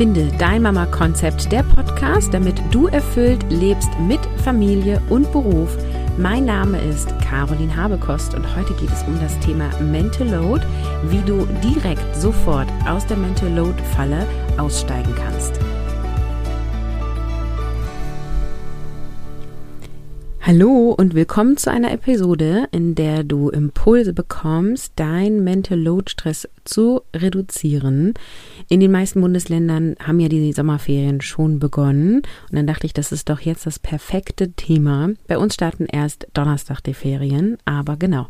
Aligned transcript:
Finde 0.00 0.32
dein 0.38 0.62
Mama-Konzept, 0.62 1.52
der 1.52 1.62
Podcast, 1.62 2.32
damit 2.32 2.58
du 2.70 2.86
erfüllt 2.86 3.44
lebst 3.50 3.90
mit 4.08 4.18
Familie 4.42 4.98
und 5.10 5.30
Beruf. 5.30 5.76
Mein 6.16 6.46
Name 6.46 6.80
ist 6.80 7.10
Caroline 7.20 7.76
Habekost 7.76 8.32
und 8.32 8.56
heute 8.56 8.72
geht 8.76 8.90
es 8.90 9.02
um 9.02 9.20
das 9.20 9.38
Thema 9.40 9.68
Mental 9.78 10.26
Load, 10.26 10.64
wie 11.10 11.20
du 11.26 11.46
direkt 11.62 12.16
sofort 12.16 12.68
aus 12.88 13.04
der 13.08 13.18
Mental 13.18 13.50
Load 13.50 13.74
Falle 13.94 14.26
aussteigen 14.56 15.14
kannst. 15.14 15.60
Hallo 20.42 20.94
und 20.96 21.14
willkommen 21.14 21.58
zu 21.58 21.70
einer 21.70 21.92
Episode, 21.92 22.66
in 22.72 22.94
der 22.94 23.24
du 23.24 23.50
Impulse 23.50 24.14
bekommst, 24.14 24.94
dein 24.96 25.44
Mental 25.44 25.78
Load 25.78 26.10
Stress 26.10 26.48
zu 26.64 27.02
reduzieren. 27.14 28.14
In 28.70 28.80
den 28.80 28.90
meisten 28.90 29.20
Bundesländern 29.20 29.96
haben 30.02 30.18
ja 30.18 30.30
die 30.30 30.54
Sommerferien 30.54 31.20
schon 31.20 31.58
begonnen 31.58 32.22
und 32.50 32.56
dann 32.56 32.66
dachte 32.66 32.86
ich, 32.86 32.94
das 32.94 33.12
ist 33.12 33.28
doch 33.28 33.40
jetzt 33.40 33.66
das 33.66 33.78
perfekte 33.78 34.52
Thema. 34.52 35.10
Bei 35.28 35.36
uns 35.36 35.52
starten 35.52 35.84
erst 35.84 36.26
Donnerstag 36.32 36.80
die 36.80 36.94
Ferien, 36.94 37.58
aber 37.66 37.98
genau. 37.98 38.28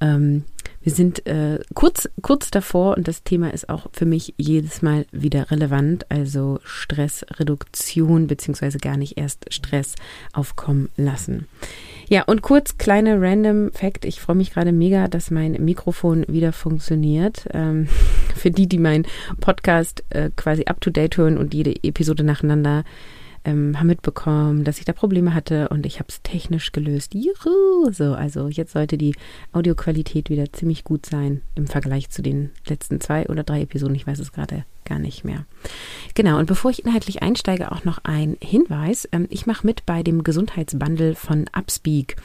Ähm, 0.00 0.44
wir 0.82 0.92
sind 0.92 1.26
äh, 1.26 1.60
kurz, 1.74 2.08
kurz 2.22 2.50
davor 2.50 2.96
und 2.96 3.06
das 3.06 3.22
Thema 3.22 3.52
ist 3.52 3.68
auch 3.68 3.86
für 3.92 4.06
mich 4.06 4.34
jedes 4.36 4.82
Mal 4.82 5.06
wieder 5.12 5.50
relevant. 5.50 6.06
Also 6.10 6.58
Stressreduktion 6.64 8.26
beziehungsweise 8.26 8.78
gar 8.78 8.96
nicht 8.96 9.16
erst 9.16 9.52
Stress 9.52 9.94
aufkommen 10.32 10.90
lassen. 10.96 11.46
Ja, 12.08 12.22
und 12.24 12.42
kurz 12.42 12.78
kleine 12.78 13.20
random 13.20 13.70
Fact. 13.72 14.04
Ich 14.04 14.20
freue 14.20 14.36
mich 14.36 14.52
gerade 14.52 14.72
mega, 14.72 15.08
dass 15.08 15.30
mein 15.30 15.52
Mikrofon 15.52 16.24
wieder 16.28 16.52
funktioniert. 16.52 17.46
Ähm, 17.52 17.88
für 18.36 18.50
die, 18.50 18.66
die 18.66 18.78
meinen 18.78 19.06
Podcast 19.40 20.04
äh, 20.10 20.30
quasi 20.34 20.64
up 20.64 20.80
to 20.80 20.90
date 20.90 21.16
hören 21.16 21.38
und 21.38 21.54
jede 21.54 21.74
Episode 21.84 22.24
nacheinander 22.24 22.84
ähm, 23.44 23.78
haben 23.78 23.86
mitbekommen, 23.86 24.64
dass 24.64 24.78
ich 24.78 24.84
da 24.84 24.92
Probleme 24.92 25.34
hatte 25.34 25.68
und 25.68 25.86
ich 25.86 25.98
habe 25.98 26.08
es 26.08 26.22
technisch 26.22 26.72
gelöst. 26.72 27.14
Juhu! 27.14 27.90
So, 27.92 28.14
also 28.14 28.48
jetzt 28.48 28.72
sollte 28.72 28.98
die 28.98 29.14
Audioqualität 29.52 30.30
wieder 30.30 30.52
ziemlich 30.52 30.84
gut 30.84 31.06
sein 31.06 31.42
im 31.54 31.66
Vergleich 31.66 32.10
zu 32.10 32.22
den 32.22 32.50
letzten 32.66 33.00
zwei 33.00 33.26
oder 33.26 33.42
drei 33.42 33.62
Episoden. 33.62 33.94
Ich 33.94 34.06
weiß 34.06 34.18
es 34.18 34.32
gerade 34.32 34.64
gar 34.84 34.98
nicht 34.98 35.24
mehr. 35.24 35.46
Genau, 36.14 36.38
und 36.38 36.46
bevor 36.46 36.70
ich 36.70 36.84
inhaltlich 36.84 37.22
einsteige, 37.22 37.72
auch 37.72 37.84
noch 37.84 37.98
ein 38.04 38.36
Hinweis. 38.42 39.08
Ähm, 39.12 39.26
ich 39.30 39.46
mache 39.46 39.66
mit 39.66 39.86
bei 39.86 40.02
dem 40.02 40.24
Gesundheitsbundle 40.24 41.14
von 41.14 41.46
Upspeak. 41.52 42.16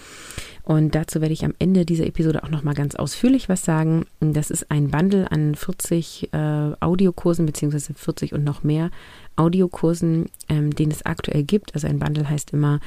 Und 0.63 0.95
dazu 0.95 1.21
werde 1.21 1.33
ich 1.33 1.45
am 1.45 1.53
Ende 1.59 1.85
dieser 1.85 2.05
Episode 2.05 2.43
auch 2.43 2.49
nochmal 2.49 2.73
ganz 2.73 2.95
ausführlich 2.95 3.47
was 3.47 3.63
sagen. 3.63 4.05
Das 4.19 4.51
ist 4.51 4.69
ein 4.69 4.89
Bundle 4.91 5.31
an 5.31 5.55
40 5.55 6.33
äh, 6.33 6.37
Audiokursen, 6.81 7.45
beziehungsweise 7.45 7.93
40 7.93 8.33
und 8.33 8.43
noch 8.43 8.63
mehr 8.63 8.91
Audiokursen, 9.37 10.25
ähm, 10.49 10.71
den 10.71 10.91
es 10.91 11.05
aktuell 11.05 11.43
gibt. 11.43 11.73
Also 11.73 11.87
ein 11.87 11.99
Bundle 11.99 12.29
heißt 12.29 12.51
immer, 12.51 12.79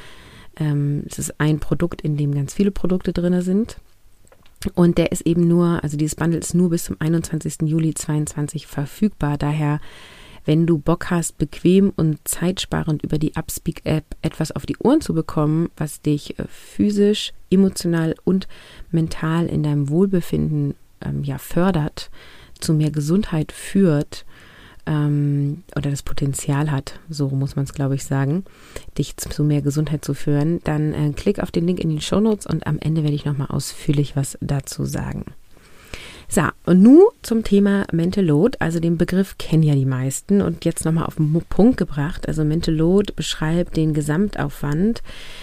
ähm, 0.56 1.04
es 1.06 1.18
ist 1.18 1.40
ein 1.40 1.60
Produkt, 1.60 2.02
in 2.02 2.16
dem 2.16 2.34
ganz 2.34 2.54
viele 2.54 2.70
Produkte 2.70 3.12
drin 3.12 3.40
sind. 3.42 3.78
Und 4.74 4.98
der 4.98 5.10
ist 5.10 5.26
eben 5.26 5.48
nur, 5.48 5.82
also 5.82 5.96
dieses 5.96 6.16
Bundle 6.16 6.38
ist 6.38 6.54
nur 6.54 6.70
bis 6.70 6.84
zum 6.84 6.96
21. 6.98 7.62
Juli 7.62 7.94
2022 7.94 8.66
verfügbar. 8.66 9.38
Daher, 9.38 9.80
wenn 10.44 10.66
du 10.66 10.78
Bock 10.78 11.10
hast, 11.10 11.38
bequem 11.38 11.92
und 11.96 12.18
zeitsparend 12.24 13.02
über 13.02 13.18
die 13.18 13.36
Upspeak-App 13.36 14.04
etwas 14.20 14.52
auf 14.52 14.66
die 14.66 14.76
Ohren 14.78 15.00
zu 15.00 15.14
bekommen, 15.14 15.70
was 15.76 16.02
dich 16.02 16.38
äh, 16.38 16.44
physisch, 16.48 17.32
emotional 17.50 18.14
und 18.24 18.48
mental 18.90 19.46
in 19.46 19.62
deinem 19.62 19.88
Wohlbefinden 19.88 20.74
ähm, 21.00 21.24
ja 21.24 21.38
fördert, 21.38 22.10
zu 22.58 22.74
mehr 22.74 22.90
Gesundheit 22.90 23.52
führt, 23.52 24.26
ähm, 24.86 25.62
oder 25.76 25.90
das 25.90 26.02
Potenzial 26.02 26.70
hat, 26.70 26.98
so 27.08 27.28
muss 27.28 27.56
man 27.56 27.64
es, 27.64 27.74
glaube 27.74 27.94
ich, 27.94 28.04
sagen, 28.04 28.44
dich 28.98 29.16
zu 29.16 29.44
mehr 29.44 29.62
Gesundheit 29.62 30.04
zu 30.04 30.14
führen, 30.14 30.60
dann 30.64 30.94
äh, 30.94 31.12
klick 31.12 31.40
auf 31.40 31.50
den 31.50 31.66
Link 31.66 31.80
in 31.80 31.90
den 31.90 32.00
Show 32.00 32.20
Notes 32.20 32.46
und 32.46 32.66
am 32.66 32.78
Ende 32.78 33.02
werde 33.02 33.14
ich 33.14 33.24
nochmal 33.24 33.48
ausführlich 33.48 34.16
was 34.16 34.38
dazu 34.40 34.84
sagen. 34.84 35.24
So, 36.32 36.42
und 36.64 36.80
nun 36.80 37.02
zum 37.22 37.42
Thema 37.42 37.86
Mental 37.90 38.24
Load. 38.24 38.56
Also 38.60 38.78
den 38.78 38.96
Begriff 38.96 39.36
kennen 39.36 39.64
ja 39.64 39.74
die 39.74 39.84
meisten 39.84 40.42
und 40.42 40.64
jetzt 40.64 40.84
nochmal 40.84 41.06
auf 41.06 41.16
den 41.16 41.32
Punkt 41.48 41.76
gebracht. 41.76 42.28
Also 42.28 42.44
Mental 42.44 42.72
Load 42.72 43.14
beschreibt 43.16 43.76
den 43.76 43.94
Gesamtaufwand 43.94 45.02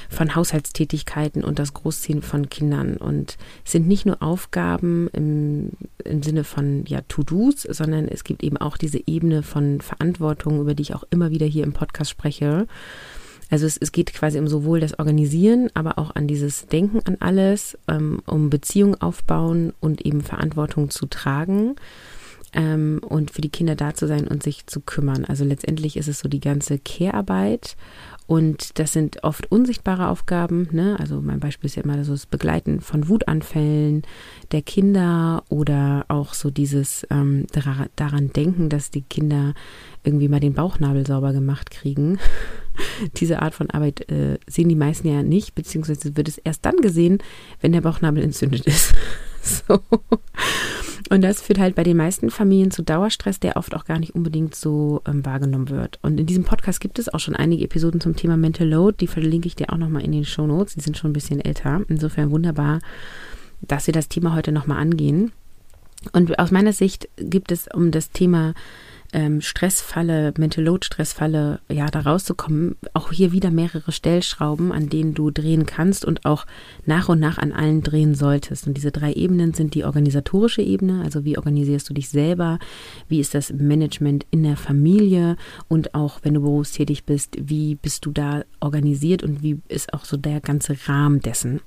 von 0.10 0.34
Haushaltstätigkeiten 0.34 1.44
und 1.44 1.60
das 1.60 1.74
Großziehen 1.74 2.22
von 2.22 2.48
Kindern 2.48 2.96
und 2.96 3.36
sind 3.66 3.86
nicht 3.86 4.06
nur 4.06 4.24
Aufgaben 4.24 5.10
im, 5.12 5.72
im 6.06 6.24
Sinne 6.24 6.46
von 6.46 6.86
ja, 6.88 7.02
To-Dos, 7.10 7.64
sondern 7.64 8.08
es 8.08 8.24
gibt 8.24 8.42
eben 8.42 8.56
auch 8.56 8.78
diese 8.78 9.02
Ebene 9.06 9.44
von 9.44 9.82
Verantwortung, 9.82 10.62
über 10.62 10.74
die 10.74 10.84
ich 10.84 10.96
auch 10.96 11.04
immer 11.10 11.32
wieder 11.32 11.48
hier 11.48 11.66
im 11.66 11.74
Podcast 11.74 12.12
spreche. 12.12 12.66
Also 13.50 13.66
es, 13.66 13.78
es 13.78 13.92
geht 13.92 14.14
quasi 14.14 14.40
um 14.40 14.48
sowohl 14.48 14.80
das 14.80 15.00
Organisieren, 15.00 15.70
aber 15.74 15.98
auch 15.98 16.16
an 16.16 16.28
dieses 16.28 16.68
Denken 16.68 17.00
an 17.06 17.18
alles, 17.20 17.78
ähm, 17.88 18.22
um 18.26 18.50
Beziehungen 18.50 19.00
aufbauen 19.02 19.74
und 19.80 20.06
eben 20.06 20.22
Verantwortung 20.22 20.90
zu 20.90 21.06
tragen 21.06 21.76
ähm, 22.54 23.00
und 23.08 23.32
für 23.32 23.42
die 23.42 23.50
Kinder 23.50 23.76
da 23.76 23.94
zu 23.94 24.08
sein 24.08 24.28
und 24.28 24.44
sich 24.44 24.68
zu 24.68 24.82
kümmern. 24.82 25.26
Also 25.26 25.44
letztendlich 25.46 25.98
ist 25.98 26.08
es 26.08 26.20
so 26.20 26.30
die 26.30 26.40
ganze 26.40 26.80
Care-Arbeit 26.80 27.78
und 28.26 28.78
das 28.78 28.92
sind 28.92 29.24
oft 29.24 29.50
unsichtbare 29.52 30.10
Aufgaben. 30.10 30.68
Ne? 30.72 30.98
Also 31.00 31.22
mein 31.22 31.40
Beispiel 31.40 31.68
ist 31.68 31.76
ja 31.76 31.84
immer 31.84 32.04
so 32.04 32.12
das 32.12 32.26
Begleiten 32.26 32.82
von 32.82 33.08
Wutanfällen 33.08 34.02
der 34.52 34.62
Kinder 34.62 35.44
oder 35.50 36.06
auch 36.10 36.34
so 36.34 36.52
dieses 36.52 37.08
ähm, 37.10 37.48
daran 37.96 38.34
denken, 38.34 38.68
dass 38.70 38.92
die 38.92 39.04
Kinder 39.04 39.54
irgendwie 40.04 40.28
mal 40.28 40.42
den 40.42 40.56
Bauchnabel 40.56 41.06
sauber 41.06 41.32
gemacht 41.32 41.72
kriegen. 41.72 42.20
Diese 43.18 43.42
Art 43.42 43.54
von 43.54 43.70
Arbeit 43.70 44.10
äh, 44.10 44.38
sehen 44.48 44.70
die 44.70 44.76
meisten 44.76 45.08
ja 45.08 45.24
nicht, 45.24 45.56
beziehungsweise 45.56 46.16
wird 46.16 46.28
es 46.28 46.38
erst 46.38 46.66
dann 46.66 46.78
gesehen, 46.78 47.20
wenn 47.62 47.72
der 47.72 47.82
Bauchnabel 47.82 48.24
entzündet 48.24 48.66
ist. 48.66 48.94
so. 49.42 49.80
Und 51.10 51.22
das 51.22 51.42
führt 51.42 51.60
halt 51.60 51.76
bei 51.76 51.84
den 51.84 51.96
meisten 51.96 52.30
Familien 52.30 52.72
zu 52.72 52.84
Dauerstress, 52.84 53.40
der 53.40 53.56
oft 53.56 53.76
auch 53.76 53.86
gar 53.86 54.00
nicht 54.00 54.14
unbedingt 54.14 54.56
so 54.56 55.02
ähm, 55.08 55.26
wahrgenommen 55.26 55.70
wird. 55.70 56.00
Und 56.02 56.20
in 56.20 56.26
diesem 56.26 56.44
Podcast 56.44 56.82
gibt 56.82 57.00
es 57.00 57.14
auch 57.14 57.20
schon 57.20 57.36
einige 57.36 57.64
Episoden 57.64 58.02
zum 58.02 58.16
Thema 58.16 58.36
Mental 58.36 58.68
Load. 58.68 58.98
Die 59.00 59.08
verlinke 59.08 59.48
ich 59.48 59.56
dir 59.56 59.72
auch 59.72 59.78
nochmal 59.78 60.04
in 60.04 60.12
den 60.12 60.26
Show 60.26 60.46
Notes. 60.46 60.76
Die 60.76 60.82
sind 60.82 60.98
schon 60.98 61.12
ein 61.12 61.14
bisschen 61.14 61.40
älter. 61.40 61.82
Insofern 61.88 62.32
wunderbar, 62.32 62.80
dass 63.62 63.88
wir 63.88 63.94
das 63.94 64.10
Thema 64.10 64.36
heute 64.36 64.52
nochmal 64.52 64.80
angehen. 64.80 65.32
Und 66.12 66.38
aus 66.40 66.52
meiner 66.52 66.74
Sicht 66.74 67.08
gibt 67.18 67.52
es 67.52 67.68
um 67.74 67.92
das 67.92 68.12
Thema 68.12 68.54
ähm, 69.14 69.42
Stressfalle, 69.42 70.34
Mental 70.38 70.64
Load 70.64 70.86
Stressfalle, 70.86 71.60
ja, 71.72 71.88
da 71.88 72.02
rauszukommen, 72.02 72.76
auch 72.94 73.12
hier 73.12 73.32
wieder 73.32 73.52
mehrere 73.52 73.92
Stellschrauben, 73.92 74.72
an 74.72 74.90
denen 74.90 75.14
du 75.14 75.32
drehen 75.32 75.66
kannst 75.66 76.06
und 76.06 76.26
auch 76.26 76.46
nach 76.86 77.10
und 77.10 77.20
nach 77.20 77.38
an 77.38 77.52
allen 77.52 77.82
drehen 77.82 78.16
solltest. 78.16 78.68
Und 78.68 78.76
diese 78.76 78.92
drei 78.92 79.14
Ebenen 79.14 79.54
sind 79.54 79.74
die 79.74 79.86
organisatorische 79.86 80.62
Ebene, 80.62 81.02
also 81.04 81.26
wie 81.26 81.38
organisierst 81.38 81.90
du 81.90 81.94
dich 81.94 82.10
selber, 82.10 82.60
wie 83.08 83.20
ist 83.20 83.34
das 83.34 83.52
Management 83.52 84.26
in 84.32 84.44
der 84.44 84.58
Familie 84.58 85.38
und 85.68 85.96
auch 85.96 86.20
wenn 86.24 86.34
du 86.34 86.42
berufstätig 86.42 87.06
bist, 87.06 87.36
wie 87.40 87.76
bist 87.76 88.06
du 88.06 88.12
da 88.12 88.44
organisiert 88.60 89.24
und 89.24 89.44
wie 89.44 89.60
ist 89.68 89.94
auch 89.94 90.06
so 90.06 90.18
der 90.18 90.42
ganze 90.42 90.76
Rahmen 90.88 91.22
dessen. 91.22 91.62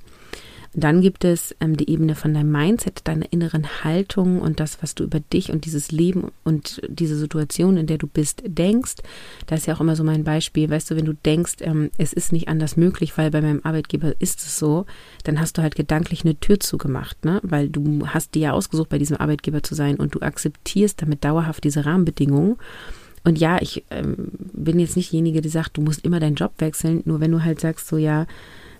Dann 0.72 1.00
gibt 1.00 1.24
es 1.24 1.54
ähm, 1.60 1.76
die 1.76 1.90
Ebene 1.90 2.14
von 2.14 2.32
deinem 2.32 2.52
Mindset, 2.52 3.00
deiner 3.04 3.32
inneren 3.32 3.82
Haltung 3.82 4.40
und 4.40 4.60
das, 4.60 4.82
was 4.82 4.94
du 4.94 5.02
über 5.02 5.18
dich 5.18 5.50
und 5.50 5.64
dieses 5.64 5.90
Leben 5.90 6.30
und 6.44 6.80
diese 6.88 7.16
Situation, 7.16 7.76
in 7.76 7.88
der 7.88 7.98
du 7.98 8.06
bist, 8.06 8.42
denkst. 8.46 8.96
Da 9.46 9.56
ist 9.56 9.66
ja 9.66 9.74
auch 9.74 9.80
immer 9.80 9.96
so 9.96 10.04
mein 10.04 10.22
Beispiel, 10.22 10.70
weißt 10.70 10.90
du, 10.90 10.96
wenn 10.96 11.06
du 11.06 11.14
denkst, 11.14 11.56
ähm, 11.60 11.90
es 11.98 12.12
ist 12.12 12.32
nicht 12.32 12.46
anders 12.46 12.76
möglich, 12.76 13.18
weil 13.18 13.32
bei 13.32 13.40
meinem 13.40 13.60
Arbeitgeber 13.64 14.14
ist 14.20 14.40
es 14.40 14.58
so, 14.58 14.86
dann 15.24 15.40
hast 15.40 15.58
du 15.58 15.62
halt 15.62 15.74
gedanklich 15.74 16.24
eine 16.24 16.38
Tür 16.38 16.60
zugemacht, 16.60 17.24
ne? 17.24 17.40
Weil 17.42 17.68
du 17.68 18.06
hast 18.06 18.36
dir 18.36 18.42
ja 18.42 18.52
ausgesucht, 18.52 18.90
bei 18.90 18.98
diesem 18.98 19.16
Arbeitgeber 19.16 19.64
zu 19.64 19.74
sein 19.74 19.96
und 19.96 20.14
du 20.14 20.20
akzeptierst 20.20 21.02
damit 21.02 21.24
dauerhaft 21.24 21.64
diese 21.64 21.84
Rahmenbedingungen. 21.84 22.56
Und 23.24 23.38
ja, 23.38 23.60
ich 23.60 23.84
ähm, 23.90 24.30
bin 24.52 24.78
jetzt 24.78 24.96
nicht 24.96 25.10
diejenige, 25.10 25.40
die 25.40 25.48
sagt, 25.48 25.76
du 25.76 25.82
musst 25.82 26.04
immer 26.04 26.20
deinen 26.20 26.36
Job 26.36 26.52
wechseln, 26.58 27.02
nur 27.04 27.20
wenn 27.20 27.32
du 27.32 27.42
halt 27.42 27.60
sagst, 27.60 27.88
so 27.88 27.96
ja, 27.96 28.26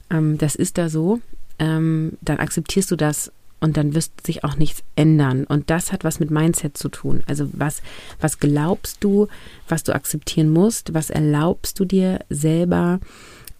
ähm, 0.08 0.38
das 0.38 0.54
ist 0.54 0.78
da 0.78 0.88
so, 0.88 1.20
ähm, 1.60 2.14
dann 2.20 2.38
akzeptierst 2.38 2.90
du 2.90 2.96
das 2.96 3.30
und 3.60 3.76
dann 3.76 3.94
wirst 3.94 4.26
sich 4.26 4.42
auch 4.42 4.56
nichts 4.56 4.82
ändern. 4.96 5.44
Und 5.44 5.70
das 5.70 5.92
hat 5.92 6.02
was 6.02 6.18
mit 6.18 6.30
Mindset 6.30 6.76
zu 6.76 6.88
tun. 6.88 7.22
Also 7.26 7.48
was, 7.52 7.82
was 8.20 8.40
glaubst 8.40 9.04
du, 9.04 9.28
was 9.68 9.84
du 9.84 9.94
akzeptieren 9.94 10.50
musst, 10.50 10.94
was 10.94 11.10
erlaubst 11.10 11.78
du 11.78 11.84
dir 11.84 12.20
selber 12.30 12.98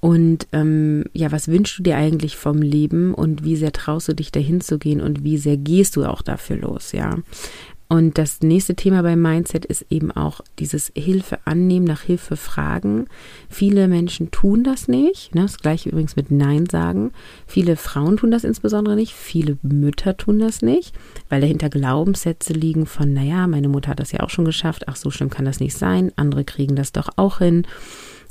und 0.01 0.47
ähm, 0.53 1.05
ja, 1.13 1.31
was 1.31 1.49
wünschst 1.49 1.79
du 1.79 1.83
dir 1.83 1.97
eigentlich 1.97 2.37
vom 2.37 2.63
Leben 2.63 3.13
und 3.13 3.45
wie 3.45 3.57
sehr 3.57 3.73
traust 3.73 4.09
du 4.09 4.15
dich 4.15 4.33
dahin 4.33 4.63
zu 4.63 4.79
gehen 4.79 5.03
und 5.03 5.23
wie 5.23 5.37
sehr 5.37 5.59
gehst 5.59 5.97
du 5.97 6.07
auch 6.07 6.23
dafür 6.23 6.57
los, 6.57 6.93
ja. 6.93 7.19
Und 7.93 8.19
das 8.19 8.41
nächste 8.41 8.77
Thema 8.77 9.03
beim 9.03 9.21
Mindset 9.21 9.65
ist 9.65 9.85
eben 9.91 10.13
auch 10.13 10.43
dieses 10.61 10.93
Hilfe 10.97 11.41
annehmen, 11.45 11.87
nach 11.87 12.03
Hilfe 12.03 12.37
fragen. 12.37 13.09
Viele 13.49 13.89
Menschen 13.89 14.31
tun 14.31 14.63
das 14.63 14.87
nicht. 14.87 15.35
Ne? 15.35 15.43
Das 15.43 15.59
gleiche 15.59 15.89
übrigens 15.89 16.15
mit 16.15 16.31
Nein 16.31 16.67
sagen. 16.67 17.11
Viele 17.49 17.75
Frauen 17.75 18.17
tun 18.17 18.31
das 18.31 18.45
insbesondere 18.45 18.95
nicht. 18.95 19.13
Viele 19.13 19.59
Mütter 19.63 20.17
tun 20.17 20.39
das 20.39 20.63
nicht, 20.63 20.95
weil 21.29 21.41
dahinter 21.41 21.69
Glaubenssätze 21.69 22.53
liegen 22.53 22.87
von, 22.87 23.13
naja, 23.13 23.49
meine 23.49 23.69
Mutter 23.69 23.91
hat 23.91 23.99
das 23.99 24.13
ja 24.13 24.21
auch 24.21 24.31
schon 24.31 24.45
geschafft. 24.45 24.85
Ach, 24.87 24.95
so 24.95 25.11
schlimm 25.11 25.31
kann 25.31 25.45
das 25.45 25.59
nicht 25.59 25.77
sein. 25.77 26.13
Andere 26.15 26.45
kriegen 26.45 26.77
das 26.77 26.93
doch 26.93 27.09
auch 27.17 27.39
hin. 27.39 27.67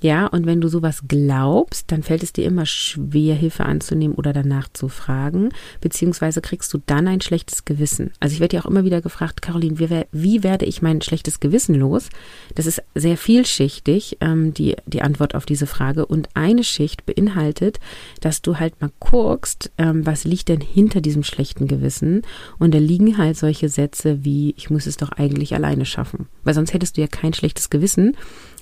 Ja, 0.01 0.27
und 0.27 0.45
wenn 0.45 0.61
du 0.61 0.69
sowas 0.69 1.03
glaubst, 1.07 1.91
dann 1.91 2.03
fällt 2.03 2.23
es 2.23 2.31
dir 2.31 2.45
immer 2.45 2.65
schwer, 2.65 3.35
Hilfe 3.35 3.65
anzunehmen 3.65 4.15
oder 4.15 4.31
danach 4.31 4.69
zu 4.71 4.87
fragen, 4.87 5.49
beziehungsweise 5.81 6.39
kriegst 6.41 6.73
du 6.73 6.79
dann 6.85 7.07
ein 7.07 7.19
schlechtes 7.19 7.65
Gewissen. 7.65 8.11
Also 8.19 8.33
ich 8.33 8.39
werde 8.39 8.55
ja 8.55 8.61
auch 8.61 8.69
immer 8.69 8.85
wieder 8.85 9.01
gefragt, 9.01 9.41
Caroline, 9.41 9.77
wie, 9.77 10.05
wie, 10.11 10.43
werde 10.43 10.65
ich 10.65 10.81
mein 10.81 11.01
schlechtes 11.01 11.41
Gewissen 11.41 11.75
los? 11.75 12.09
Das 12.55 12.65
ist 12.65 12.81
sehr 12.95 13.17
vielschichtig, 13.17 14.17
ähm, 14.21 14.53
die, 14.53 14.77
die 14.85 15.01
Antwort 15.01 15.35
auf 15.35 15.45
diese 15.45 15.67
Frage. 15.67 16.05
Und 16.05 16.29
eine 16.33 16.63
Schicht 16.63 17.05
beinhaltet, 17.05 17.79
dass 18.21 18.41
du 18.41 18.57
halt 18.57 18.79
mal 18.79 18.91
guckst, 18.99 19.71
ähm, 19.77 20.05
was 20.05 20.23
liegt 20.23 20.47
denn 20.47 20.61
hinter 20.61 21.01
diesem 21.01 21.23
schlechten 21.23 21.67
Gewissen? 21.67 22.21
Und 22.57 22.73
da 22.73 22.77
liegen 22.77 23.17
halt 23.17 23.35
solche 23.35 23.67
Sätze 23.67 24.23
wie, 24.23 24.53
ich 24.55 24.69
muss 24.69 24.85
es 24.85 24.95
doch 24.95 25.11
eigentlich 25.11 25.53
alleine 25.55 25.85
schaffen. 25.85 26.27
Weil 26.43 26.53
sonst 26.53 26.73
hättest 26.73 26.95
du 26.95 27.01
ja 27.01 27.07
kein 27.07 27.33
schlechtes 27.33 27.69
Gewissen, 27.69 28.15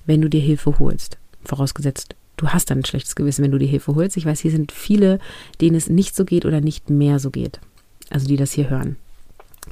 wenn 0.07 0.21
du 0.21 0.29
dir 0.29 0.41
Hilfe 0.41 0.79
holst 0.79 1.19
vorausgesetzt, 1.47 2.15
du 2.37 2.49
hast 2.49 2.69
dann 2.69 2.79
ein 2.79 2.85
schlechtes 2.85 3.15
Gewissen, 3.15 3.43
wenn 3.43 3.51
du 3.51 3.57
die 3.57 3.65
Hilfe 3.65 3.95
holst. 3.95 4.17
Ich 4.17 4.25
weiß, 4.25 4.39
hier 4.39 4.51
sind 4.51 4.71
viele, 4.71 5.19
denen 5.61 5.75
es 5.75 5.89
nicht 5.89 6.15
so 6.15 6.25
geht 6.25 6.45
oder 6.45 6.61
nicht 6.61 6.89
mehr 6.89 7.19
so 7.19 7.31
geht. 7.31 7.59
Also 8.09 8.27
die 8.27 8.37
das 8.37 8.53
hier 8.53 8.69
hören. 8.69 8.95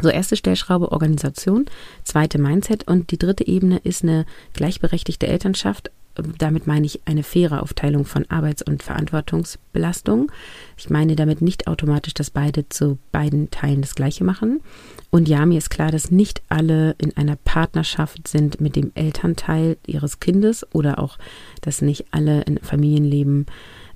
So, 0.02 0.10
erste 0.10 0.36
Stellschraube 0.36 0.92
Organisation, 0.92 1.66
zweite 2.04 2.38
Mindset 2.38 2.86
und 2.88 3.12
die 3.12 3.18
dritte 3.18 3.48
Ebene 3.48 3.80
ist 3.84 4.04
eine 4.04 4.26
gleichberechtigte 4.54 5.28
Elternschaft, 5.28 5.90
damit 6.38 6.68
meine 6.68 6.86
ich 6.86 7.02
eine 7.06 7.24
faire 7.24 7.62
Aufteilung 7.62 8.06
von 8.06 8.26
Arbeits- 8.30 8.62
und 8.62 8.84
Verantwortungsbelastung. 8.84 10.32
Ich 10.78 10.90
meine 10.90 11.16
damit 11.16 11.42
nicht 11.42 11.68
automatisch, 11.68 12.14
dass 12.14 12.30
beide 12.30 12.70
zu 12.70 12.98
beiden 13.12 13.52
Teilen 13.52 13.82
das 13.82 13.96
Gleiche 13.96 14.24
machen. 14.24 14.62
Und 15.10 15.28
ja, 15.28 15.46
mir 15.46 15.58
ist 15.58 15.70
klar, 15.70 15.92
dass 15.92 16.12
nicht 16.12 16.42
alle 16.50 16.96
in 16.98 17.16
einer 17.18 17.36
Partnerschaft 17.36 18.28
sind 18.28 18.62
mit 18.62 18.76
dem 18.76 18.92
Elternteil 18.96 19.78
ihres 19.86 20.20
Kindes 20.20 20.66
oder 20.74 21.00
auch, 21.00 21.18
dass 21.62 21.82
nicht 21.82 22.06
alle 22.12 22.42
in 22.44 22.58
Familienleben, 22.60 23.46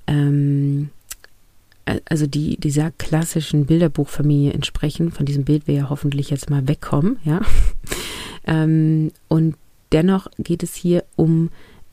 ähm, 0.06 0.90
also 2.04 2.26
die 2.26 2.56
dieser 2.56 2.90
klassischen 2.92 3.66
Bilderbuchfamilie 3.66 4.52
entsprechen. 4.52 5.10
Von 5.10 5.26
diesem 5.26 5.44
Bild 5.44 5.66
wir 5.66 5.74
ja 5.74 5.90
hoffentlich 5.90 6.30
jetzt 6.30 6.50
mal 6.50 6.68
wegkommen, 6.68 7.18
ja. 7.24 7.40
ähm, 8.46 9.10
und 9.28 9.56
dennoch 9.92 10.28
geht 10.38 10.62
es 10.62 10.74
hier 10.74 11.04
um 11.16 11.50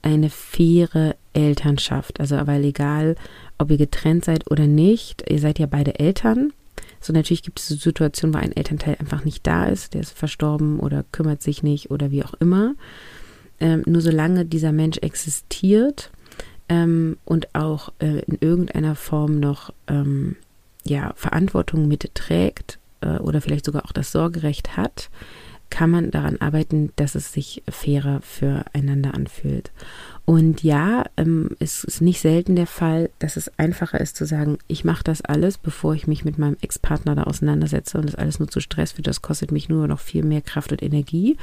eine 0.07 0.29
faire 0.29 1.17
Elternschaft. 1.33 2.21
Also, 2.21 2.35
weil 2.47 2.63
egal, 2.63 3.15
ob 3.57 3.69
ihr 3.69 3.77
getrennt 3.77 4.23
seid 4.23 4.49
oder 4.49 4.65
nicht, 4.65 5.29
ihr 5.29 5.39
seid 5.39 5.59
ja 5.59 5.65
beide 5.65 5.99
Eltern. 5.99 6.53
So, 7.01 7.11
natürlich 7.11 7.43
gibt 7.43 7.59
es 7.59 7.67
Situationen, 7.67 8.33
wo 8.33 8.39
ein 8.39 8.55
Elternteil 8.55 8.95
einfach 8.99 9.25
nicht 9.25 9.45
da 9.45 9.65
ist, 9.65 9.93
der 9.93 10.01
ist 10.01 10.17
verstorben 10.17 10.79
oder 10.79 11.03
kümmert 11.11 11.43
sich 11.43 11.61
nicht 11.61 11.91
oder 11.91 12.09
wie 12.09 12.23
auch 12.23 12.33
immer. 12.35 12.75
Ähm, 13.59 13.83
nur 13.85 14.01
solange 14.01 14.45
dieser 14.45 14.71
Mensch 14.71 14.97
existiert 14.99 16.09
ähm, 16.69 17.17
und 17.25 17.53
auch 17.53 17.91
äh, 17.99 18.19
in 18.19 18.37
irgendeiner 18.39 18.95
Form 18.95 19.39
noch 19.39 19.73
ähm, 19.87 20.37
ja, 20.85 21.11
Verantwortung 21.15 21.87
mitträgt 21.87 22.79
äh, 23.01 23.17
oder 23.17 23.41
vielleicht 23.41 23.65
sogar 23.65 23.85
auch 23.85 23.91
das 23.91 24.11
Sorgerecht 24.13 24.77
hat, 24.77 25.09
kann 25.69 25.89
man 25.89 26.11
daran 26.11 26.37
arbeiten, 26.37 26.91
dass 26.95 27.15
es 27.15 27.33
sich 27.33 27.63
fairer 27.69 28.21
füreinander 28.21 29.13
anfühlt. 29.13 29.71
Und 30.25 30.63
ja, 30.63 31.05
ähm, 31.17 31.51
es 31.59 31.83
ist 31.83 32.01
nicht 32.01 32.19
selten 32.19 32.55
der 32.55 32.67
Fall, 32.67 33.09
dass 33.19 33.37
es 33.37 33.51
einfacher 33.57 33.99
ist 33.99 34.15
zu 34.15 34.25
sagen, 34.25 34.57
ich 34.67 34.83
mache 34.83 35.03
das 35.03 35.21
alles, 35.21 35.57
bevor 35.57 35.93
ich 35.93 36.07
mich 36.07 36.25
mit 36.25 36.37
meinem 36.37 36.57
Ex-Partner 36.61 37.15
da 37.15 37.23
auseinandersetze 37.23 37.97
und 37.97 38.07
das 38.07 38.15
alles 38.15 38.39
nur 38.39 38.49
zu 38.49 38.59
Stress 38.59 38.93
führt. 38.93 39.07
Das 39.07 39.21
kostet 39.21 39.51
mich 39.51 39.69
nur 39.69 39.87
noch 39.87 39.99
viel 39.99 40.23
mehr 40.23 40.41
Kraft 40.41 40.71
und 40.71 40.83
Energie. 40.83 41.37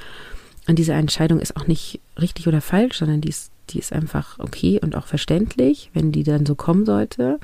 Und 0.67 0.79
diese 0.79 0.95
Entscheidung 0.95 1.41
ist 1.41 1.57
auch 1.57 1.67
nicht 1.67 2.01
richtig 2.21 2.49
oder 2.49 2.61
falsch, 2.61 2.99
sondern 2.99 3.21
die 3.21 3.29
ist, 3.29 3.51
die 3.71 3.79
ist 3.79 3.93
einfach 3.93 4.39
okay 4.39 4.81
und 4.83 4.97
auch 4.97 5.07
verständlich, 5.07 5.91
wenn 5.93 6.13
die 6.13 6.23
dann 6.23 6.47
so 6.47 6.55
kommen 6.55 6.87
sollte. 6.87 7.39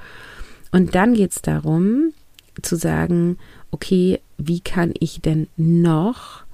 Und 0.72 0.94
dann 0.94 1.14
geht 1.14 1.32
es 1.32 1.42
darum, 1.42 2.12
zu 2.62 2.76
sagen, 2.76 3.38
okay, 3.70 4.20
wie 4.38 4.60
kann 4.60 4.92
ich 4.98 5.20
denn 5.20 5.48
noch 5.56 6.44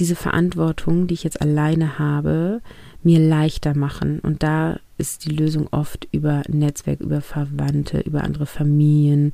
diese 0.00 0.16
Verantwortung, 0.16 1.06
die 1.06 1.14
ich 1.14 1.24
jetzt 1.24 1.40
alleine 1.40 1.98
habe, 1.98 2.62
mir 3.02 3.18
leichter 3.18 3.76
machen. 3.76 4.18
Und 4.20 4.42
da 4.42 4.78
ist 4.98 5.24
die 5.24 5.30
Lösung 5.30 5.68
oft 5.70 6.08
über 6.10 6.42
Netzwerk, 6.48 7.00
über 7.00 7.20
Verwandte, 7.20 8.00
über 8.00 8.24
andere 8.24 8.46
Familien. 8.46 9.32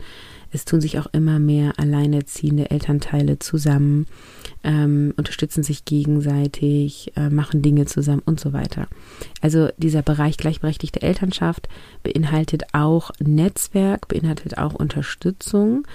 Es 0.53 0.65
tun 0.65 0.81
sich 0.81 0.99
auch 0.99 1.07
immer 1.13 1.39
mehr 1.39 1.73
alleinerziehende 1.77 2.71
Elternteile 2.71 3.39
zusammen, 3.39 4.07
ähm, 4.63 5.13
unterstützen 5.17 5.63
sich 5.63 5.85
gegenseitig, 5.85 7.13
äh, 7.17 7.31
machen 7.31 7.63
Dinge 7.63 7.87
zusammen 7.87 8.23
und 8.25 8.39
so 8.39 8.53
weiter. 8.53 8.89
Also 9.41 9.69
dieser 9.77 10.03
Bereich 10.03 10.37
gleichberechtigte 10.37 11.03
Elternschaft 11.03 11.69
beinhaltet 12.03 12.65
auch 12.73 13.11
Netzwerk, 13.19 14.09
beinhaltet 14.09 14.59
auch 14.59 14.75
Unterstützung 14.75 15.87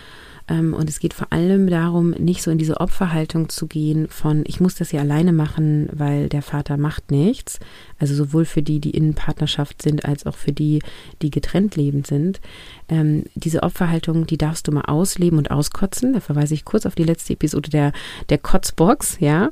und 0.59 0.89
es 0.89 0.99
geht 0.99 1.13
vor 1.13 1.31
allem 1.31 1.67
darum, 1.67 2.11
nicht 2.11 2.41
so 2.43 2.51
in 2.51 2.57
diese 2.57 2.79
Opferhaltung 2.79 3.49
zu 3.49 3.67
gehen 3.67 4.07
von, 4.09 4.43
ich 4.45 4.59
muss 4.59 4.75
das 4.75 4.91
ja 4.91 5.01
alleine 5.01 5.33
machen, 5.33 5.89
weil 5.91 6.29
der 6.29 6.41
Vater 6.41 6.77
macht 6.77 7.11
nichts. 7.11 7.59
Also 7.99 8.15
sowohl 8.15 8.45
für 8.45 8.61
die, 8.61 8.79
die 8.79 8.91
in 8.91 9.13
Partnerschaft 9.13 9.81
sind, 9.81 10.05
als 10.05 10.25
auch 10.25 10.35
für 10.35 10.51
die, 10.51 10.81
die 11.21 11.29
getrennt 11.29 11.75
lebend 11.75 12.07
sind. 12.07 12.41
Ähm, 12.89 13.23
diese 13.35 13.63
Opferhaltung, 13.63 14.25
die 14.25 14.37
darfst 14.37 14.67
du 14.67 14.71
mal 14.71 14.85
ausleben 14.85 15.37
und 15.37 15.51
auskotzen. 15.51 16.13
Da 16.13 16.19
verweise 16.19 16.53
ich 16.53 16.65
kurz 16.65 16.85
auf 16.85 16.95
die 16.95 17.03
letzte 17.03 17.33
Episode 17.33 17.69
der, 17.69 17.93
der 18.29 18.37
Kotzbox, 18.37 19.17
ja. 19.19 19.49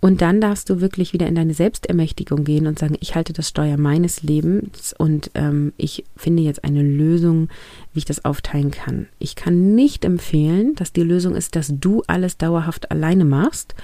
Und 0.00 0.22
dann 0.22 0.40
darfst 0.40 0.70
du 0.70 0.80
wirklich 0.80 1.12
wieder 1.12 1.26
in 1.26 1.34
deine 1.34 1.52
Selbstermächtigung 1.52 2.44
gehen 2.44 2.66
und 2.66 2.78
sagen, 2.78 2.96
ich 3.00 3.14
halte 3.14 3.34
das 3.34 3.48
Steuer 3.48 3.76
meines 3.76 4.22
Lebens 4.22 4.94
und 4.96 5.30
ähm, 5.34 5.74
ich 5.76 6.04
finde 6.16 6.42
jetzt 6.42 6.64
eine 6.64 6.82
Lösung, 6.82 7.48
wie 7.92 7.98
ich 7.98 8.06
das 8.06 8.24
aufteilen 8.24 8.70
kann. 8.70 9.08
Ich 9.18 9.36
kann 9.36 9.74
nicht 9.74 10.06
empfehlen, 10.06 10.74
dass 10.74 10.94
die 10.94 11.02
Lösung 11.02 11.34
ist, 11.34 11.54
dass 11.54 11.70
du 11.70 12.02
alles 12.06 12.38
dauerhaft 12.38 12.90
alleine 12.90 13.26
machst, 13.26 13.74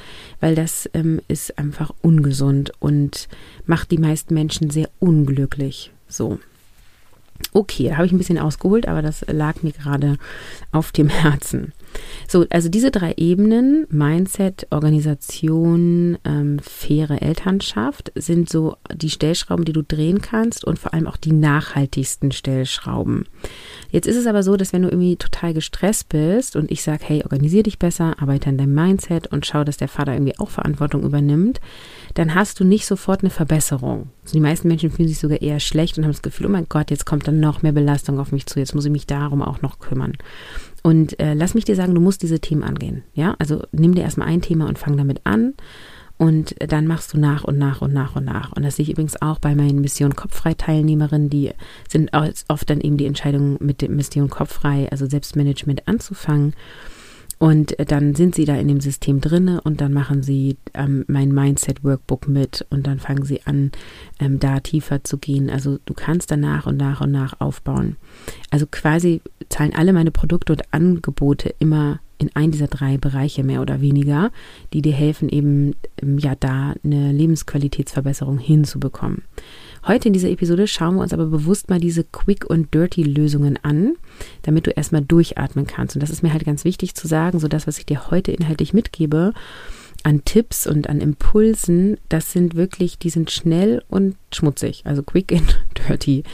weil 0.40 0.54
das 0.54 0.88
ähm, 0.94 1.20
ist 1.28 1.58
einfach 1.58 1.92
ungesund 2.00 2.72
und 2.78 3.28
macht 3.66 3.90
die 3.90 3.98
meisten 3.98 4.32
Menschen 4.32 4.70
sehr 4.70 4.88
unglücklich. 4.98 5.92
So. 6.08 6.38
Okay, 7.52 7.88
da 7.88 7.96
habe 7.96 8.06
ich 8.06 8.12
ein 8.12 8.18
bisschen 8.18 8.38
ausgeholt, 8.38 8.88
aber 8.88 9.02
das 9.02 9.22
lag 9.28 9.62
mir 9.62 9.72
gerade 9.72 10.16
auf 10.72 10.92
dem 10.92 11.10
Herzen. 11.10 11.74
So, 12.28 12.44
also 12.50 12.68
diese 12.68 12.90
drei 12.90 13.14
Ebenen, 13.16 13.86
Mindset, 13.90 14.66
Organisation, 14.70 16.18
ähm, 16.24 16.58
faire 16.60 17.22
Elternschaft, 17.22 18.12
sind 18.14 18.50
so 18.50 18.76
die 18.94 19.10
Stellschrauben, 19.10 19.64
die 19.64 19.72
du 19.72 19.82
drehen 19.82 20.20
kannst 20.20 20.64
und 20.64 20.78
vor 20.78 20.92
allem 20.94 21.06
auch 21.06 21.16
die 21.16 21.32
nachhaltigsten 21.32 22.32
Stellschrauben. 22.32 23.26
Jetzt 23.90 24.06
ist 24.06 24.16
es 24.16 24.26
aber 24.26 24.42
so, 24.42 24.56
dass 24.56 24.72
wenn 24.72 24.82
du 24.82 24.88
irgendwie 24.88 25.16
total 25.16 25.54
gestresst 25.54 26.08
bist 26.08 26.56
und 26.56 26.70
ich 26.70 26.82
sage, 26.82 27.04
hey, 27.06 27.22
organisier 27.22 27.62
dich 27.62 27.78
besser, 27.78 28.16
arbeite 28.20 28.50
an 28.50 28.58
deinem 28.58 28.74
Mindset 28.74 29.28
und 29.28 29.46
schau, 29.46 29.64
dass 29.64 29.76
der 29.76 29.88
Vater 29.88 30.12
irgendwie 30.12 30.38
auch 30.38 30.50
Verantwortung 30.50 31.02
übernimmt, 31.02 31.60
dann 32.14 32.34
hast 32.34 32.60
du 32.60 32.64
nicht 32.64 32.86
sofort 32.86 33.20
eine 33.20 33.30
Verbesserung. 33.30 34.10
Also 34.22 34.34
die 34.34 34.40
meisten 34.40 34.68
Menschen 34.68 34.90
fühlen 34.90 35.08
sich 35.08 35.18
sogar 35.18 35.40
eher 35.40 35.60
schlecht 35.60 35.98
und 35.98 36.04
haben 36.04 36.12
das 36.12 36.22
Gefühl, 36.22 36.46
oh 36.46 36.50
mein 36.50 36.66
Gott, 36.68 36.90
jetzt 36.90 37.06
kommt 37.06 37.28
dann 37.28 37.40
noch 37.40 37.62
mehr 37.62 37.72
Belastung 37.72 38.18
auf 38.18 38.32
mich 38.32 38.46
zu, 38.46 38.58
jetzt 38.58 38.74
muss 38.74 38.84
ich 38.84 38.90
mich 38.90 39.06
darum 39.06 39.42
auch 39.42 39.62
noch 39.62 39.78
kümmern. 39.78 40.14
Und 40.86 41.18
äh, 41.18 41.34
lass 41.34 41.54
mich 41.54 41.64
dir 41.64 41.74
sagen, 41.74 41.96
du 41.96 42.00
musst 42.00 42.22
diese 42.22 42.38
Themen 42.38 42.62
angehen. 42.62 43.02
Ja, 43.12 43.34
also 43.40 43.64
nimm 43.72 43.96
dir 43.96 44.02
erstmal 44.02 44.28
ein 44.28 44.40
Thema 44.40 44.68
und 44.68 44.78
fang 44.78 44.96
damit 44.96 45.20
an. 45.24 45.54
Und 46.16 46.54
dann 46.60 46.86
machst 46.86 47.12
du 47.12 47.18
nach 47.18 47.42
und 47.42 47.58
nach 47.58 47.82
und 47.82 47.92
nach 47.92 48.14
und 48.14 48.24
nach. 48.24 48.52
Und 48.52 48.62
das 48.62 48.76
sehe 48.76 48.84
ich 48.84 48.92
übrigens 48.92 49.20
auch 49.20 49.40
bei 49.40 49.56
meinen 49.56 49.80
Mission 49.80 50.14
Kopffrei-Teilnehmerinnen, 50.14 51.28
die 51.28 51.50
sind 51.88 52.12
oft 52.14 52.70
dann 52.70 52.80
eben 52.80 52.98
die 52.98 53.06
Entscheidung 53.06 53.56
mit 53.58 53.82
dem 53.82 53.96
Mission 53.96 54.30
Kopffrei, 54.30 54.88
also 54.92 55.06
Selbstmanagement 55.06 55.88
anzufangen. 55.88 56.54
Und 57.38 57.76
dann 57.90 58.14
sind 58.14 58.34
sie 58.34 58.46
da 58.46 58.56
in 58.56 58.68
dem 58.68 58.80
System 58.80 59.20
drinne 59.20 59.60
und 59.60 59.82
dann 59.82 59.92
machen 59.92 60.22
sie 60.22 60.56
ähm, 60.72 61.04
mein 61.06 61.32
Mindset 61.32 61.84
Workbook 61.84 62.28
mit 62.28 62.64
und 62.70 62.86
dann 62.86 62.98
fangen 62.98 63.24
sie 63.24 63.42
an, 63.44 63.72
ähm, 64.18 64.38
da 64.38 64.60
tiefer 64.60 65.04
zu 65.04 65.18
gehen. 65.18 65.50
Also 65.50 65.78
du 65.84 65.92
kannst 65.92 66.30
dann 66.30 66.40
nach 66.40 66.66
und 66.66 66.78
nach 66.78 67.02
und 67.02 67.12
nach 67.12 67.38
aufbauen. 67.40 67.96
Also 68.50 68.66
quasi 68.70 69.20
zahlen 69.50 69.74
alle 69.74 69.92
meine 69.92 70.10
Produkte 70.10 70.54
und 70.54 70.62
Angebote 70.72 71.54
immer 71.58 72.00
in 72.18 72.34
einen 72.34 72.52
dieser 72.52 72.68
drei 72.68 72.96
Bereiche 72.96 73.44
mehr 73.44 73.60
oder 73.60 73.82
weniger, 73.82 74.30
die 74.72 74.80
dir 74.80 74.94
helfen, 74.94 75.28
eben 75.28 75.74
ähm, 76.00 76.18
ja 76.18 76.34
da 76.34 76.74
eine 76.82 77.12
Lebensqualitätsverbesserung 77.12 78.38
hinzubekommen. 78.38 79.24
Heute 79.86 80.08
in 80.08 80.14
dieser 80.14 80.30
Episode 80.30 80.66
schauen 80.66 80.96
wir 80.96 81.02
uns 81.02 81.12
aber 81.12 81.26
bewusst 81.26 81.70
mal 81.70 81.78
diese 81.78 82.02
Quick 82.02 82.44
und 82.44 82.74
Dirty 82.74 83.04
Lösungen 83.04 83.56
an, 83.62 83.92
damit 84.42 84.66
du 84.66 84.72
erstmal 84.72 85.02
durchatmen 85.02 85.64
kannst. 85.68 85.94
Und 85.94 86.02
das 86.02 86.10
ist 86.10 86.24
mir 86.24 86.32
halt 86.32 86.44
ganz 86.44 86.64
wichtig 86.64 86.96
zu 86.96 87.06
sagen, 87.06 87.38
so 87.38 87.46
das, 87.46 87.68
was 87.68 87.78
ich 87.78 87.86
dir 87.86 88.10
heute 88.10 88.32
inhaltlich 88.32 88.74
mitgebe, 88.74 89.32
an 90.02 90.24
Tipps 90.24 90.66
und 90.66 90.88
an 90.88 91.00
Impulsen, 91.00 91.98
das 92.08 92.32
sind 92.32 92.56
wirklich, 92.56 92.98
die 92.98 93.10
sind 93.10 93.30
schnell 93.30 93.82
und 93.88 94.16
schmutzig, 94.34 94.82
also 94.86 95.04
quick 95.04 95.32
and 95.32 95.64
dirty. 95.88 96.24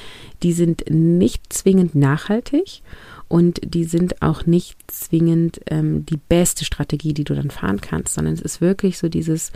Die 0.43 0.53
sind 0.55 0.85
nicht 0.89 1.53
zwingend 1.53 1.95
nachhaltig 1.95 2.81
und 3.29 3.61
die 3.63 3.85
sind 3.85 4.23
auch 4.23 4.47
nicht 4.47 4.79
zwingend 4.91 5.61
ähm, 5.67 6.07
die 6.07 6.17
beste 6.17 6.65
Strategie, 6.65 7.13
die 7.13 7.25
du 7.25 7.35
dann 7.35 7.51
fahren 7.51 7.83
kannst, 7.83 8.15
sondern 8.15 8.33
es 8.33 8.41
ist 8.41 8.63
wirklich 8.63 8.97
so 8.97 9.11
dieses, 9.11 9.53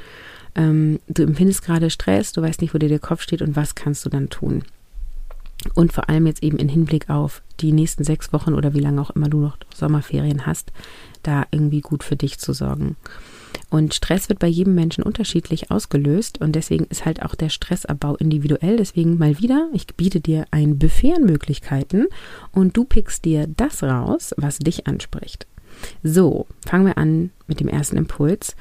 ähm, 0.56 0.98
du 1.06 1.22
empfindest 1.22 1.62
gerade 1.62 1.90
Stress, 1.90 2.32
du 2.32 2.42
weißt 2.42 2.60
nicht, 2.60 2.74
wo 2.74 2.78
dir 2.78 2.88
der 2.88 2.98
Kopf 2.98 3.22
steht 3.22 3.42
und 3.42 3.54
was 3.54 3.74
kannst 3.74 4.04
du 4.04 4.08
dann 4.08 4.30
tun. 4.30 4.64
Und 5.74 5.92
vor 5.92 6.08
allem 6.08 6.26
jetzt 6.26 6.42
eben 6.42 6.58
in 6.58 6.68
Hinblick 6.68 7.10
auf 7.10 7.42
die 7.60 7.72
nächsten 7.72 8.04
sechs 8.04 8.32
Wochen 8.32 8.54
oder 8.54 8.74
wie 8.74 8.80
lange 8.80 9.00
auch 9.00 9.10
immer 9.10 9.28
du 9.28 9.40
noch 9.40 9.56
Sommerferien 9.74 10.46
hast, 10.46 10.72
da 11.22 11.44
irgendwie 11.50 11.80
gut 11.80 12.04
für 12.04 12.16
dich 12.16 12.38
zu 12.38 12.52
sorgen. 12.52 12.96
Und 13.70 13.94
Stress 13.94 14.28
wird 14.28 14.38
bei 14.38 14.46
jedem 14.46 14.74
Menschen 14.74 15.02
unterschiedlich 15.02 15.70
ausgelöst 15.70 16.40
und 16.40 16.52
deswegen 16.52 16.84
ist 16.84 17.04
halt 17.04 17.22
auch 17.22 17.34
der 17.34 17.48
Stressabbau 17.48 18.16
individuell. 18.16 18.76
Deswegen 18.76 19.18
mal 19.18 19.38
wieder, 19.38 19.68
ich 19.72 19.86
biete 19.86 20.20
dir 20.20 20.46
ein 20.50 20.78
Buffet 20.78 21.14
an 21.14 21.24
Möglichkeiten 21.24 22.06
und 22.52 22.76
du 22.76 22.84
pickst 22.84 23.24
dir 23.24 23.46
das 23.48 23.82
raus, 23.82 24.34
was 24.36 24.58
dich 24.58 24.86
anspricht. 24.86 25.46
So, 26.02 26.46
fangen 26.66 26.86
wir 26.86 26.98
an 26.98 27.30
mit 27.46 27.60
dem 27.60 27.68
ersten 27.68 27.96
Impuls. 27.96 28.56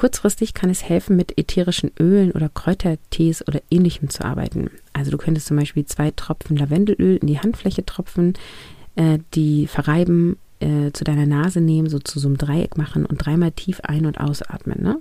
Kurzfristig 0.00 0.54
kann 0.54 0.70
es 0.70 0.88
helfen, 0.88 1.14
mit 1.14 1.36
ätherischen 1.36 1.90
Ölen 2.00 2.32
oder 2.32 2.48
Kräutertees 2.48 3.46
oder 3.46 3.60
ähnlichem 3.70 4.08
zu 4.08 4.24
arbeiten. 4.24 4.70
Also 4.94 5.10
du 5.10 5.18
könntest 5.18 5.48
zum 5.48 5.58
Beispiel 5.58 5.84
zwei 5.84 6.10
Tropfen 6.10 6.56
Lavendelöl 6.56 7.18
in 7.18 7.26
die 7.26 7.38
Handfläche 7.38 7.84
tropfen, 7.84 8.32
äh, 8.96 9.18
die 9.34 9.66
verreiben, 9.66 10.38
äh, 10.60 10.90
zu 10.92 11.04
deiner 11.04 11.26
Nase 11.26 11.60
nehmen, 11.60 11.90
so 11.90 11.98
zu 11.98 12.18
so 12.18 12.28
einem 12.28 12.38
Dreieck 12.38 12.78
machen 12.78 13.04
und 13.04 13.18
dreimal 13.18 13.52
tief 13.52 13.80
ein- 13.82 14.06
und 14.06 14.18
ausatmen. 14.18 14.82
Ne? 14.82 14.96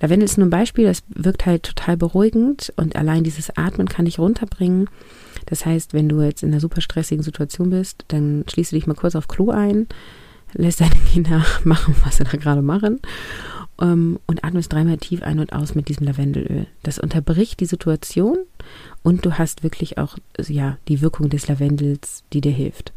Lavendel 0.00 0.24
ist 0.24 0.38
nur 0.38 0.46
ein 0.46 0.50
Beispiel, 0.50 0.86
das 0.86 1.02
wirkt 1.08 1.44
halt 1.44 1.64
total 1.64 1.98
beruhigend 1.98 2.72
und 2.76 2.96
allein 2.96 3.22
dieses 3.22 3.54
Atmen 3.58 3.86
kann 3.86 4.06
dich 4.06 4.18
runterbringen. 4.18 4.88
Das 5.44 5.66
heißt, 5.66 5.92
wenn 5.92 6.08
du 6.08 6.22
jetzt 6.22 6.42
in 6.42 6.52
einer 6.52 6.60
super 6.60 6.80
stressigen 6.80 7.22
Situation 7.22 7.68
bist, 7.68 8.06
dann 8.08 8.46
schließt 8.48 8.72
du 8.72 8.76
dich 8.76 8.86
mal 8.86 8.94
kurz 8.94 9.14
auf 9.14 9.28
Klo 9.28 9.50
ein, 9.50 9.86
lässt 10.54 10.80
deine 10.80 10.94
Kinder 11.12 11.44
machen, 11.64 11.94
was 12.02 12.16
sie 12.16 12.24
da 12.24 12.38
gerade 12.38 12.62
machen 12.62 13.00
ähm, 13.80 14.18
und 14.26 14.44
atmest 14.44 14.72
dreimal 14.72 14.98
tief 14.98 15.22
ein 15.22 15.38
und 15.38 15.52
aus 15.52 15.74
mit 15.74 15.88
diesem 15.88 16.06
Lavendelöl. 16.06 16.66
Das 16.82 16.98
unterbricht 16.98 17.60
die 17.60 17.66
Situation 17.66 18.38
und 19.02 19.24
du 19.24 19.38
hast 19.38 19.62
wirklich 19.62 19.98
auch 19.98 20.16
ja, 20.46 20.78
die 20.88 21.00
Wirkung 21.00 21.28
des 21.28 21.48
Lavendels, 21.48 22.24
die 22.32 22.40
dir 22.40 22.52
hilft. 22.52 22.92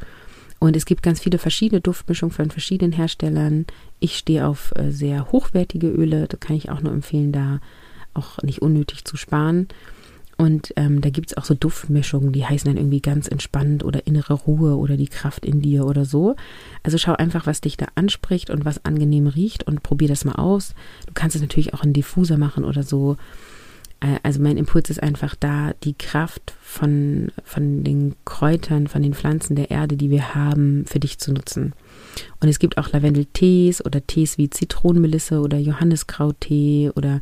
Und 0.59 0.75
es 0.75 0.86
gibt 0.86 1.03
ganz 1.03 1.21
viele 1.21 1.38
verschiedene 1.38 1.79
Duftmischungen 1.79 2.33
von 2.33 2.51
verschiedenen 2.51 2.91
Herstellern. 2.91 3.65
Ich 4.00 4.17
stehe 4.17 4.45
auf 4.45 4.74
äh, 4.75 4.91
sehr 4.91 5.31
hochwertige 5.31 5.88
Öle, 5.88 6.27
da 6.27 6.38
kann 6.38 6.55
ich 6.55 6.69
auch 6.69 6.81
nur 6.81 6.91
empfehlen, 6.91 7.31
da 7.31 7.62
auch 8.13 8.41
nicht 8.43 8.62
unnötig 8.62 9.05
zu 9.05 9.15
sparen. 9.15 9.67
Und 10.39 10.72
ähm, 10.77 11.01
da 11.01 11.10
gibt 11.10 11.31
es 11.31 11.38
auch 11.38 11.43
so 11.43 11.53
Duftmischungen, 11.53 12.31
die 12.31 12.46
heißen 12.46 12.69
dann 12.69 12.77
irgendwie 12.77 13.01
ganz 13.01 13.27
entspannt 13.27 13.84
oder 13.84 14.08
innere 14.08 14.34
Ruhe 14.34 14.77
oder 14.77 14.96
die 14.96 15.10
Kraft 15.10 15.46
in 15.46 15.62
dir 15.62 15.86
oder 15.86 16.05
so. 16.05 16.38
Also 16.81 16.98
schau 16.98 17.12
einfach, 17.12 17.46
was 17.46 17.60
dich 17.60 17.75
da 17.75 17.88
anspricht 17.96 18.50
und 18.50 18.63
was 18.63 18.86
angenehm 18.86 19.27
riecht 19.27 19.67
und 19.67 19.84
probier 19.84 20.08
das 20.08 20.24
mal 20.24 20.36
aus. 20.36 20.75
Du 21.08 21.13
kannst 21.13 21.36
es 21.36 21.41
natürlich 21.41 21.74
auch 21.74 21.84
in 21.84 21.91
Diffuser 21.91 22.38
machen 22.38 22.63
oder 22.63 22.84
so. 22.84 23.17
Äh, 24.00 24.19
also 24.24 24.41
mein 24.41 24.55
Impuls 24.55 24.89
ist 24.89 25.03
einfach 25.03 25.36
da, 25.36 25.74
die 25.84 25.93
Kraft 25.93 26.53
von, 26.62 27.34
von 27.43 27.84
den 27.84 28.15
Kräutern, 28.24 28.88
von 28.88 29.01
den 29.01 29.15
Pflanzen 29.15 29.58
der 29.58 29.72
Erde, 29.72 29.98
die 29.98 30.10
wir 30.10 30.36
haben, 30.36 30.86
für 30.86 31.01
dich 31.01 31.17
zu 31.17 31.34
nutzen. 31.34 31.74
Und 32.39 32.48
es 32.48 32.60
gibt 32.60 32.77
auch 32.77 32.93
Lavendeltees 32.93 33.86
oder 33.86 34.08
Tees 34.08 34.38
wie 34.38 34.50
Zitronenmelisse 34.50 35.41
oder 35.41 35.58
Johanniskrauttee 35.58 36.91
oder 36.96 37.19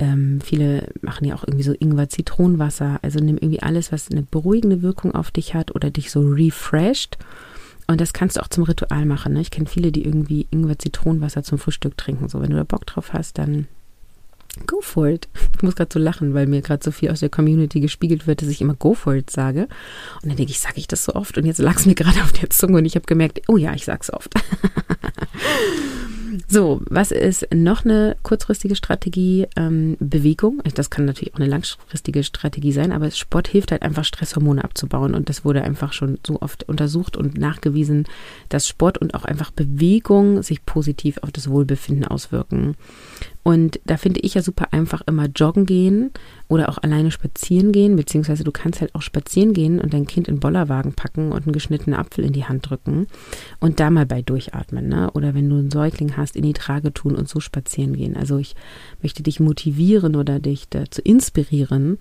ähm, 0.00 0.40
viele 0.42 0.88
machen 1.02 1.26
ja 1.26 1.34
auch 1.34 1.44
irgendwie 1.44 1.64
so 1.64 1.74
Ingwer-Zitronenwasser. 1.78 2.98
Also 3.02 3.20
nimm 3.20 3.36
irgendwie 3.36 3.62
alles, 3.62 3.92
was 3.92 4.10
eine 4.10 4.22
beruhigende 4.22 4.82
Wirkung 4.82 5.14
auf 5.14 5.30
dich 5.30 5.54
hat 5.54 5.74
oder 5.74 5.90
dich 5.90 6.10
so 6.10 6.20
refreshed. 6.20 7.18
Und 7.86 8.00
das 8.00 8.12
kannst 8.12 8.36
du 8.36 8.40
auch 8.40 8.48
zum 8.48 8.64
Ritual 8.64 9.04
machen. 9.04 9.34
Ne? 9.34 9.40
Ich 9.40 9.50
kenne 9.50 9.66
viele, 9.66 9.92
die 9.92 10.04
irgendwie 10.04 10.46
Ingwer-Zitronenwasser 10.50 11.42
zum 11.42 11.58
Frühstück 11.58 11.96
trinken. 11.96 12.28
So, 12.28 12.40
wenn 12.40 12.50
du 12.50 12.56
da 12.56 12.64
Bock 12.64 12.86
drauf 12.86 13.12
hast, 13.12 13.38
dann 13.38 13.66
go 14.66 14.80
for 14.80 15.08
it. 15.08 15.28
Ich 15.56 15.62
muss 15.62 15.76
gerade 15.76 15.90
so 15.92 15.98
lachen, 15.98 16.32
weil 16.32 16.46
mir 16.46 16.62
gerade 16.62 16.82
so 16.82 16.90
viel 16.90 17.10
aus 17.10 17.20
der 17.20 17.28
Community 17.28 17.80
gespiegelt 17.80 18.26
wird, 18.26 18.40
dass 18.40 18.48
ich 18.48 18.62
immer 18.62 18.74
go 18.74 18.94
for 18.94 19.14
it 19.14 19.28
sage. 19.28 19.68
Und 20.22 20.30
dann 20.30 20.36
denke 20.36 20.52
ich, 20.52 20.60
sage 20.60 20.78
ich 20.78 20.88
das 20.88 21.04
so 21.04 21.14
oft? 21.14 21.36
Und 21.36 21.44
jetzt 21.44 21.58
lag 21.58 21.76
es 21.76 21.84
mir 21.84 21.94
gerade 21.96 22.22
auf 22.22 22.32
der 22.32 22.48
Zunge 22.48 22.78
und 22.78 22.86
ich 22.86 22.94
habe 22.94 23.04
gemerkt, 23.04 23.42
oh 23.48 23.58
ja, 23.58 23.74
ich 23.74 23.84
sag's 23.84 24.10
oft. 24.10 24.32
So, 26.48 26.80
was 26.88 27.10
ist 27.10 27.46
noch 27.52 27.84
eine 27.84 28.16
kurzfristige 28.22 28.76
Strategie? 28.76 29.46
Ähm, 29.56 29.96
Bewegung. 30.00 30.62
Das 30.74 30.90
kann 30.90 31.04
natürlich 31.04 31.34
auch 31.34 31.40
eine 31.40 31.48
langfristige 31.48 32.24
Strategie 32.24 32.72
sein, 32.72 32.92
aber 32.92 33.10
Sport 33.10 33.48
hilft 33.48 33.72
halt 33.72 33.82
einfach 33.82 34.04
Stresshormone 34.04 34.62
abzubauen 34.62 35.14
und 35.14 35.28
das 35.28 35.44
wurde 35.44 35.62
einfach 35.62 35.92
schon 35.92 36.18
so 36.26 36.40
oft 36.40 36.68
untersucht 36.68 37.16
und 37.16 37.38
nachgewiesen, 37.38 38.04
dass 38.48 38.68
Sport 38.68 38.98
und 38.98 39.14
auch 39.14 39.24
einfach 39.24 39.50
Bewegung 39.50 40.42
sich 40.42 40.64
positiv 40.64 41.18
auf 41.22 41.32
das 41.32 41.48
Wohlbefinden 41.48 42.04
auswirken. 42.04 42.76
Und 43.42 43.80
da 43.86 43.96
finde 43.96 44.20
ich 44.20 44.34
ja 44.34 44.42
super 44.42 44.68
einfach 44.72 45.02
immer 45.06 45.26
joggen 45.26 45.64
gehen 45.64 46.10
oder 46.48 46.68
auch 46.68 46.78
alleine 46.78 47.10
spazieren 47.10 47.72
gehen, 47.72 47.96
beziehungsweise 47.96 48.44
du 48.44 48.52
kannst 48.52 48.80
halt 48.80 48.94
auch 48.94 49.02
spazieren 49.02 49.54
gehen 49.54 49.80
und 49.80 49.94
dein 49.94 50.06
Kind 50.06 50.28
in 50.28 50.40
Bollerwagen 50.40 50.92
packen 50.92 51.32
und 51.32 51.44
einen 51.44 51.52
geschnittenen 51.52 51.98
Apfel 51.98 52.24
in 52.24 52.32
die 52.32 52.44
Hand 52.44 52.68
drücken 52.68 53.06
und 53.58 53.80
da 53.80 53.90
mal 53.90 54.04
bei 54.04 54.20
durchatmen. 54.20 54.88
Ne? 54.88 55.10
Oder 55.12 55.34
wenn 55.34 55.48
du 55.48 55.56
einen 55.56 55.70
Säugling 55.70 56.16
hast, 56.16 56.36
in 56.36 56.42
die 56.42 56.52
Trage 56.52 56.92
tun 56.92 57.16
und 57.16 57.28
so 57.28 57.40
spazieren 57.40 57.96
gehen. 57.96 58.16
Also 58.16 58.36
ich 58.38 58.54
möchte 59.00 59.22
dich 59.22 59.40
motivieren 59.40 60.16
oder 60.16 60.38
dich 60.38 60.68
dazu 60.68 61.00
inspirieren, 61.00 61.98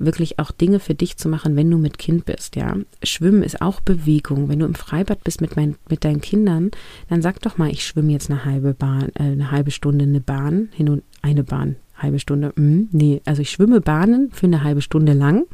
wirklich 0.00 0.38
auch 0.38 0.50
Dinge 0.50 0.80
für 0.80 0.94
dich 0.94 1.16
zu 1.16 1.28
machen, 1.28 1.56
wenn 1.56 1.70
du 1.70 1.78
mit 1.78 1.98
Kind 1.98 2.24
bist, 2.24 2.56
ja. 2.56 2.76
Schwimmen 3.02 3.42
ist 3.42 3.60
auch 3.60 3.80
Bewegung. 3.80 4.48
Wenn 4.48 4.58
du 4.58 4.66
im 4.66 4.74
Freibad 4.74 5.22
bist 5.22 5.40
mit, 5.40 5.56
mein, 5.56 5.76
mit 5.88 6.04
deinen 6.04 6.20
Kindern, 6.20 6.70
dann 7.08 7.22
sag 7.22 7.40
doch 7.42 7.58
mal, 7.58 7.70
ich 7.70 7.86
schwimme 7.86 8.12
jetzt 8.12 8.30
eine 8.30 8.44
halbe 8.44 8.74
Bahn, 8.74 9.10
äh, 9.14 9.24
eine 9.24 9.50
halbe 9.50 9.70
Stunde 9.70 10.04
eine 10.04 10.20
Bahn, 10.20 10.70
hin 10.72 10.88
und 10.88 11.02
eine 11.22 11.44
Bahn, 11.44 11.76
halbe 11.96 12.18
Stunde. 12.18 12.52
Mh, 12.56 12.88
nee, 12.90 13.20
also 13.26 13.42
ich 13.42 13.50
schwimme 13.50 13.80
Bahnen 13.80 14.30
für 14.32 14.46
eine 14.46 14.64
halbe 14.64 14.82
Stunde 14.82 15.12
lang. 15.12 15.44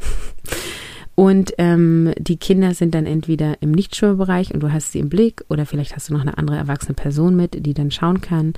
Und 1.17 1.55
ähm, 1.57 2.13
die 2.19 2.37
Kinder 2.37 2.75
sind 2.75 2.95
dann 2.95 3.07
entweder 3.07 3.63
im 3.63 3.73
Nichtschwimmerbereich 3.73 4.53
und 4.53 4.63
du 4.63 4.71
hast 4.71 4.93
sie 4.93 4.99
im 4.99 5.09
Blick 5.09 5.43
oder 5.49 5.65
vielleicht 5.65 5.97
hast 5.97 6.11
du 6.11 6.13
noch 6.13 6.21
eine 6.21 6.37
andere 6.37 6.59
erwachsene 6.59 6.93
Person 6.93 7.35
mit, 7.35 7.65
die 7.65 7.73
dann 7.73 7.91
schauen 7.91 8.21
kann. 8.21 8.53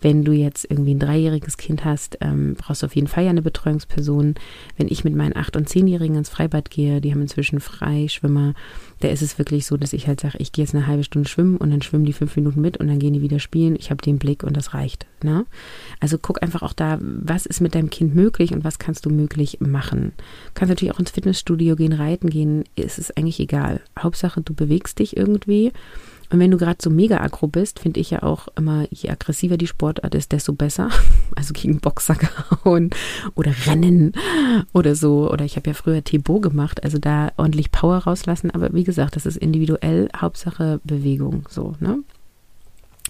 Wenn 0.00 0.24
du 0.24 0.32
jetzt 0.32 0.68
irgendwie 0.68 0.94
ein 0.94 0.98
dreijähriges 0.98 1.56
Kind 1.56 1.84
hast, 1.84 2.18
ähm, 2.20 2.56
brauchst 2.58 2.82
du 2.82 2.86
auf 2.86 2.96
jeden 2.96 3.06
Fall 3.06 3.22
ja 3.24 3.30
eine 3.30 3.42
Betreuungsperson. 3.42 4.34
Wenn 4.76 4.88
ich 4.88 5.04
mit 5.04 5.14
meinen 5.14 5.36
acht- 5.36 5.56
und 5.56 5.68
zehnjährigen 5.68 6.16
ins 6.16 6.30
Freibad 6.30 6.68
gehe, 6.68 7.00
die 7.00 7.12
haben 7.12 7.22
inzwischen 7.22 7.60
Freischwimmer, 7.60 8.54
da 9.00 9.08
ist 9.08 9.22
es 9.22 9.38
wirklich 9.38 9.66
so, 9.66 9.76
dass 9.76 9.92
ich 9.92 10.06
halt 10.06 10.20
sage, 10.20 10.38
ich 10.38 10.52
gehe 10.52 10.64
jetzt 10.64 10.74
eine 10.74 10.86
halbe 10.86 11.04
Stunde 11.04 11.28
schwimmen 11.28 11.56
und 11.56 11.70
dann 11.70 11.82
schwimmen 11.82 12.04
die 12.04 12.12
fünf 12.12 12.36
Minuten 12.36 12.60
mit 12.60 12.76
und 12.76 12.88
dann 12.88 12.98
gehen 12.98 13.14
die 13.14 13.22
wieder 13.22 13.38
spielen. 13.38 13.76
Ich 13.76 13.90
habe 13.90 14.02
den 14.02 14.18
Blick 14.18 14.42
und 14.42 14.56
das 14.56 14.74
reicht. 14.74 15.06
Ne? 15.22 15.46
Also 16.00 16.18
guck 16.18 16.42
einfach 16.42 16.62
auch 16.62 16.74
da, 16.74 16.98
was 17.00 17.46
ist 17.46 17.60
mit 17.60 17.74
deinem 17.74 17.90
Kind 17.90 18.14
möglich 18.14 18.52
und 18.52 18.62
was 18.62 18.78
kannst 18.78 19.06
du 19.06 19.10
möglich 19.10 19.58
machen. 19.60 20.12
Du 20.16 20.52
kannst 20.54 20.70
natürlich 20.70 20.94
auch 20.94 21.00
ins 21.00 21.10
Fitnessstudio 21.10 21.76
gehen, 21.76 21.92
reiten 21.92 22.30
gehen, 22.30 22.64
ist 22.76 22.98
es 22.98 23.10
eigentlich 23.16 23.40
egal. 23.40 23.80
Hauptsache, 23.98 24.42
du 24.42 24.54
bewegst 24.54 24.98
dich 24.98 25.16
irgendwie 25.16 25.72
und 26.30 26.38
wenn 26.38 26.50
du 26.50 26.56
gerade 26.56 26.78
so 26.80 26.90
mega 26.90 27.20
aggro 27.20 27.48
bist, 27.48 27.80
finde 27.80 28.00
ich 28.00 28.10
ja 28.10 28.22
auch 28.22 28.48
immer, 28.56 28.86
je 28.90 29.10
aggressiver 29.10 29.56
die 29.56 29.66
Sportart 29.66 30.14
ist, 30.14 30.32
desto 30.32 30.52
besser. 30.52 30.90
Also 31.36 31.54
gegen 31.54 31.78
Boxer 31.78 32.16
gehauen 32.16 32.90
oder 33.34 33.52
Rennen 33.66 34.12
oder 34.72 34.94
so. 34.96 35.30
Oder 35.30 35.44
ich 35.44 35.56
habe 35.56 35.70
ja 35.70 35.74
früher 35.74 36.02
Thibaut 36.02 36.42
gemacht, 36.42 36.82
also 36.82 36.98
da 36.98 37.30
ordentlich 37.36 37.70
Power 37.70 37.98
rauslassen. 37.98 38.50
Aber 38.50 38.74
wie 38.74 38.84
gesagt, 38.84 39.16
das 39.16 39.26
ist 39.26 39.36
individuell, 39.36 40.08
Hauptsache 40.14 40.80
Bewegung, 40.84 41.48
so, 41.48 41.76
ne? 41.78 42.00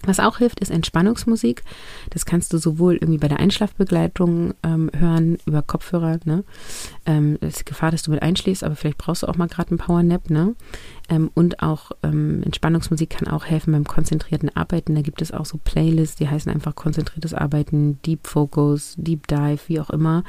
Was 0.05 0.19
auch 0.19 0.39
hilft, 0.39 0.59
ist 0.59 0.71
Entspannungsmusik. 0.71 1.63
Das 2.09 2.25
kannst 2.25 2.53
du 2.53 2.57
sowohl 2.57 2.95
irgendwie 2.95 3.19
bei 3.19 3.27
der 3.27 3.39
Einschlafbegleitung 3.39 4.53
ähm, 4.63 4.89
hören, 4.97 5.37
über 5.45 5.61
Kopfhörer. 5.61 6.19
Ne? 6.25 6.43
Ähm, 7.05 7.37
es 7.41 7.57
ist 7.57 7.65
Gefahr, 7.65 7.91
dass 7.91 8.03
du 8.03 8.11
mit 8.11 8.21
einschläfst, 8.21 8.63
aber 8.63 8.75
vielleicht 8.75 8.97
brauchst 8.97 9.23
du 9.23 9.27
auch 9.27 9.37
mal 9.37 9.47
gerade 9.47 9.69
einen 9.69 9.77
Powernap. 9.77 10.29
Ne? 10.29 10.55
Ähm, 11.09 11.29
und 11.35 11.61
auch 11.61 11.91
ähm, 12.03 12.41
Entspannungsmusik 12.43 13.11
kann 13.11 13.27
auch 13.27 13.45
helfen 13.45 13.73
beim 13.73 13.85
konzentrierten 13.85 14.55
Arbeiten. 14.55 14.95
Da 14.95 15.01
gibt 15.01 15.21
es 15.21 15.31
auch 15.31 15.45
so 15.45 15.59
Playlists, 15.63 16.15
die 16.15 16.29
heißen 16.29 16.51
einfach 16.51 16.75
konzentriertes 16.75 17.33
Arbeiten, 17.33 18.01
Deep 18.03 18.27
Focus, 18.27 18.95
Deep 18.97 19.27
Dive, 19.27 19.59
wie 19.67 19.79
auch 19.79 19.91
immer. 19.91 20.23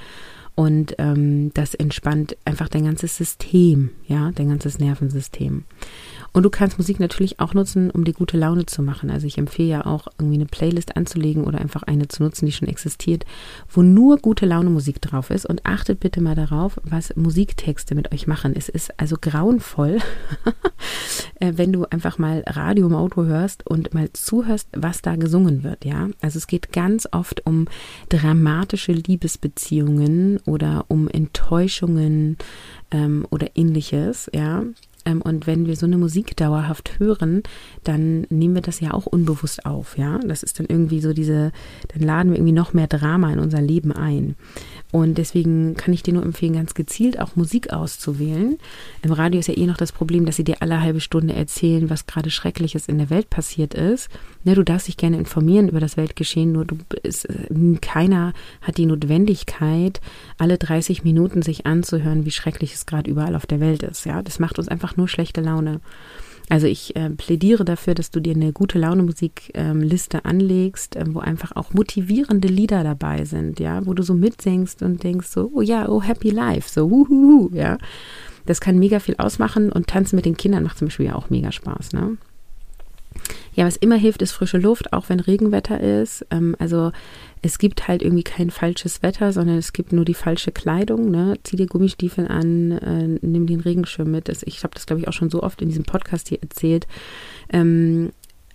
Und 0.54 0.94
ähm, 0.99 1.50
das 1.54 1.75
entspannt 1.75 2.37
einfach 2.44 2.68
dein 2.68 2.85
ganzes 2.85 3.16
System, 3.16 3.90
ja, 4.06 4.32
dein 4.32 4.50
ganzes 4.50 4.78
Nervensystem. 4.78 5.64
Und 6.35 6.44
du 6.44 6.50
kannst 6.50 6.78
Musik 6.78 6.99
natürlich 7.00 7.40
auch 7.40 7.52
nutzen, 7.52 7.90
um 7.90 8.04
dir 8.04 8.14
gute 8.14 8.38
Laune 8.38 8.66
zu 8.66 8.82
machen. 8.82 9.11
Also 9.11 9.26
ich 9.26 9.38
empfehle 9.38 9.68
ja 9.68 9.87
auch 9.87 10.09
irgendwie 10.18 10.37
eine 10.37 10.47
Playlist 10.47 10.97
anzulegen 10.97 11.44
oder 11.44 11.59
einfach 11.59 11.82
eine 11.82 12.09
zu 12.09 12.23
nutzen, 12.23 12.47
die 12.47 12.52
schon 12.52 12.68
existiert, 12.68 13.25
wo 13.71 13.82
nur 13.82 14.18
gute 14.18 14.47
Laune 14.47 14.71
Musik 14.71 15.00
drauf 15.00 15.30
ist. 15.30 15.47
Und 15.47 15.64
achtet 15.64 16.00
bitte 16.00 16.21
mal 16.21 16.35
darauf, 16.35 16.80
was 16.85 17.14
Musiktexte 17.16 17.94
mit 17.94 18.12
euch 18.12 18.26
machen. 18.26 18.54
Es 18.56 18.68
ist 18.68 18.99
also 18.99 19.16
grauenvoll, 19.21 19.99
äh, 21.40 21.52
wenn 21.56 21.73
du 21.73 21.85
einfach 21.85 22.18
mal 22.18 22.42
Radio 22.47 22.87
im 22.87 22.94
Auto 22.94 23.25
hörst 23.25 23.66
und 23.66 23.92
mal 23.92 24.11
zuhörst, 24.12 24.68
was 24.73 25.02
da 25.02 25.16
gesungen 25.16 25.62
wird. 25.62 25.85
Ja, 25.85 26.09
also 26.21 26.38
es 26.38 26.47
geht 26.47 26.73
ganz 26.73 27.09
oft 27.11 27.47
um 27.47 27.68
dramatische 28.09 28.92
Liebesbeziehungen 28.92 30.40
oder 30.46 30.84
um 30.88 31.08
Enttäuschungen 31.08 32.37
ähm, 32.90 33.26
oder 33.30 33.49
ähnliches. 33.54 34.30
Ja, 34.32 34.64
ähm, 35.04 35.22
und 35.22 35.46
wenn 35.46 35.66
wir 35.66 35.76
so 35.76 35.87
eine 35.87 35.99
Musik 35.99 36.37
dauerhaft 36.37 36.99
hören, 36.99 37.42
dann 37.84 38.26
nehmen 38.30 38.54
wir 38.54 38.62
das 38.62 38.80
ja 38.80 38.92
auch 38.92 39.06
unbewusst 39.06 39.66
auf, 39.66 39.99
ja. 39.99 40.18
Das 40.18 40.42
ist 40.42 40.58
dann 40.58 40.66
irgendwie 40.66 41.00
so 41.00 41.12
diese, 41.12 41.52
dann 41.88 42.02
laden 42.02 42.30
wir 42.30 42.38
irgendwie 42.38 42.52
noch 42.52 42.72
mehr 42.72 42.87
Drama 42.87 43.32
in 43.32 43.38
unser 43.38 43.61
Leben 43.61 43.92
ein. 43.92 44.37
Und 44.92 45.16
deswegen 45.16 45.75
kann 45.75 45.94
ich 45.94 46.02
dir 46.02 46.12
nur 46.12 46.22
empfehlen, 46.22 46.52
ganz 46.52 46.75
gezielt 46.75 47.18
auch 47.18 47.34
Musik 47.34 47.72
auszuwählen. 47.72 48.58
Im 49.00 49.12
Radio 49.12 49.40
ist 49.40 49.49
ja 49.49 49.56
eh 49.56 49.66
noch 49.66 49.78
das 49.78 49.90
Problem, 49.90 50.26
dass 50.26 50.37
sie 50.37 50.44
dir 50.44 50.61
alle 50.61 50.82
halbe 50.82 51.00
Stunde 51.00 51.34
erzählen, 51.34 51.88
was 51.88 52.06
gerade 52.06 52.30
Schreckliches 52.30 52.88
in 52.88 52.99
der 52.99 53.08
Welt 53.08 53.30
passiert 53.30 53.72
ist. 53.72 54.11
Ne, 54.44 54.54
du 54.54 54.62
darfst 54.62 54.88
dich 54.88 54.99
gerne 54.99 55.16
informieren 55.16 55.68
über 55.68 55.80
das 55.80 55.96
Weltgeschehen, 55.96 56.52
nur 56.52 56.66
du 56.66 56.76
ist, 57.02 57.26
keiner 57.80 58.34
hat 58.61 58.76
die 58.76 58.84
Notwendigkeit, 58.84 60.02
alle 60.37 60.58
30 60.58 61.04
Minuten 61.04 61.40
sich 61.40 61.64
anzuhören, 61.64 62.26
wie 62.26 62.30
schrecklich 62.30 62.75
es 62.75 62.84
gerade 62.84 63.11
überall 63.11 63.34
auf 63.34 63.46
der 63.46 63.61
Welt 63.61 63.82
ist. 63.82 64.04
Ja, 64.04 64.20
das 64.20 64.38
macht 64.38 64.58
uns 64.58 64.68
einfach 64.68 64.99
nur 64.99 65.08
schlechte 65.08 65.40
Laune. 65.40 65.80
Also 66.52 66.66
ich 66.66 66.94
äh, 66.97 67.09
plädiere 67.09 67.64
dafür, 67.64 67.94
dass 67.94 68.11
du 68.11 68.21
dir 68.21 68.35
eine 68.35 68.52
gute 68.52 68.78
Laune 68.78 69.04
Musikliste 69.04 70.18
ähm, 70.18 70.23
anlegst, 70.23 70.97
äh, 70.97 71.04
wo 71.09 71.21
einfach 71.21 71.56
auch 71.56 71.73
motivierende 71.73 72.47
Lieder 72.47 72.85
dabei 72.85 73.25
sind, 73.25 73.59
ja, 73.59 73.87
wo 73.87 73.94
du 73.94 74.02
so 74.02 74.12
mitsingst 74.12 74.82
und 74.82 75.02
denkst 75.02 75.28
so, 75.28 75.50
oh 75.54 75.62
ja, 75.62 75.88
oh 75.88 76.02
happy 76.02 76.28
life, 76.28 76.68
so 76.68 76.90
wuhuhu, 76.90 77.49
ja. 77.54 77.78
Das 78.44 78.61
kann 78.61 78.78
mega 78.78 79.00
viel 79.00 79.16
ausmachen 79.16 79.73
und 79.73 79.87
tanzen 79.87 80.14
mit 80.14 80.26
den 80.26 80.37
Kindern 80.37 80.64
macht 80.64 80.76
zum 80.76 80.88
Beispiel 80.88 81.06
ja 81.06 81.14
auch 81.14 81.30
mega 81.30 81.52
Spaß, 81.52 81.94
ne? 81.94 82.18
Ja, 83.54 83.64
was 83.64 83.78
immer 83.78 83.97
hilft, 83.97 84.21
ist 84.21 84.32
frische 84.32 84.59
Luft, 84.59 84.92
auch 84.92 85.09
wenn 85.09 85.21
Regenwetter 85.21 85.80
ist. 85.80 86.26
Ähm, 86.30 86.54
also 86.59 86.92
es 87.42 87.58
gibt 87.58 87.88
halt 87.88 88.02
irgendwie 88.02 88.22
kein 88.22 88.50
falsches 88.50 89.02
Wetter, 89.02 89.32
sondern 89.32 89.58
es 89.58 89.72
gibt 89.72 89.92
nur 89.92 90.04
die 90.04 90.14
falsche 90.14 90.52
Kleidung. 90.52 91.11
Ne? 91.11 91.37
Zieh 91.42 91.56
dir 91.56 91.66
Gummistiefel 91.66 92.28
an, 92.28 92.70
äh, 92.70 93.18
nimm 93.20 93.49
den 93.49 93.61
Regenschirm 93.61 94.11
mit. 94.12 94.28
Das, 94.28 94.44
ich 94.44 94.62
habe 94.62 94.75
das, 94.75 94.87
glaube 94.87 95.00
ich, 95.00 95.08
auch 95.08 95.12
schon 95.12 95.28
so 95.28 95.42
oft 95.42 95.61
in 95.61 95.68
diesem 95.68 95.84
Podcast 95.84 96.28
hier 96.28 96.40
erzählt. 96.40 96.87
Ähm, 97.52 98.12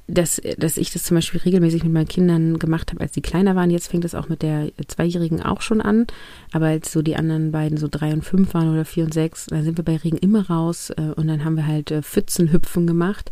dass, 0.07 0.41
dass 0.57 0.77
ich 0.77 0.91
das 0.91 1.03
zum 1.03 1.15
Beispiel 1.15 1.41
regelmäßig 1.41 1.83
mit 1.83 1.91
meinen 1.91 2.07
Kindern 2.07 2.59
gemacht 2.59 2.91
habe, 2.91 3.01
als 3.01 3.11
die 3.11 3.21
kleiner 3.21 3.55
waren. 3.55 3.69
Jetzt 3.69 3.89
fängt 3.89 4.05
es 4.05 4.15
auch 4.15 4.29
mit 4.29 4.41
der 4.41 4.69
Zweijährigen 4.87 5.43
auch 5.43 5.61
schon 5.61 5.81
an. 5.81 6.07
Aber 6.53 6.67
als 6.67 6.93
so 6.93 7.01
die 7.01 7.17
anderen 7.17 7.51
beiden 7.51 7.77
so 7.77 7.89
drei 7.91 8.13
und 8.13 8.23
fünf 8.23 8.53
waren 8.53 8.71
oder 8.71 8.85
vier 8.85 9.03
und 9.03 9.13
sechs, 9.13 9.47
da 9.47 9.61
sind 9.61 9.77
wir 9.77 9.83
bei 9.83 9.97
Regen 9.97 10.17
immer 10.17 10.49
raus 10.49 10.91
äh, 10.91 11.11
und 11.15 11.27
dann 11.27 11.43
haben 11.43 11.57
wir 11.57 11.67
halt 11.67 11.91
äh, 11.91 12.01
Pfützenhüpfen 12.01 12.87
gemacht, 12.87 13.31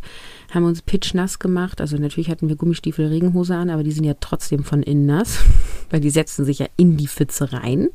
haben 0.52 0.64
uns 0.64 0.82
pitchnass 0.82 1.38
gemacht. 1.38 1.80
Also 1.80 1.96
natürlich 1.96 2.28
hatten 2.28 2.48
wir 2.48 2.56
Gummistiefel, 2.56 3.06
Regenhose 3.06 3.56
an, 3.56 3.70
aber 3.70 3.82
die 3.82 3.92
sind 3.92 4.04
ja 4.04 4.14
trotzdem 4.20 4.62
von 4.62 4.82
innen 4.82 5.06
nass, 5.06 5.38
weil 5.90 6.00
die 6.00 6.10
setzen 6.10 6.44
sich 6.44 6.58
ja 6.58 6.66
in 6.76 6.98
die 6.98 7.08
Pfütze 7.08 7.54
rein. 7.54 7.88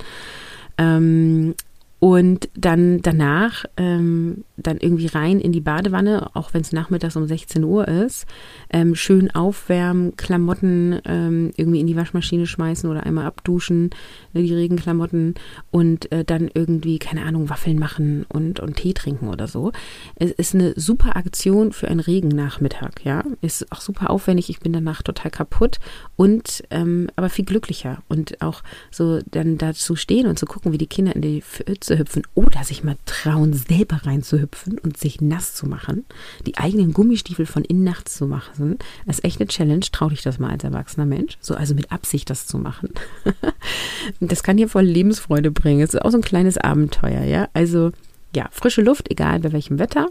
Ähm, 0.79 1.53
und 2.03 2.49
dann 2.55 3.03
danach 3.03 3.63
ähm, 3.77 4.43
dann 4.57 4.77
irgendwie 4.77 5.05
rein 5.05 5.39
in 5.39 5.51
die 5.51 5.61
Badewanne, 5.61 6.31
auch 6.33 6.51
wenn 6.51 6.61
es 6.61 6.71
nachmittags 6.71 7.15
um 7.15 7.27
16 7.27 7.63
Uhr 7.63 7.87
ist, 7.87 8.25
ähm, 8.71 8.95
schön 8.95 9.29
aufwärmen, 9.29 10.15
Klamotten 10.17 10.99
ähm, 11.05 11.51
irgendwie 11.57 11.79
in 11.79 11.85
die 11.85 11.95
Waschmaschine 11.95 12.47
schmeißen 12.47 12.89
oder 12.89 13.03
einmal 13.03 13.25
abduschen, 13.27 13.91
ne, 14.33 14.41
die 14.41 14.53
Regenklamotten 14.53 15.35
und 15.69 16.11
äh, 16.11 16.25
dann 16.25 16.49
irgendwie, 16.51 16.97
keine 16.97 17.23
Ahnung, 17.23 17.49
Waffeln 17.49 17.77
machen 17.77 18.25
und, 18.29 18.59
und 18.59 18.77
Tee 18.77 18.93
trinken 18.93 19.27
oder 19.27 19.47
so. 19.47 19.71
Es 20.15 20.31
ist 20.31 20.55
eine 20.55 20.73
super 20.75 21.15
Aktion 21.15 21.71
für 21.71 21.87
einen 21.87 21.99
Regennachmittag, 21.99 23.03
ja. 23.03 23.23
Ist 23.41 23.71
auch 23.71 23.81
super 23.81 24.09
aufwendig, 24.09 24.49
ich 24.49 24.59
bin 24.59 24.73
danach 24.73 25.03
total 25.03 25.29
kaputt 25.29 25.77
und 26.15 26.63
ähm, 26.71 27.11
aber 27.15 27.29
viel 27.29 27.45
glücklicher 27.45 28.01
und 28.09 28.41
auch 28.41 28.63
so 28.89 29.19
dann 29.29 29.59
dazu 29.59 29.95
stehen 29.95 30.25
und 30.25 30.39
zu 30.39 30.47
gucken, 30.47 30.71
wie 30.71 30.79
die 30.79 30.87
Kinder 30.87 31.15
in 31.15 31.21
die 31.21 31.43
Pfütze 31.43 31.90
hüpfen 31.97 32.23
oder 32.35 32.63
sich 32.63 32.83
mal 32.83 32.97
trauen, 33.05 33.53
selber 33.53 34.01
reinzuhüpfen 34.03 34.77
und 34.79 34.97
sich 34.97 35.21
nass 35.21 35.55
zu 35.55 35.67
machen, 35.67 36.05
die 36.45 36.57
eigenen 36.57 36.93
Gummistiefel 36.93 37.45
von 37.45 37.63
innen 37.63 37.83
nachts 37.83 38.15
zu 38.15 38.27
machen, 38.27 38.77
das 39.05 39.19
ist 39.19 39.25
echt 39.25 39.41
eine 39.41 39.47
Challenge. 39.47 39.85
Trau 39.91 40.09
dich 40.09 40.21
das 40.21 40.39
mal 40.39 40.51
als 40.51 40.63
erwachsener 40.63 41.05
Mensch. 41.05 41.37
So, 41.41 41.55
also 41.55 41.75
mit 41.75 41.91
Absicht 41.91 42.29
das 42.29 42.47
zu 42.47 42.57
machen. 42.57 42.89
das 44.19 44.43
kann 44.43 44.57
dir 44.57 44.69
voll 44.69 44.83
Lebensfreude 44.83 45.51
bringen. 45.51 45.81
Es 45.81 45.93
ist 45.93 46.01
auch 46.01 46.11
so 46.11 46.17
ein 46.17 46.23
kleines 46.23 46.57
Abenteuer, 46.57 47.23
ja. 47.23 47.49
Also, 47.53 47.91
ja, 48.35 48.47
frische 48.51 48.81
Luft, 48.81 49.09
egal 49.11 49.39
bei 49.39 49.51
welchem 49.51 49.79
Wetter. 49.79 50.07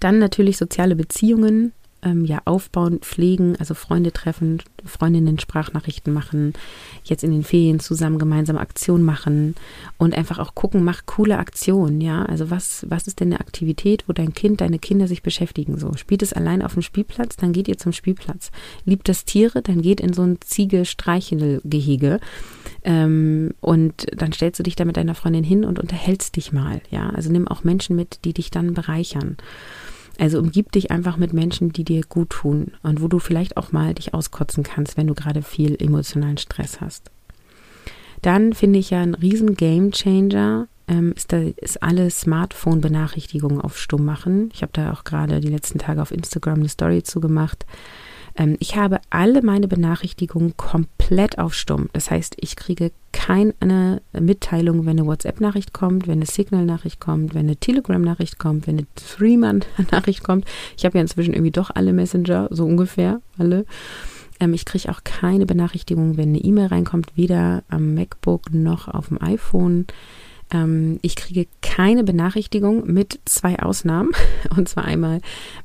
Dann 0.00 0.18
natürlich 0.18 0.56
soziale 0.56 0.96
Beziehungen, 0.96 1.72
ähm, 2.02 2.24
ja 2.24 2.42
aufbauen, 2.44 2.98
pflegen, 3.00 3.56
also 3.58 3.74
Freunde 3.74 4.12
treffen, 4.12 4.62
Freundinnen 4.84 5.38
Sprachnachrichten 5.38 6.12
machen, 6.12 6.52
jetzt 7.04 7.24
in 7.24 7.30
den 7.30 7.44
Ferien 7.44 7.80
zusammen 7.80 8.18
gemeinsam 8.18 8.58
Aktionen 8.58 9.04
machen 9.04 9.54
und 9.98 10.16
einfach 10.16 10.38
auch 10.38 10.54
gucken, 10.54 10.84
mach 10.84 11.06
coole 11.06 11.38
Aktionen, 11.38 12.00
ja. 12.00 12.24
Also 12.24 12.50
was, 12.50 12.86
was 12.88 13.06
ist 13.06 13.20
denn 13.20 13.32
eine 13.32 13.40
Aktivität, 13.40 14.04
wo 14.08 14.12
dein 14.12 14.34
Kind, 14.34 14.60
deine 14.60 14.78
Kinder 14.78 15.06
sich 15.06 15.22
beschäftigen? 15.22 15.78
So, 15.78 15.94
spielt 15.94 16.22
es 16.22 16.32
allein 16.32 16.62
auf 16.62 16.74
dem 16.74 16.82
Spielplatz, 16.82 17.36
dann 17.36 17.52
geht 17.52 17.68
ihr 17.68 17.78
zum 17.78 17.92
Spielplatz. 17.92 18.50
Liebt 18.84 19.08
das 19.08 19.24
Tiere, 19.24 19.62
dann 19.62 19.82
geht 19.82 20.00
in 20.00 20.12
so 20.12 20.22
ein 20.22 20.38
Ziege-Streichelgehege. 20.40 22.18
Ähm, 22.84 23.54
und 23.60 24.06
dann 24.16 24.32
stellst 24.32 24.58
du 24.58 24.64
dich 24.64 24.74
da 24.74 24.84
mit 24.84 24.96
deiner 24.96 25.14
Freundin 25.14 25.44
hin 25.44 25.64
und 25.64 25.78
unterhältst 25.78 26.36
dich 26.36 26.52
mal, 26.52 26.80
ja. 26.90 27.10
Also 27.10 27.30
nimm 27.30 27.46
auch 27.46 27.62
Menschen 27.62 27.94
mit, 27.94 28.24
die 28.24 28.32
dich 28.32 28.50
dann 28.50 28.74
bereichern. 28.74 29.36
Also 30.18 30.38
umgib 30.38 30.72
dich 30.72 30.90
einfach 30.90 31.16
mit 31.16 31.32
Menschen, 31.32 31.72
die 31.72 31.84
dir 31.84 32.02
gut 32.08 32.30
tun 32.30 32.72
und 32.82 33.00
wo 33.00 33.08
du 33.08 33.18
vielleicht 33.18 33.56
auch 33.56 33.72
mal 33.72 33.94
dich 33.94 34.14
auskotzen 34.14 34.62
kannst, 34.62 34.96
wenn 34.96 35.06
du 35.06 35.14
gerade 35.14 35.42
viel 35.42 35.76
emotionalen 35.80 36.38
Stress 36.38 36.80
hast. 36.80 37.10
Dann 38.20 38.52
finde 38.52 38.78
ich 38.78 38.90
ja 38.90 39.00
ein 39.00 39.14
riesen 39.14 39.56
Game 39.56 39.90
Changer 39.90 40.68
ähm, 40.88 41.12
ist, 41.16 41.32
da, 41.32 41.38
ist 41.38 41.82
alle 41.82 42.10
Smartphone-Benachrichtigungen 42.10 43.60
auf 43.60 43.78
Stumm 43.78 44.04
machen. 44.04 44.50
Ich 44.52 44.62
habe 44.62 44.72
da 44.72 44.92
auch 44.92 45.04
gerade 45.04 45.40
die 45.40 45.48
letzten 45.48 45.78
Tage 45.78 46.02
auf 46.02 46.10
Instagram 46.10 46.60
eine 46.60 46.68
Story 46.68 47.02
zugemacht. 47.02 47.66
Ähm, 48.36 48.56
ich 48.60 48.76
habe 48.76 49.00
alle 49.10 49.42
meine 49.42 49.68
Benachrichtigungen 49.68 50.56
komplett 50.56 51.38
auf 51.38 51.54
Stumm. 51.54 51.88
Das 51.92 52.10
heißt, 52.10 52.36
ich 52.40 52.56
kriege 52.56 52.92
keine 53.12 54.00
Mitteilung, 54.12 54.86
wenn 54.86 54.98
eine 54.98 55.06
WhatsApp-Nachricht 55.06 55.72
kommt, 55.72 56.06
wenn 56.06 56.18
eine 56.18 56.26
Signal-Nachricht 56.26 57.00
kommt, 57.00 57.34
wenn 57.34 57.46
eine 57.46 57.56
Telegram-Nachricht 57.56 58.38
kommt, 58.38 58.66
wenn 58.66 58.78
eine 58.78 58.86
Threeman-Nachricht 58.94 60.24
kommt. 60.24 60.46
Ich 60.76 60.84
habe 60.84 60.98
ja 60.98 61.02
inzwischen 61.02 61.34
irgendwie 61.34 61.52
doch 61.52 61.70
alle 61.74 61.92
Messenger, 61.92 62.48
so 62.50 62.64
ungefähr 62.64 63.20
alle. 63.38 63.64
Ähm, 64.40 64.54
ich 64.54 64.64
kriege 64.64 64.90
auch 64.90 65.04
keine 65.04 65.46
Benachrichtigung, 65.46 66.16
wenn 66.16 66.30
eine 66.30 66.38
E-Mail 66.38 66.66
reinkommt, 66.66 67.16
weder 67.16 67.62
am 67.68 67.94
MacBook 67.94 68.52
noch 68.52 68.88
auf 68.88 69.08
dem 69.08 69.22
iPhone. 69.22 69.86
Ähm, 70.52 70.98
ich 71.02 71.16
kriege 71.16 71.46
keine 71.62 72.04
Benachrichtigung 72.04 72.86
mit 72.86 73.20
zwei 73.24 73.58
Ausnahmen. 73.58 74.10
Und 74.56 74.68
zwar 74.68 74.84
einmal 74.84 75.20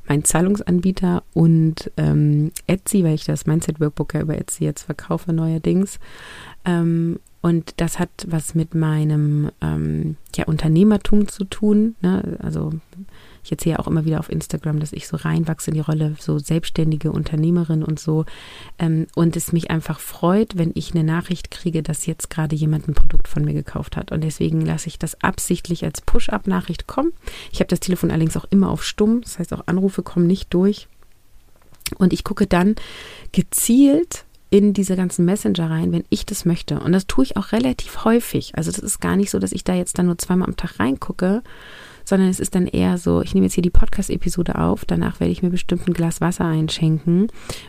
mein 0.08 0.24
Zahlungsanbieter 0.24 1.22
und 1.34 1.90
ähm, 1.96 2.50
Etsy, 2.66 3.04
weil 3.04 3.14
ich 3.14 3.24
das 3.24 3.46
Mindset 3.46 3.80
Workbook 3.80 4.14
ja 4.14 4.22
über 4.22 4.38
Etsy 4.38 4.64
jetzt 4.64 4.84
verkaufe 4.84 5.32
neuerdings. 5.32 5.98
Ähm, 6.64 7.18
und 7.40 7.74
das 7.76 7.98
hat 7.98 8.10
was 8.26 8.54
mit 8.54 8.74
meinem 8.74 9.50
ähm, 9.60 10.16
ja, 10.34 10.46
Unternehmertum 10.46 11.28
zu 11.28 11.44
tun. 11.44 11.94
Ne? 12.00 12.38
Also 12.40 12.72
ich 13.48 13.52
erzähle 13.52 13.78
auch 13.78 13.86
immer 13.86 14.04
wieder 14.04 14.20
auf 14.20 14.30
Instagram, 14.30 14.78
dass 14.78 14.92
ich 14.92 15.08
so 15.08 15.16
reinwachse 15.16 15.70
in 15.70 15.74
die 15.74 15.80
Rolle, 15.80 16.14
so 16.18 16.38
selbstständige 16.38 17.10
Unternehmerin 17.10 17.82
und 17.82 17.98
so. 17.98 18.26
Ähm, 18.78 19.06
und 19.14 19.36
es 19.36 19.52
mich 19.52 19.70
einfach 19.70 20.00
freut, 20.00 20.58
wenn 20.58 20.72
ich 20.74 20.94
eine 20.94 21.02
Nachricht 21.02 21.50
kriege, 21.50 21.82
dass 21.82 22.04
jetzt 22.04 22.28
gerade 22.28 22.54
jemand 22.54 22.88
ein 22.88 22.94
Produkt 22.94 23.26
von 23.26 23.46
mir 23.46 23.54
gekauft 23.54 23.96
hat. 23.96 24.12
Und 24.12 24.22
deswegen 24.22 24.60
lasse 24.60 24.88
ich 24.88 24.98
das 24.98 25.22
absichtlich 25.22 25.82
als 25.82 26.02
Push-up-Nachricht 26.02 26.86
kommen. 26.86 27.12
Ich 27.50 27.60
habe 27.60 27.68
das 27.68 27.80
Telefon 27.80 28.10
allerdings 28.10 28.36
auch 28.36 28.44
immer 28.50 28.68
auf 28.68 28.84
stumm. 28.84 29.22
Das 29.22 29.38
heißt, 29.38 29.54
auch 29.54 29.66
Anrufe 29.66 30.02
kommen 30.02 30.26
nicht 30.26 30.52
durch. 30.52 30.86
Und 31.96 32.12
ich 32.12 32.24
gucke 32.24 32.46
dann 32.46 32.74
gezielt 33.32 34.26
in 34.50 34.74
diese 34.74 34.94
ganzen 34.94 35.24
Messenger 35.24 35.70
rein, 35.70 35.92
wenn 35.92 36.04
ich 36.10 36.26
das 36.26 36.44
möchte. 36.44 36.80
Und 36.80 36.92
das 36.92 37.06
tue 37.06 37.24
ich 37.24 37.36
auch 37.38 37.52
relativ 37.52 38.04
häufig. 38.04 38.52
Also 38.56 38.70
das 38.70 38.80
ist 38.80 39.00
gar 39.00 39.16
nicht 39.16 39.30
so, 39.30 39.38
dass 39.38 39.52
ich 39.52 39.64
da 39.64 39.74
jetzt 39.74 39.98
dann 39.98 40.06
nur 40.06 40.18
zweimal 40.18 40.48
am 40.48 40.56
Tag 40.56 40.78
reingucke, 40.78 41.42
sondern 42.08 42.30
es 42.30 42.40
ist 42.40 42.54
dann 42.54 42.66
eher 42.66 42.96
so, 42.96 43.20
ich 43.20 43.34
nehme 43.34 43.44
jetzt 43.44 43.52
hier 43.52 43.62
die 43.62 43.68
Podcast-Episode 43.68 44.54
auf, 44.54 44.86
danach 44.86 45.20
werde 45.20 45.30
ich 45.30 45.42
mir 45.42 45.50
bestimmt 45.50 45.86
ein 45.86 45.92
Glas 45.92 46.22
Wasser 46.22 46.46
einschenken 46.46 47.26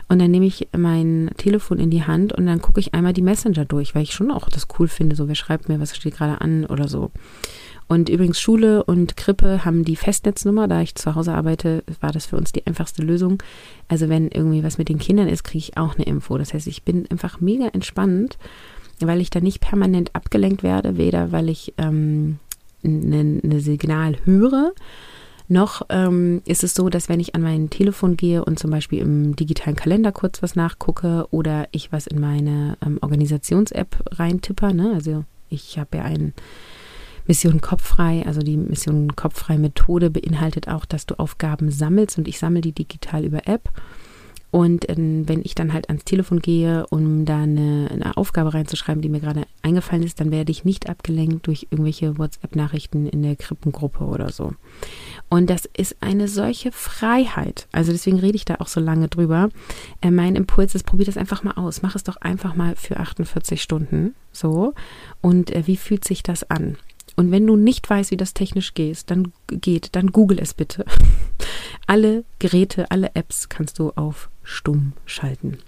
und 0.08 0.18
dann 0.18 0.30
nehme 0.30 0.46
ich 0.46 0.68
mein 0.74 1.30
Telefon 1.36 1.78
in 1.78 1.90
die 1.90 2.04
Hand 2.04 2.32
und 2.32 2.46
dann 2.46 2.62
gucke 2.62 2.80
ich 2.80 2.94
einmal 2.94 3.12
die 3.12 3.20
Messenger 3.20 3.66
durch, 3.66 3.94
weil 3.94 4.04
ich 4.04 4.14
schon 4.14 4.30
auch 4.30 4.48
das 4.48 4.66
cool 4.78 4.88
finde, 4.88 5.14
so 5.14 5.28
wer 5.28 5.34
schreibt 5.34 5.68
mir, 5.68 5.78
was 5.78 5.94
steht 5.94 6.16
gerade 6.16 6.40
an 6.40 6.64
oder 6.64 6.88
so. 6.88 7.10
Und 7.86 8.08
übrigens 8.08 8.40
Schule 8.40 8.82
und 8.82 9.18
Krippe 9.18 9.66
haben 9.66 9.84
die 9.84 9.96
Festnetznummer. 9.96 10.68
Da 10.68 10.80
ich 10.80 10.94
zu 10.94 11.16
Hause 11.16 11.34
arbeite, 11.34 11.82
war 12.00 12.12
das 12.12 12.24
für 12.24 12.36
uns 12.36 12.52
die 12.52 12.64
einfachste 12.64 13.02
Lösung. 13.02 13.42
Also 13.88 14.08
wenn 14.08 14.28
irgendwie 14.28 14.62
was 14.62 14.78
mit 14.78 14.88
den 14.88 15.00
Kindern 15.00 15.28
ist, 15.28 15.42
kriege 15.42 15.58
ich 15.58 15.76
auch 15.76 15.96
eine 15.96 16.06
Info. 16.06 16.38
Das 16.38 16.54
heißt, 16.54 16.68
ich 16.68 16.84
bin 16.84 17.08
einfach 17.10 17.40
mega 17.40 17.66
entspannt, 17.66 18.38
weil 19.00 19.20
ich 19.20 19.28
da 19.28 19.40
nicht 19.40 19.60
permanent 19.60 20.14
abgelenkt 20.14 20.62
werde, 20.62 20.96
weder 20.96 21.32
weil 21.32 21.48
ich 21.48 21.74
ähm, 21.78 22.38
ein 22.82 23.60
Signal 23.60 24.16
höre, 24.24 24.72
noch 25.50 25.82
ähm, 25.88 26.42
ist 26.44 26.62
es 26.62 26.74
so, 26.74 26.88
dass 26.88 27.08
wenn 27.08 27.18
ich 27.18 27.34
an 27.34 27.42
mein 27.42 27.70
Telefon 27.70 28.16
gehe 28.16 28.44
und 28.44 28.60
zum 28.60 28.70
Beispiel 28.70 29.00
im 29.00 29.34
digitalen 29.34 29.74
Kalender 29.74 30.12
kurz 30.12 30.42
was 30.42 30.54
nachgucke 30.54 31.26
oder 31.32 31.66
ich 31.72 31.90
was 31.90 32.06
in 32.06 32.20
meine 32.20 32.78
ähm, 32.86 32.98
Organisations-App 33.02 33.96
reintipper, 34.12 34.72
ne? 34.72 34.92
also 34.94 35.24
ich 35.48 35.76
habe 35.76 35.98
ja 35.98 36.04
einen 36.04 36.34
Mission 37.26 37.60
Kopffrei, 37.60 38.24
also 38.26 38.42
die 38.42 38.56
Mission 38.56 39.16
Kopffrei 39.16 39.58
Methode 39.58 40.10
beinhaltet 40.10 40.68
auch, 40.68 40.84
dass 40.84 41.06
du 41.06 41.18
Aufgaben 41.18 41.70
sammelst 41.70 42.16
und 42.16 42.28
ich 42.28 42.38
sammle 42.38 42.60
die 42.60 42.72
digital 42.72 43.24
über 43.24 43.48
App. 43.48 43.70
Und 44.50 44.88
ähm, 44.88 45.28
wenn 45.28 45.42
ich 45.44 45.54
dann 45.54 45.72
halt 45.72 45.88
ans 45.88 46.04
Telefon 46.04 46.40
gehe, 46.40 46.86
um 46.88 47.24
da 47.24 47.42
eine, 47.42 47.88
eine, 47.92 48.16
Aufgabe 48.16 48.52
reinzuschreiben, 48.52 49.00
die 49.00 49.08
mir 49.08 49.20
gerade 49.20 49.46
eingefallen 49.62 50.02
ist, 50.02 50.20
dann 50.20 50.32
werde 50.32 50.50
ich 50.50 50.64
nicht 50.64 50.88
abgelenkt 50.88 51.46
durch 51.46 51.68
irgendwelche 51.70 52.18
WhatsApp-Nachrichten 52.18 53.06
in 53.06 53.22
der 53.22 53.36
Krippengruppe 53.36 54.04
oder 54.04 54.30
so. 54.30 54.52
Und 55.28 55.50
das 55.50 55.68
ist 55.76 55.96
eine 56.00 56.26
solche 56.26 56.72
Freiheit. 56.72 57.68
Also 57.70 57.92
deswegen 57.92 58.18
rede 58.18 58.36
ich 58.36 58.44
da 58.44 58.56
auch 58.56 58.66
so 58.66 58.80
lange 58.80 59.06
drüber. 59.06 59.50
Äh, 60.00 60.10
mein 60.10 60.34
Impuls 60.34 60.74
ist, 60.74 60.84
probier 60.84 61.06
das 61.06 61.16
einfach 61.16 61.44
mal 61.44 61.54
aus. 61.54 61.82
Mach 61.82 61.94
es 61.94 62.02
doch 62.02 62.16
einfach 62.16 62.56
mal 62.56 62.74
für 62.74 62.96
48 62.98 63.62
Stunden. 63.62 64.14
So. 64.32 64.74
Und 65.20 65.54
äh, 65.54 65.66
wie 65.66 65.76
fühlt 65.76 66.04
sich 66.04 66.24
das 66.24 66.50
an? 66.50 66.76
Und 67.16 67.30
wenn 67.30 67.46
du 67.46 67.56
nicht 67.56 67.88
weißt, 67.88 68.10
wie 68.10 68.16
das 68.16 68.34
technisch 68.34 68.74
geht, 68.74 69.10
dann 69.10 69.32
geht, 69.48 69.94
dann 69.94 70.08
google 70.08 70.38
es 70.40 70.54
bitte. 70.54 70.84
alle 71.86 72.24
Geräte, 72.38 72.90
alle 72.90 73.14
Apps 73.14 73.48
kannst 73.48 73.78
du 73.78 73.90
auf 73.90 74.30
stumm 74.50 74.92
schalten. 75.06 75.58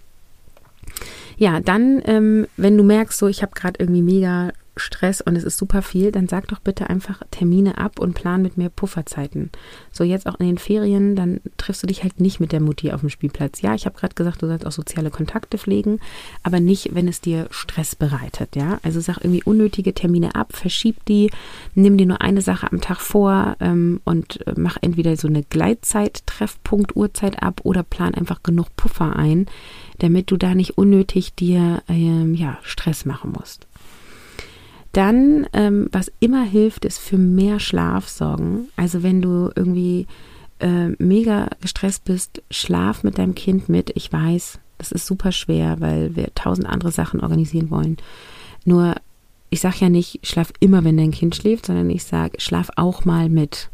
Ja, 1.36 1.60
dann, 1.60 2.02
ähm, 2.04 2.46
wenn 2.56 2.76
du 2.76 2.82
merkst, 2.82 3.18
so 3.18 3.28
ich 3.28 3.42
habe 3.42 3.52
gerade 3.54 3.80
irgendwie 3.80 4.02
mega 4.02 4.52
Stress 4.76 5.20
und 5.20 5.36
es 5.36 5.44
ist 5.44 5.58
super 5.58 5.82
viel, 5.82 6.12
dann 6.12 6.28
sag 6.28 6.48
doch 6.48 6.58
bitte 6.58 6.88
einfach 6.88 7.22
Termine 7.30 7.78
ab 7.78 7.98
und 7.98 8.14
plan 8.14 8.40
mit 8.42 8.56
mir 8.56 8.70
Pufferzeiten. 8.70 9.50
So 9.90 10.02
jetzt 10.02 10.26
auch 10.26 10.40
in 10.40 10.46
den 10.46 10.58
Ferien, 10.58 11.14
dann 11.14 11.40
triffst 11.58 11.82
du 11.82 11.86
dich 11.86 12.02
halt 12.02 12.20
nicht 12.20 12.40
mit 12.40 12.52
der 12.52 12.60
Mutti 12.60 12.90
auf 12.92 13.00
dem 13.00 13.10
Spielplatz. 13.10 13.60
Ja, 13.60 13.74
ich 13.74 13.84
habe 13.84 13.98
gerade 13.98 14.14
gesagt, 14.14 14.42
du 14.42 14.46
sollst 14.46 14.66
auch 14.66 14.72
soziale 14.72 15.10
Kontakte 15.10 15.58
pflegen, 15.58 16.00
aber 16.42 16.60
nicht, 16.60 16.94
wenn 16.94 17.06
es 17.06 17.20
dir 17.20 17.48
Stress 17.50 17.94
bereitet. 17.94 18.56
Ja, 18.56 18.78
also 18.82 19.00
sag 19.00 19.18
irgendwie 19.18 19.42
unnötige 19.42 19.92
Termine 19.92 20.34
ab, 20.34 20.56
verschieb 20.56 21.04
die, 21.04 21.30
nimm 21.74 21.98
dir 21.98 22.06
nur 22.06 22.22
eine 22.22 22.40
Sache 22.40 22.70
am 22.70 22.80
Tag 22.80 23.00
vor 23.00 23.56
ähm, 23.60 24.00
und 24.04 24.40
mach 24.56 24.78
entweder 24.80 25.16
so 25.16 25.28
eine 25.28 25.42
Gleitzeit, 25.42 26.26
Treffpunkt, 26.26 26.96
Uhrzeit 26.96 27.42
ab 27.42 27.60
oder 27.64 27.82
plan 27.82 28.14
einfach 28.14 28.42
genug 28.42 28.74
Puffer 28.76 29.16
ein, 29.16 29.46
damit 29.98 30.30
du 30.30 30.36
da 30.36 30.54
nicht 30.54 30.78
unnötig 30.78 31.34
dir 31.34 31.82
ähm, 31.88 32.34
ja 32.34 32.58
Stress 32.62 33.04
machen 33.04 33.32
musst. 33.32 33.66
Dann, 34.92 35.46
ähm, 35.52 35.88
was 35.90 36.12
immer 36.20 36.44
hilft, 36.44 36.84
ist 36.84 36.98
für 36.98 37.16
mehr 37.18 37.60
Schlaf 37.60 38.08
sorgen. 38.08 38.68
Also 38.76 39.02
wenn 39.02 39.22
du 39.22 39.50
irgendwie 39.56 40.06
äh, 40.60 40.88
mega 40.98 41.48
gestresst 41.60 42.04
bist, 42.04 42.42
schlaf 42.50 43.02
mit 43.02 43.18
deinem 43.18 43.34
Kind 43.34 43.68
mit. 43.68 43.90
Ich 43.94 44.12
weiß, 44.12 44.58
das 44.78 44.92
ist 44.92 45.06
super 45.06 45.32
schwer, 45.32 45.80
weil 45.80 46.14
wir 46.14 46.34
tausend 46.34 46.66
andere 46.66 46.92
Sachen 46.92 47.20
organisieren 47.20 47.70
wollen. 47.70 47.96
Nur, 48.64 48.94
ich 49.48 49.60
sage 49.60 49.76
ja 49.80 49.88
nicht, 49.88 50.20
schlaf 50.26 50.52
immer, 50.60 50.84
wenn 50.84 50.96
dein 50.96 51.10
Kind 51.10 51.36
schläft, 51.36 51.66
sondern 51.66 51.88
ich 51.90 52.04
sage, 52.04 52.40
schlaf 52.40 52.70
auch 52.76 53.04
mal 53.04 53.28
mit 53.28 53.70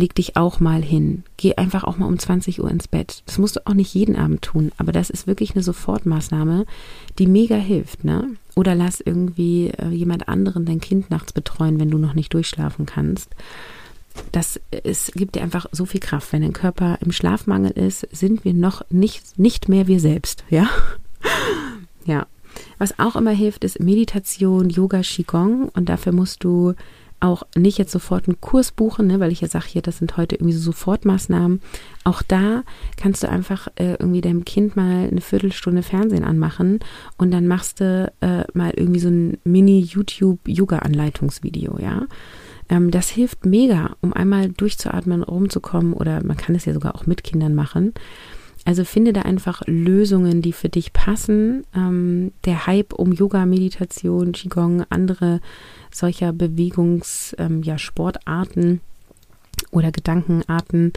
leg 0.00 0.14
dich 0.14 0.36
auch 0.36 0.58
mal 0.60 0.82
hin. 0.82 1.22
Geh 1.36 1.54
einfach 1.54 1.84
auch 1.84 1.98
mal 1.98 2.06
um 2.06 2.18
20 2.18 2.60
Uhr 2.60 2.70
ins 2.70 2.88
Bett. 2.88 3.22
Das 3.26 3.38
musst 3.38 3.56
du 3.56 3.66
auch 3.66 3.74
nicht 3.74 3.94
jeden 3.94 4.16
Abend 4.16 4.42
tun, 4.42 4.72
aber 4.78 4.92
das 4.92 5.10
ist 5.10 5.26
wirklich 5.26 5.54
eine 5.54 5.62
Sofortmaßnahme, 5.62 6.64
die 7.18 7.26
mega 7.26 7.56
hilft, 7.56 8.02
ne? 8.04 8.28
Oder 8.60 8.74
lass 8.74 9.00
irgendwie 9.00 9.68
äh, 9.68 9.88
jemand 9.88 10.28
anderen 10.28 10.66
dein 10.66 10.82
Kind 10.82 11.08
nachts 11.08 11.32
betreuen, 11.32 11.80
wenn 11.80 11.90
du 11.90 11.96
noch 11.96 12.12
nicht 12.12 12.34
durchschlafen 12.34 12.84
kannst. 12.84 13.30
Das 14.32 14.60
es 14.84 15.12
gibt 15.14 15.34
dir 15.34 15.40
einfach 15.40 15.64
so 15.72 15.86
viel 15.86 16.00
Kraft. 16.00 16.30
Wenn 16.34 16.42
dein 16.42 16.52
Körper 16.52 16.98
im 17.00 17.10
Schlafmangel 17.10 17.70
ist, 17.70 18.06
sind 18.12 18.44
wir 18.44 18.52
noch 18.52 18.82
nicht, 18.90 19.38
nicht 19.38 19.70
mehr 19.70 19.86
wir 19.86 19.98
selbst, 19.98 20.44
ja? 20.50 20.68
ja. 22.04 22.26
Was 22.76 22.98
auch 22.98 23.16
immer 23.16 23.30
hilft, 23.30 23.64
ist 23.64 23.80
Meditation, 23.80 24.68
Yoga, 24.68 25.00
Qigong 25.00 25.70
und 25.70 25.88
dafür 25.88 26.12
musst 26.12 26.44
du 26.44 26.74
auch 27.20 27.44
nicht 27.56 27.78
jetzt 27.78 27.92
sofort 27.92 28.26
einen 28.26 28.40
Kurs 28.40 28.72
buchen, 28.72 29.06
ne, 29.06 29.20
weil 29.20 29.30
ich 29.30 29.42
ja 29.42 29.48
sage 29.48 29.66
hier, 29.68 29.82
das 29.82 29.98
sind 29.98 30.16
heute 30.16 30.34
irgendwie 30.36 30.54
so 30.54 30.72
Sofortmaßnahmen. 30.72 31.60
Auch 32.04 32.22
da 32.22 32.62
kannst 32.96 33.22
du 33.22 33.28
einfach 33.28 33.68
äh, 33.76 33.96
irgendwie 33.98 34.22
deinem 34.22 34.44
Kind 34.44 34.74
mal 34.74 35.06
eine 35.08 35.20
Viertelstunde 35.20 35.82
Fernsehen 35.82 36.24
anmachen 36.24 36.80
und 37.18 37.30
dann 37.30 37.46
machst 37.46 37.80
du 37.80 38.10
äh, 38.20 38.44
mal 38.54 38.72
irgendwie 38.74 39.00
so 39.00 39.08
ein 39.08 39.36
Mini-YouTube-Yoga-Anleitungsvideo, 39.44 41.78
ja. 41.78 42.06
Ähm, 42.70 42.90
das 42.90 43.10
hilft 43.10 43.44
mega, 43.44 43.96
um 44.00 44.12
einmal 44.12 44.48
durchzuatmen, 44.48 45.22
rumzukommen 45.22 45.92
oder 45.92 46.24
man 46.24 46.36
kann 46.36 46.54
es 46.54 46.64
ja 46.64 46.72
sogar 46.72 46.94
auch 46.94 47.06
mit 47.06 47.24
Kindern 47.24 47.54
machen. 47.54 47.92
Also 48.70 48.84
finde 48.84 49.12
da 49.12 49.22
einfach 49.22 49.62
Lösungen, 49.66 50.42
die 50.42 50.52
für 50.52 50.68
dich 50.68 50.92
passen. 50.92 51.64
Ähm, 51.74 52.30
der 52.44 52.68
Hype 52.68 52.92
um 52.92 53.10
Yoga, 53.10 53.44
Meditation, 53.44 54.30
Qigong, 54.30 54.84
andere 54.90 55.40
solcher 55.92 56.32
Bewegungs-, 56.32 57.34
ähm, 57.38 57.64
ja, 57.64 57.78
Sportarten 57.78 58.80
oder 59.72 59.90
Gedankenarten 59.90 60.92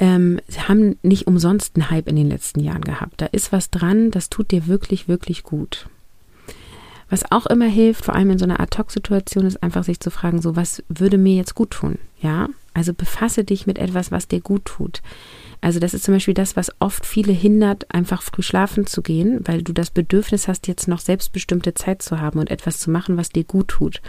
ähm, 0.00 0.40
haben 0.66 0.98
nicht 1.04 1.28
umsonst 1.28 1.76
einen 1.76 1.90
Hype 1.90 2.08
in 2.08 2.16
den 2.16 2.28
letzten 2.28 2.58
Jahren 2.58 2.82
gehabt. 2.82 3.20
Da 3.20 3.26
ist 3.26 3.52
was 3.52 3.70
dran, 3.70 4.10
das 4.10 4.28
tut 4.28 4.50
dir 4.50 4.66
wirklich, 4.66 5.06
wirklich 5.06 5.44
gut. 5.44 5.86
Was 7.08 7.30
auch 7.30 7.46
immer 7.46 7.66
hilft, 7.66 8.04
vor 8.04 8.16
allem 8.16 8.30
in 8.30 8.38
so 8.40 8.46
einer 8.46 8.58
Ad-Hoc-Situation, 8.58 9.46
ist 9.46 9.62
einfach 9.62 9.84
sich 9.84 10.00
zu 10.00 10.10
fragen, 10.10 10.42
so 10.42 10.56
was 10.56 10.82
würde 10.88 11.18
mir 11.18 11.36
jetzt 11.36 11.54
gut 11.54 11.70
tun? 11.70 11.98
Ja, 12.20 12.48
also 12.74 12.92
befasse 12.94 13.44
dich 13.44 13.68
mit 13.68 13.78
etwas, 13.78 14.10
was 14.10 14.26
dir 14.26 14.40
gut 14.40 14.64
tut. 14.64 15.02
Also 15.60 15.78
das 15.78 15.94
ist 15.94 16.04
zum 16.04 16.14
Beispiel 16.14 16.34
das, 16.34 16.56
was 16.56 16.72
oft 16.80 17.04
viele 17.04 17.32
hindert, 17.32 17.92
einfach 17.94 18.22
früh 18.22 18.42
schlafen 18.42 18.86
zu 18.86 19.02
gehen, 19.02 19.40
weil 19.44 19.62
du 19.62 19.72
das 19.72 19.90
Bedürfnis 19.90 20.48
hast, 20.48 20.68
jetzt 20.68 20.88
noch 20.88 21.00
selbstbestimmte 21.00 21.74
Zeit 21.74 22.02
zu 22.02 22.20
haben 22.20 22.38
und 22.38 22.50
etwas 22.50 22.80
zu 22.80 22.90
machen, 22.90 23.16
was 23.16 23.30
dir 23.30 23.44
gut 23.44 23.68
tut. 23.68 24.00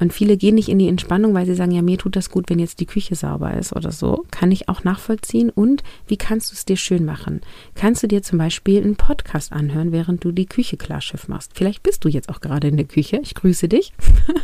Und 0.00 0.12
viele 0.12 0.36
gehen 0.36 0.54
nicht 0.54 0.68
in 0.68 0.78
die 0.78 0.88
Entspannung, 0.88 1.34
weil 1.34 1.46
sie 1.46 1.54
sagen, 1.54 1.72
ja, 1.72 1.82
mir 1.82 1.98
tut 1.98 2.14
das 2.14 2.30
gut, 2.30 2.48
wenn 2.48 2.58
jetzt 2.58 2.80
die 2.80 2.86
Küche 2.86 3.16
sauber 3.16 3.54
ist 3.54 3.74
oder 3.74 3.90
so. 3.90 4.24
Kann 4.30 4.52
ich 4.52 4.68
auch 4.68 4.84
nachvollziehen. 4.84 5.50
Und 5.50 5.82
wie 6.06 6.16
kannst 6.16 6.50
du 6.50 6.54
es 6.54 6.64
dir 6.64 6.76
schön 6.76 7.04
machen? 7.04 7.40
Kannst 7.74 8.02
du 8.02 8.06
dir 8.06 8.22
zum 8.22 8.38
Beispiel 8.38 8.82
einen 8.82 8.96
Podcast 8.96 9.52
anhören, 9.52 9.90
während 9.92 10.24
du 10.24 10.30
die 10.30 10.46
Küche 10.46 10.76
klarschiff 10.76 11.26
machst? 11.26 11.52
Vielleicht 11.54 11.82
bist 11.82 12.04
du 12.04 12.08
jetzt 12.08 12.28
auch 12.28 12.40
gerade 12.40 12.68
in 12.68 12.76
der 12.76 12.86
Küche. 12.86 13.20
Ich 13.22 13.34
grüße 13.34 13.68
dich 13.68 13.92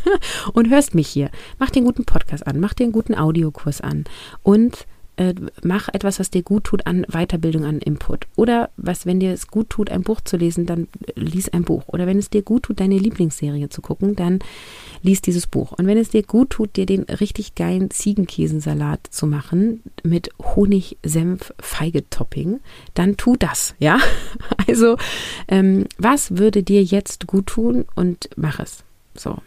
und 0.52 0.70
hörst 0.70 0.94
mich 0.94 1.08
hier. 1.08 1.30
Mach 1.58 1.70
dir 1.70 1.78
einen 1.78 1.86
guten 1.86 2.04
Podcast 2.04 2.46
an, 2.46 2.58
mach 2.58 2.74
dir 2.74 2.84
einen 2.84 2.92
guten 2.92 3.14
Audiokurs 3.14 3.80
an 3.80 4.04
und 4.42 4.86
äh, 5.16 5.34
mach 5.62 5.88
etwas, 5.88 6.18
was 6.18 6.30
dir 6.30 6.42
gut 6.42 6.64
tut 6.64 6.86
an 6.86 7.06
Weiterbildung, 7.08 7.64
an 7.64 7.78
Input. 7.78 8.26
Oder 8.36 8.70
was, 8.76 9.06
wenn 9.06 9.20
dir 9.20 9.32
es 9.32 9.48
gut 9.48 9.70
tut, 9.70 9.90
ein 9.90 10.02
Buch 10.02 10.20
zu 10.20 10.36
lesen, 10.36 10.66
dann 10.66 10.88
lies 11.14 11.48
ein 11.48 11.62
Buch. 11.62 11.84
Oder 11.86 12.06
wenn 12.06 12.18
es 12.18 12.30
dir 12.30 12.42
gut 12.42 12.64
tut, 12.64 12.80
deine 12.80 12.98
Lieblingsserie 12.98 13.68
zu 13.68 13.80
gucken, 13.80 14.16
dann 14.16 14.40
lies 15.02 15.22
dieses 15.22 15.46
Buch. 15.46 15.72
Und 15.72 15.86
wenn 15.86 15.98
es 15.98 16.10
dir 16.10 16.22
gut 16.22 16.50
tut, 16.50 16.76
dir 16.76 16.86
den 16.86 17.04
richtig 17.04 17.54
geilen 17.54 17.90
Ziegenkäsensalat 17.90 19.06
zu 19.10 19.26
machen 19.26 19.82
mit 20.02 20.30
Honig, 20.42 20.98
Senf, 21.04 21.52
Feige-Topping, 21.60 22.60
dann 22.94 23.16
tu 23.16 23.36
das, 23.36 23.74
ja? 23.78 23.98
Also, 24.66 24.96
ähm, 25.48 25.84
was 25.98 26.38
würde 26.38 26.62
dir 26.62 26.82
jetzt 26.82 27.26
gut 27.26 27.46
tun 27.46 27.84
und 27.94 28.30
mach 28.36 28.60
es. 28.60 28.82
So. 29.14 29.38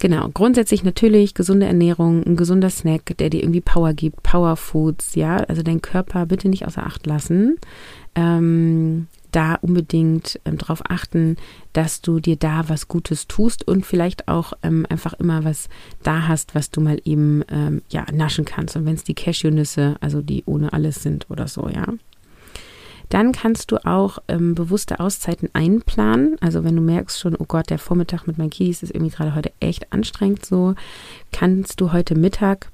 Genau, 0.00 0.28
grundsätzlich 0.32 0.84
natürlich 0.84 1.34
gesunde 1.34 1.66
Ernährung, 1.66 2.22
ein 2.24 2.36
gesunder 2.36 2.70
Snack, 2.70 3.16
der 3.18 3.30
dir 3.30 3.42
irgendwie 3.42 3.60
Power 3.60 3.94
gibt, 3.94 4.22
Power 4.22 4.56
Foods, 4.56 5.16
ja, 5.16 5.38
also 5.38 5.62
deinen 5.62 5.82
Körper 5.82 6.26
bitte 6.26 6.48
nicht 6.48 6.66
außer 6.66 6.86
Acht 6.86 7.04
lassen. 7.06 7.56
Ähm, 8.14 9.08
da 9.32 9.56
unbedingt 9.56 10.40
ähm, 10.44 10.56
darauf 10.56 10.82
achten, 10.88 11.36
dass 11.72 12.00
du 12.00 12.20
dir 12.20 12.36
da 12.36 12.68
was 12.68 12.88
Gutes 12.88 13.26
tust 13.26 13.66
und 13.66 13.84
vielleicht 13.84 14.28
auch 14.28 14.52
ähm, 14.62 14.86
einfach 14.88 15.14
immer 15.14 15.44
was 15.44 15.68
da 16.02 16.28
hast, 16.28 16.54
was 16.54 16.70
du 16.70 16.80
mal 16.80 17.00
eben 17.04 17.44
ähm, 17.50 17.82
ja 17.90 18.06
naschen 18.12 18.44
kannst. 18.44 18.76
Und 18.76 18.86
wenn 18.86 18.94
es 18.94 19.04
die 19.04 19.14
Cashewnüsse, 19.14 19.96
also 20.00 20.22
die 20.22 20.44
ohne 20.46 20.72
alles 20.72 21.02
sind 21.02 21.26
oder 21.28 21.48
so, 21.48 21.68
ja. 21.68 21.86
Dann 23.08 23.32
kannst 23.32 23.70
du 23.72 23.84
auch 23.84 24.18
ähm, 24.28 24.54
bewusste 24.54 25.00
Auszeiten 25.00 25.48
einplanen. 25.52 26.36
Also 26.40 26.64
wenn 26.64 26.76
du 26.76 26.82
merkst 26.82 27.18
schon, 27.18 27.36
oh 27.36 27.44
Gott, 27.46 27.70
der 27.70 27.78
Vormittag 27.78 28.26
mit 28.26 28.38
meinen 28.38 28.50
Kiddies 28.50 28.82
ist 28.82 28.94
irgendwie 28.94 29.14
gerade 29.14 29.34
heute 29.34 29.52
echt 29.60 29.92
anstrengend 29.92 30.44
so, 30.44 30.74
kannst 31.32 31.80
du 31.80 31.92
heute 31.92 32.14
Mittag 32.14 32.70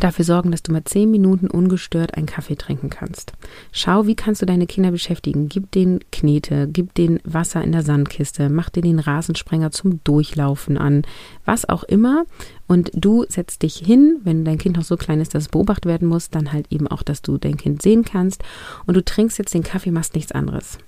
dafür 0.00 0.24
sorgen, 0.24 0.50
dass 0.50 0.62
du 0.62 0.72
mal 0.72 0.84
zehn 0.84 1.10
Minuten 1.10 1.48
ungestört 1.48 2.16
einen 2.16 2.26
Kaffee 2.26 2.56
trinken 2.56 2.90
kannst. 2.90 3.32
Schau, 3.72 4.06
wie 4.06 4.14
kannst 4.16 4.42
du 4.42 4.46
deine 4.46 4.66
Kinder 4.66 4.90
beschäftigen. 4.90 5.48
Gib 5.48 5.70
denen 5.70 6.00
Knete, 6.10 6.68
gib 6.68 6.94
denen 6.94 7.20
Wasser 7.24 7.62
in 7.62 7.72
der 7.72 7.82
Sandkiste, 7.82 8.48
mach 8.48 8.68
dir 8.68 8.82
den 8.82 8.98
Rasensprenger 8.98 9.70
zum 9.70 10.02
Durchlaufen 10.04 10.76
an, 10.76 11.02
was 11.46 11.68
auch 11.68 11.84
immer. 11.84 12.24
Und 12.66 12.90
du 12.94 13.24
setzt 13.28 13.62
dich 13.62 13.76
hin, 13.76 14.20
wenn 14.24 14.44
dein 14.44 14.58
Kind 14.58 14.76
noch 14.76 14.84
so 14.84 14.96
klein 14.96 15.20
ist, 15.20 15.34
dass 15.34 15.44
es 15.44 15.48
beobachtet 15.48 15.86
werden 15.86 16.08
muss, 16.08 16.30
dann 16.30 16.52
halt 16.52 16.66
eben 16.70 16.88
auch, 16.88 17.02
dass 17.02 17.22
du 17.22 17.38
dein 17.38 17.56
Kind 17.56 17.80
sehen 17.80 18.04
kannst. 18.04 18.42
Und 18.86 18.94
du 18.94 19.04
trinkst 19.04 19.38
jetzt 19.38 19.54
den 19.54 19.62
Kaffee, 19.62 19.90
machst 19.90 20.14
nichts 20.14 20.32
anderes. 20.32 20.78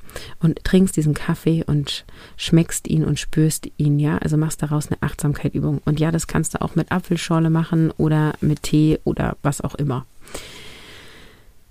Und 0.41 0.63
trinkst 0.65 0.97
diesen 0.97 1.15
Kaffee 1.15 1.65
und 1.67 2.05
schmeckst 2.37 2.89
ihn 2.89 3.05
und 3.05 3.19
spürst 3.19 3.69
ihn, 3.77 3.99
ja. 3.99 4.19
Also 4.19 4.37
machst 4.37 4.63
daraus 4.63 4.89
eine 4.89 5.01
Achtsamkeitübung. 5.01 5.81
Und 5.85 6.01
ja, 6.01 6.11
das 6.11 6.27
kannst 6.27 6.55
du 6.55 6.61
auch 6.61 6.75
mit 6.75 6.93
Apfelschorle 6.93 7.51
machen 7.51 7.93
oder 7.97 8.35
mit 8.41 8.65
Tee 8.65 8.99
oder 9.05 9.37
was 9.43 9.61
auch 9.61 9.77
immer. 9.77 10.05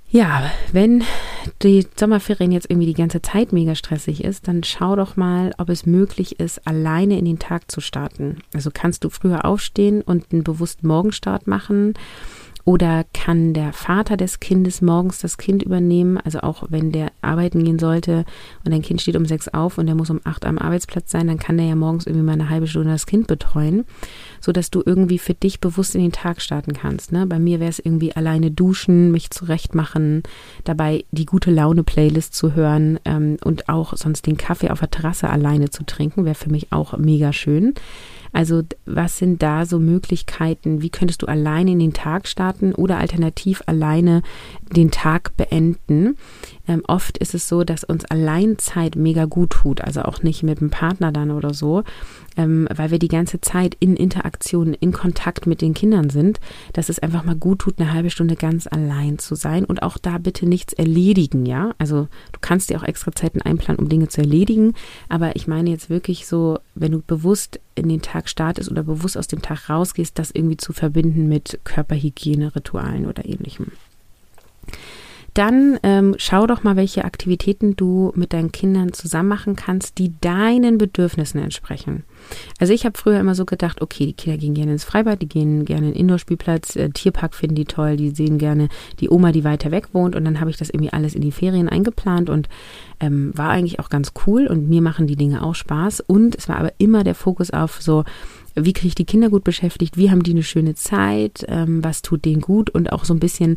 Ja, 0.10 0.50
wenn 0.72 1.04
die 1.62 1.86
Sommerferien 1.98 2.52
jetzt 2.52 2.70
irgendwie 2.70 2.88
die 2.88 2.94
ganze 2.94 3.22
Zeit 3.22 3.52
mega 3.52 3.76
stressig 3.76 4.24
ist, 4.24 4.48
dann 4.48 4.64
schau 4.64 4.96
doch 4.96 5.18
mal, 5.18 5.54
ob 5.58 5.70
es 5.70 5.86
möglich 5.86 6.40
ist, 6.40 6.66
alleine 6.66 7.18
in 7.18 7.26
den 7.26 7.40
Tag 7.40 7.70
zu 7.70 7.82
starten. 7.82 8.38
Also 8.54 8.70
kannst 8.74 9.04
du 9.04 9.10
früher 9.10 9.44
aufstehen 9.44 10.02
und 10.02 10.32
einen 10.32 10.44
bewussten 10.44 10.88
Morgenstart 10.88 11.48
machen 11.48 11.94
oder 12.68 13.06
kann 13.14 13.54
der 13.54 13.72
Vater 13.72 14.18
des 14.18 14.42
Kindes 14.42 14.82
morgens 14.82 15.20
das 15.20 15.38
Kind 15.38 15.64
übernehmen? 15.64 16.18
Also 16.18 16.42
auch 16.42 16.66
wenn 16.68 16.92
der 16.92 17.14
arbeiten 17.22 17.64
gehen 17.64 17.80
sollte 17.80 18.26
und 18.66 18.74
dein 18.74 18.82
Kind 18.82 19.02
steht 19.02 19.16
um 19.16 19.26
sechs 19.26 19.48
auf 19.48 19.78
und 19.78 19.86
der 19.86 19.96
muss 19.96 20.10
um 20.10 20.20
acht 20.26 20.46
am 20.46 20.58
Arbeitsplatz 20.58 21.10
sein, 21.10 21.28
dann 21.28 21.40
kann 21.40 21.56
der 21.56 21.66
ja 21.66 21.76
morgens 21.78 22.08
irgendwie 22.08 22.26
mal 22.26 22.34
eine 22.34 22.50
halbe 22.50 22.68
Stunde 22.68 22.90
das 22.90 23.06
Kind 23.06 23.28
betreuen, 23.28 23.86
sodass 24.42 24.70
du 24.70 24.84
irgendwie 24.86 25.18
für 25.18 25.34
dich 25.34 25.62
bewusst 25.62 25.96
in 25.96 26.02
den 26.02 26.12
Tag 26.12 26.42
starten 26.42 26.74
kannst. 26.74 27.14
Ne? 27.14 27.26
Bei 27.26 27.40
mir 27.40 27.62
wäre 27.62 27.70
es 27.70 27.80
irgendwie 27.80 28.14
alleine 28.14 28.52
duschen, 28.52 29.12
mich 29.12 29.32
zurechtmachen, 29.32 30.24
dabei 30.66 31.06
die 31.12 31.26
gute 31.26 31.52
Laune-Playlist 31.52 32.36
zu 32.36 32.54
hören 32.54 33.00
ähm, 33.06 33.38
und 33.46 33.70
auch 33.70 33.96
sonst 33.96 34.28
den 34.28 34.36
Kaffee 34.36 34.72
auf 34.72 34.82
der 34.82 34.92
Terrasse 34.92 35.30
alleine 35.30 35.70
zu 35.70 35.86
trinken, 35.86 36.26
wäre 36.26 36.36
für 36.36 36.52
mich 36.52 36.74
auch 36.74 36.98
mega 36.98 37.32
schön. 37.32 37.76
Also 38.38 38.62
was 38.86 39.18
sind 39.18 39.42
da 39.42 39.66
so 39.66 39.80
Möglichkeiten? 39.80 40.84
Wie 40.84 40.92
könntest 40.92 41.24
du 41.24 41.26
alleine 41.26 41.72
in 41.72 41.80
den 41.80 41.94
Tag 41.94 42.28
starten 42.28 42.72
oder 42.76 43.00
alternativ 43.00 43.64
alleine 43.66 44.22
den 44.76 44.92
Tag 44.92 45.36
beenden? 45.38 46.18
Ähm, 46.68 46.84
oft 46.88 47.18
ist 47.18 47.34
es 47.34 47.48
so, 47.48 47.64
dass 47.64 47.84
uns 47.84 48.06
Alleinzeit 48.06 48.96
mega 48.96 49.26
gut 49.26 49.50
tut, 49.50 49.82
also 49.82 50.04
auch 50.04 50.22
nicht 50.22 50.44
mit 50.44 50.62
dem 50.62 50.70
Partner 50.70 51.12
dann 51.12 51.32
oder 51.32 51.56
so, 51.56 51.84
ähm, 52.38 52.68
weil 52.74 52.92
wir 52.92 53.00
die 53.00 53.08
ganze 53.08 53.42
Zeit 53.42 53.76
in 53.80 53.96
Interaktion, 53.96 54.74
in 54.74 54.94
Kontakt 54.94 55.48
mit 55.48 55.62
den 55.62 55.74
Kindern 55.74 56.10
sind, 56.10 56.40
dass 56.74 56.90
es 56.90 57.00
einfach 57.00 57.24
mal 57.24 57.36
gut 57.36 57.60
tut, 57.60 57.80
eine 57.80 57.92
halbe 57.94 58.10
Stunde 58.10 58.36
ganz 58.36 58.68
allein 58.68 59.20
zu 59.20 59.36
sein 59.36 59.66
und 59.66 59.84
auch 59.84 59.98
da 59.98 60.18
bitte 60.18 60.48
nichts 60.48 60.74
erledigen, 60.74 61.46
ja. 61.46 61.74
Also 61.78 62.08
du 62.32 62.40
kannst 62.40 62.70
dir 62.70 62.78
auch 62.80 62.84
extra 62.84 63.12
Zeiten 63.12 63.42
einplanen, 63.42 63.80
um 63.80 63.90
Dinge 63.90 64.08
zu 64.08 64.22
erledigen, 64.22 64.74
aber 65.10 65.36
ich 65.36 65.48
meine 65.48 65.70
jetzt 65.70 65.90
wirklich 65.90 66.28
so, 66.28 66.60
wenn 66.76 66.92
du 66.92 67.02
bewusst 67.02 67.60
in 67.76 67.90
den 67.90 68.02
Tag 68.02 68.30
startest 68.30 68.72
oder 68.72 68.84
bewusst 68.84 69.18
aus 69.18 69.28
dem 69.28 69.42
Tag 69.42 69.70
rausgehst, 69.70 70.18
das 70.18 70.32
irgendwie 70.32 70.58
zu 70.58 70.74
verbinden 70.74 71.28
mit 71.28 71.60
Körperhygiene-Ritualen 71.64 73.06
oder 73.06 73.26
ähnlichem 73.26 73.72
dann 75.38 75.80
ähm, 75.84 76.16
schau 76.18 76.48
doch 76.48 76.64
mal, 76.64 76.76
welche 76.76 77.06
Aktivitäten 77.06 77.76
du 77.76 78.12
mit 78.16 78.34
deinen 78.34 78.52
Kindern 78.52 78.92
zusammen 78.94 79.30
machen 79.30 79.56
kannst, 79.56 80.00
die 80.00 80.14
deinen 80.20 80.80
Bedürfnissen 80.80 81.42
entsprechen. 81.42 82.04
Also 82.60 82.74
ich 82.74 82.86
habe 82.86 82.98
früher 82.98 83.20
immer 83.20 83.36
so 83.36 83.46
gedacht, 83.46 83.82
okay, 83.82 84.08
die 84.08 84.14
Kinder 84.14 84.38
gehen 84.38 84.56
gerne 84.56 84.72
ins 84.72 84.84
Freibad, 84.84 85.22
die 85.22 85.30
gehen 85.30 85.64
gerne 85.66 85.88
in 85.88 85.94
den 85.94 86.02
Indoor-Spielplatz, 86.02 86.76
äh, 86.76 86.90
Tierpark 86.90 87.36
finden 87.36 87.56
die 87.56 87.66
toll, 87.66 87.98
die 87.98 88.10
sehen 88.10 88.40
gerne 88.40 88.68
die 89.00 89.10
Oma, 89.10 89.32
die 89.32 89.44
weiter 89.44 89.70
weg 89.70 89.90
wohnt 89.94 90.16
und 90.16 90.26
dann 90.26 90.40
habe 90.40 90.50
ich 90.50 90.58
das 90.58 90.72
irgendwie 90.72 90.94
alles 90.94 91.14
in 91.14 91.22
die 91.22 91.32
Ferien 91.32 91.70
eingeplant 91.70 92.32
und 92.32 92.50
ähm, 93.00 93.32
war 93.36 93.50
eigentlich 93.50 93.80
auch 93.80 93.90
ganz 93.90 94.14
cool 94.26 94.48
und 94.48 94.68
mir 94.68 94.82
machen 94.82 95.06
die 95.06 95.16
Dinge 95.16 95.44
auch 95.44 95.56
Spaß 95.56 96.02
und 96.02 96.36
es 96.36 96.50
war 96.50 96.58
aber 96.58 96.74
immer 96.80 97.04
der 97.04 97.16
Fokus 97.16 97.52
auf 97.52 97.80
so, 97.80 98.06
wie 98.60 98.74
kriege 98.74 98.90
ich 98.90 98.96
die 98.96 99.06
Kinder 99.06 99.30
gut 99.30 99.44
beschäftigt, 99.44 99.98
wie 99.98 100.12
haben 100.12 100.24
die 100.24 100.32
eine 100.32 100.44
schöne 100.44 100.76
Zeit, 100.76 101.46
ähm, 101.48 101.84
was 101.84 102.02
tut 102.02 102.26
denen 102.26 102.42
gut 102.42 102.70
und 102.70 102.92
auch 102.92 103.06
so 103.06 103.14
ein 103.14 103.20
bisschen, 103.20 103.56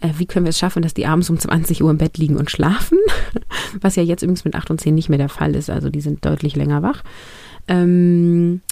äh, 0.00 0.10
wie 0.16 0.26
können 0.26 0.46
wir 0.46 0.50
es 0.50 0.58
schaffen, 0.58 0.82
dass 0.82 0.94
die 0.94 1.06
abends 1.06 1.30
um 1.30 1.38
20 1.38 1.82
Uhr 1.82 1.90
im 1.90 1.98
Bett 1.98 2.18
liegen 2.18 2.36
und 2.36 2.50
schlafen, 2.50 2.98
was 3.80 3.96
ja 3.96 4.02
jetzt 4.02 4.22
übrigens 4.22 4.44
mit 4.44 4.54
8 4.54 4.70
und 4.70 4.80
10 4.80 4.94
nicht 4.94 5.08
mehr 5.08 5.18
der 5.18 5.28
Fall 5.28 5.54
ist, 5.54 5.70
also 5.70 5.90
die 5.90 6.00
sind 6.00 6.24
deutlich 6.24 6.56
länger 6.56 6.82
wach. 6.82 7.02
Ähm, 7.68 8.62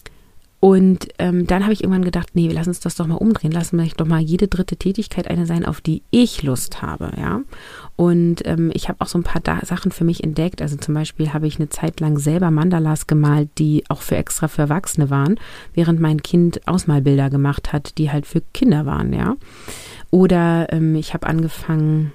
und 0.59 1.09
ähm, 1.19 1.47
dann 1.47 1.65
habe 1.65 1.75
ich 1.75 1.83
irgendwann 1.83 2.05
gedacht, 2.05 2.31
nee, 2.33 2.49
lass 2.51 2.67
uns 2.67 2.81
das 2.81 2.95
doch 2.95 3.07
mal 3.07 3.17
umdrehen. 3.17 3.53
Lass 3.53 3.73
uns 3.73 3.95
doch 3.95 4.07
mal 4.07 4.21
jede 4.21 4.49
dritte 4.49 4.77
Tätigkeit 4.77 5.29
eine 5.29 5.45
sein, 5.45 5.67
auf 5.67 5.81
die 5.81 6.03
ich 6.11 6.43
Lust 6.43 6.81
habe, 6.81 7.13
ja. 7.19 7.43
Und 7.95 8.47
ähm, 8.47 8.71
ich 8.75 8.89
habe 8.89 9.01
auch 9.01 9.07
so 9.07 9.19
ein 9.19 9.23
paar 9.23 9.43
da 9.43 9.61
Sachen 9.65 9.93
für 9.93 10.05
mich 10.05 10.25
entdeckt. 10.25 10.63
Also 10.63 10.77
zum 10.77 10.95
Beispiel 10.95 11.33
habe 11.35 11.47
ich 11.47 11.57
eine 11.57 11.69
Zeit 11.69 12.01
lang 12.01 12.19
selber 12.19 12.51
Mandalas 12.51 13.07
gemalt, 13.07 13.51
die 13.59 13.85
auch 13.89 14.01
für 14.01 14.17
extra 14.17 14.49
für 14.49 14.63
Erwachsene 14.63 15.11
waren, 15.11 15.39
während 15.75 16.01
mein 16.01 16.23
Kind 16.23 16.67
Ausmalbilder 16.67 17.29
gemacht 17.29 17.73
hat, 17.73 17.99
die 17.99 18.11
halt 18.11 18.27
für 18.27 18.41
Kinder 18.55 18.87
waren, 18.87 19.13
ja. 19.13 19.37
Oder 20.11 20.73
ähm, 20.73 20.95
ich 20.95 21.13
habe 21.13 21.27
angefangen, 21.27 22.13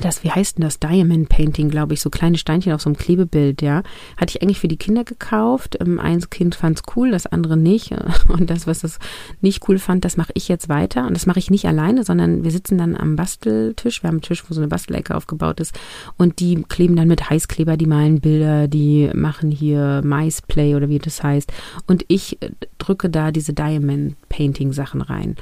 das, 0.00 0.24
wie 0.24 0.30
heißt 0.30 0.58
denn 0.58 0.64
das? 0.64 0.78
Diamond 0.78 1.28
Painting, 1.28 1.70
glaube 1.70 1.94
ich, 1.94 2.00
so 2.00 2.10
kleine 2.10 2.38
Steinchen 2.38 2.72
auf 2.72 2.82
so 2.82 2.88
einem 2.88 2.96
Klebebild, 2.96 3.62
ja. 3.62 3.82
Hatte 4.16 4.36
ich 4.36 4.42
eigentlich 4.42 4.60
für 4.60 4.68
die 4.68 4.76
Kinder 4.76 5.04
gekauft. 5.04 5.76
Ähm, 5.80 5.98
eins 5.98 6.30
Kind 6.30 6.54
fand 6.54 6.78
es 6.78 6.82
cool, 6.96 7.10
das 7.10 7.26
andere 7.26 7.56
nicht. 7.56 7.92
Und 8.28 8.50
das, 8.50 8.66
was 8.66 8.80
das 8.80 8.98
nicht 9.40 9.68
cool 9.68 9.78
fand, 9.78 10.04
das 10.04 10.16
mache 10.16 10.32
ich 10.34 10.48
jetzt 10.48 10.68
weiter. 10.68 11.06
Und 11.06 11.14
das 11.14 11.26
mache 11.26 11.38
ich 11.38 11.50
nicht 11.50 11.66
alleine, 11.66 12.04
sondern 12.04 12.44
wir 12.44 12.50
sitzen 12.50 12.78
dann 12.78 12.96
am 12.96 13.16
Basteltisch. 13.16 14.02
Wir 14.02 14.08
haben 14.08 14.16
einen 14.16 14.22
Tisch, 14.22 14.44
wo 14.48 14.54
so 14.54 14.60
eine 14.60 14.68
Bastelecke 14.68 15.14
aufgebaut 15.14 15.60
ist. 15.60 15.78
Und 16.16 16.40
die 16.40 16.62
kleben 16.68 16.96
dann 16.96 17.08
mit 17.08 17.30
Heißkleber, 17.30 17.76
die 17.76 17.86
malen 17.86 18.20
Bilder, 18.20 18.68
die 18.68 19.10
machen 19.14 19.50
hier 19.50 20.02
Maisplay 20.04 20.74
oder 20.74 20.88
wie 20.88 20.98
das 20.98 21.22
heißt. 21.22 21.52
Und 21.86 22.04
ich 22.08 22.42
äh, 22.42 22.50
drücke 22.78 23.08
da 23.10 23.30
diese 23.30 23.52
Diamond 23.52 24.16
Painting 24.28 24.72
Sachen 24.72 25.00
rein. 25.00 25.36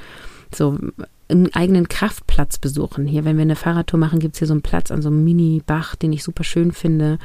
So, 0.54 0.78
einen 1.28 1.54
eigenen 1.54 1.88
Kraftplatz 1.88 2.58
besuchen. 2.58 3.06
Hier, 3.06 3.24
wenn 3.24 3.36
wir 3.36 3.42
eine 3.42 3.56
Fahrradtour 3.56 3.98
machen, 3.98 4.18
gibt 4.18 4.34
es 4.34 4.38
hier 4.38 4.48
so 4.48 4.54
einen 4.54 4.62
Platz 4.62 4.90
an 4.90 5.02
so 5.02 5.08
einem 5.08 5.24
Mini-Bach, 5.24 5.96
den 5.96 6.12
ich 6.12 6.22
super 6.22 6.44
schön 6.44 6.72
finde. 6.72 7.18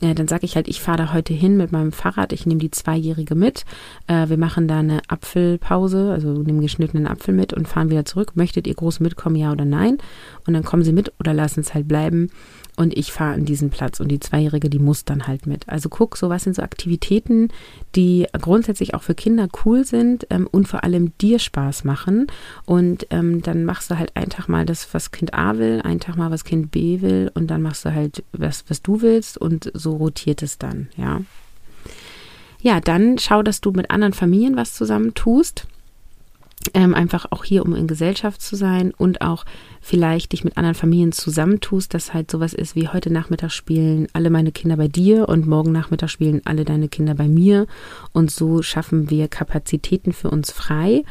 Äh, 0.00 0.14
dann 0.14 0.28
sage 0.28 0.44
ich 0.44 0.56
halt, 0.56 0.68
ich 0.68 0.80
fahre 0.80 0.98
da 0.98 1.12
heute 1.12 1.32
hin 1.32 1.56
mit 1.56 1.72
meinem 1.72 1.92
Fahrrad, 1.92 2.32
ich 2.32 2.44
nehme 2.46 2.60
die 2.60 2.70
Zweijährige 2.70 3.34
mit. 3.34 3.64
Äh, 4.06 4.28
wir 4.28 4.36
machen 4.36 4.68
da 4.68 4.80
eine 4.80 5.00
Apfelpause, 5.08 6.10
also 6.12 6.42
nehmen 6.42 6.60
geschnittenen 6.60 7.06
Apfel 7.06 7.34
mit 7.34 7.52
und 7.52 7.68
fahren 7.68 7.90
wieder 7.90 8.04
zurück. 8.04 8.32
Möchtet 8.34 8.66
ihr 8.66 8.74
groß 8.74 9.00
mitkommen, 9.00 9.36
ja 9.36 9.52
oder 9.52 9.64
nein? 9.64 9.98
Und 10.46 10.54
dann 10.54 10.64
kommen 10.64 10.82
sie 10.82 10.92
mit 10.92 11.12
oder 11.18 11.32
lassen 11.32 11.60
es 11.60 11.72
halt 11.72 11.88
bleiben 11.88 12.30
und 12.76 12.96
ich 12.96 13.10
fahre 13.10 13.34
an 13.34 13.44
diesen 13.44 13.70
Platz 13.70 14.00
und 14.00 14.08
die 14.08 14.20
Zweijährige, 14.20 14.68
die 14.68 14.78
muss 14.78 15.04
dann 15.04 15.26
halt 15.26 15.46
mit. 15.46 15.68
Also 15.68 15.88
guck, 15.88 16.16
so 16.16 16.28
was 16.28 16.44
sind 16.44 16.54
so 16.54 16.62
Aktivitäten, 16.62 17.48
die 17.94 18.26
grundsätzlich 18.38 18.94
auch 18.94 19.02
für 19.02 19.14
Kinder 19.14 19.48
cool 19.64 19.84
sind 19.84 20.26
ähm, 20.30 20.46
und 20.50 20.68
vor 20.68 20.84
allem 20.84 21.16
dir 21.18 21.38
Spaß 21.38 21.84
machen. 21.84 22.26
Und 22.66 23.06
ähm, 23.10 23.40
dann 23.42 23.64
machst 23.64 23.90
du 23.90 23.98
halt 23.98 24.14
einen 24.14 24.30
Tag 24.30 24.48
mal 24.48 24.66
das, 24.66 24.92
was 24.92 25.10
Kind 25.10 25.32
A 25.32 25.56
will, 25.58 25.80
einen 25.82 26.00
Tag 26.00 26.16
mal, 26.16 26.30
was 26.30 26.44
Kind 26.44 26.70
B 26.70 27.00
will 27.00 27.30
und 27.34 27.48
dann 27.48 27.62
machst 27.62 27.84
du 27.86 27.94
halt 27.94 28.22
was, 28.32 28.64
was 28.68 28.82
du 28.82 29.00
willst 29.00 29.38
und 29.38 29.70
so 29.74 29.96
rotiert 29.96 30.42
es 30.42 30.58
dann, 30.58 30.88
ja. 30.96 31.22
Ja, 32.60 32.80
dann 32.80 33.18
schau, 33.18 33.42
dass 33.42 33.60
du 33.60 33.70
mit 33.70 33.90
anderen 33.90 34.12
Familien 34.12 34.56
was 34.56 34.74
zusammen 34.74 35.14
tust 35.14 35.66
ähm, 36.74 36.94
einfach 36.94 37.26
auch 37.30 37.44
hier, 37.44 37.64
um 37.64 37.74
in 37.74 37.86
Gesellschaft 37.86 38.42
zu 38.42 38.56
sein 38.56 38.92
und 38.96 39.20
auch 39.20 39.44
vielleicht 39.86 40.32
dich 40.32 40.42
mit 40.42 40.56
anderen 40.56 40.74
Familien 40.74 41.12
zusammentust, 41.12 41.94
dass 41.94 42.12
halt 42.12 42.28
sowas 42.28 42.52
ist 42.54 42.74
wie 42.74 42.88
heute 42.88 43.12
Nachmittag 43.12 43.52
spielen 43.52 44.08
alle 44.12 44.30
meine 44.30 44.50
Kinder 44.50 44.76
bei 44.76 44.88
dir 44.88 45.28
und 45.28 45.46
morgen 45.46 45.70
Nachmittag 45.70 46.10
spielen 46.10 46.42
alle 46.44 46.64
deine 46.64 46.88
Kinder 46.88 47.14
bei 47.14 47.28
mir 47.28 47.68
und 48.12 48.32
so 48.32 48.62
schaffen 48.62 49.10
wir 49.10 49.28
Kapazitäten 49.28 50.12
für 50.12 50.30
uns 50.30 50.50
frei 50.50 51.04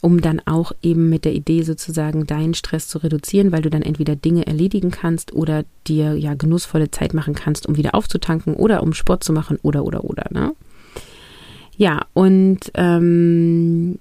um 0.00 0.20
dann 0.20 0.42
auch 0.44 0.72
eben 0.82 1.08
mit 1.08 1.24
der 1.24 1.32
Idee 1.32 1.62
sozusagen 1.62 2.26
deinen 2.26 2.52
Stress 2.52 2.88
zu 2.88 2.98
reduzieren, 2.98 3.52
weil 3.52 3.62
du 3.62 3.70
dann 3.70 3.80
entweder 3.80 4.16
Dinge 4.16 4.46
erledigen 4.46 4.90
kannst 4.90 5.32
oder 5.32 5.64
dir 5.86 6.14
ja 6.14 6.34
genussvolle 6.34 6.90
Zeit 6.90 7.14
machen 7.14 7.34
kannst, 7.34 7.66
um 7.66 7.78
wieder 7.78 7.94
aufzutanken 7.94 8.52
oder 8.52 8.82
um 8.82 8.92
Sport 8.92 9.24
zu 9.24 9.32
machen 9.32 9.58
oder 9.62 9.82
oder 9.86 10.04
oder, 10.04 10.26
ne? 10.30 10.52
Ja, 11.78 12.02
und 12.12 12.70
ähm, 12.74 13.98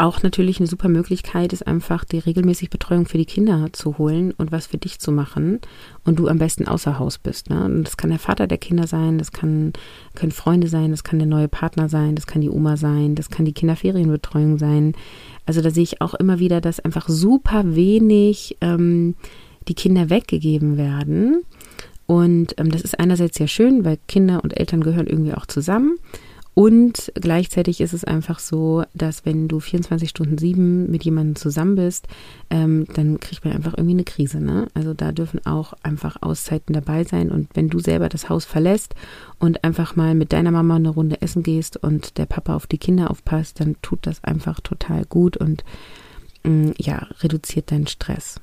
auch 0.00 0.22
natürlich 0.22 0.58
eine 0.58 0.66
super 0.66 0.88
Möglichkeit 0.88 1.52
ist 1.52 1.66
einfach, 1.66 2.04
die 2.04 2.18
regelmäßig 2.18 2.70
Betreuung 2.70 3.06
für 3.06 3.18
die 3.18 3.26
Kinder 3.26 3.68
zu 3.72 3.98
holen 3.98 4.32
und 4.32 4.50
was 4.50 4.66
für 4.66 4.78
dich 4.78 4.98
zu 4.98 5.12
machen 5.12 5.60
und 6.04 6.18
du 6.18 6.26
am 6.28 6.38
besten 6.38 6.66
außer 6.66 6.98
Haus 6.98 7.18
bist. 7.18 7.50
Ne? 7.50 7.64
Und 7.64 7.84
das 7.84 7.96
kann 7.96 8.10
der 8.10 8.18
Vater 8.18 8.46
der 8.46 8.58
Kinder 8.58 8.86
sein, 8.86 9.18
das 9.18 9.30
kann, 9.30 9.72
können 10.14 10.32
Freunde 10.32 10.68
sein, 10.68 10.90
das 10.90 11.04
kann 11.04 11.18
der 11.18 11.28
neue 11.28 11.48
Partner 11.48 11.88
sein, 11.88 12.14
das 12.14 12.26
kann 12.26 12.40
die 12.40 12.50
Oma 12.50 12.76
sein, 12.76 13.14
das 13.14 13.28
kann 13.28 13.44
die 13.44 13.52
Kinderferienbetreuung 13.52 14.58
sein. 14.58 14.94
Also 15.44 15.60
da 15.60 15.70
sehe 15.70 15.84
ich 15.84 16.00
auch 16.00 16.14
immer 16.14 16.38
wieder, 16.38 16.60
dass 16.60 16.80
einfach 16.80 17.08
super 17.08 17.74
wenig 17.76 18.56
ähm, 18.62 19.14
die 19.68 19.74
Kinder 19.74 20.08
weggegeben 20.08 20.78
werden. 20.78 21.42
Und 22.06 22.54
ähm, 22.58 22.70
das 22.70 22.82
ist 22.82 22.98
einerseits 22.98 23.36
sehr 23.36 23.48
schön, 23.48 23.84
weil 23.84 23.98
Kinder 24.08 24.42
und 24.42 24.58
Eltern 24.58 24.82
gehören 24.82 25.06
irgendwie 25.06 25.34
auch 25.34 25.46
zusammen. 25.46 25.96
Und 26.54 27.12
gleichzeitig 27.14 27.80
ist 27.80 27.92
es 27.92 28.04
einfach 28.04 28.38
so, 28.38 28.84
dass 28.92 29.24
wenn 29.24 29.46
du 29.46 29.60
24 29.60 30.10
Stunden 30.10 30.36
sieben 30.36 30.90
mit 30.90 31.04
jemandem 31.04 31.36
zusammen 31.36 31.76
bist, 31.76 32.08
ähm, 32.50 32.86
dann 32.94 33.20
kriegt 33.20 33.44
man 33.44 33.54
einfach 33.54 33.74
irgendwie 33.74 33.94
eine 33.94 34.04
Krise. 34.04 34.40
Ne? 34.40 34.66
Also 34.74 34.92
da 34.92 35.12
dürfen 35.12 35.44
auch 35.46 35.74
einfach 35.82 36.16
Auszeiten 36.20 36.72
dabei 36.72 37.04
sein. 37.04 37.30
Und 37.30 37.48
wenn 37.54 37.68
du 37.68 37.78
selber 37.78 38.08
das 38.08 38.28
Haus 38.28 38.44
verlässt 38.44 38.94
und 39.38 39.62
einfach 39.62 39.94
mal 39.94 40.14
mit 40.14 40.32
deiner 40.32 40.50
Mama 40.50 40.76
eine 40.76 40.90
Runde 40.90 41.22
essen 41.22 41.42
gehst 41.42 41.76
und 41.76 42.18
der 42.18 42.26
Papa 42.26 42.56
auf 42.56 42.66
die 42.66 42.78
Kinder 42.78 43.10
aufpasst, 43.10 43.60
dann 43.60 43.76
tut 43.80 44.00
das 44.02 44.22
einfach 44.24 44.60
total 44.60 45.04
gut 45.04 45.36
und 45.36 45.64
mm, 46.42 46.72
ja, 46.78 47.06
reduziert 47.20 47.70
deinen 47.70 47.86
Stress. 47.86 48.40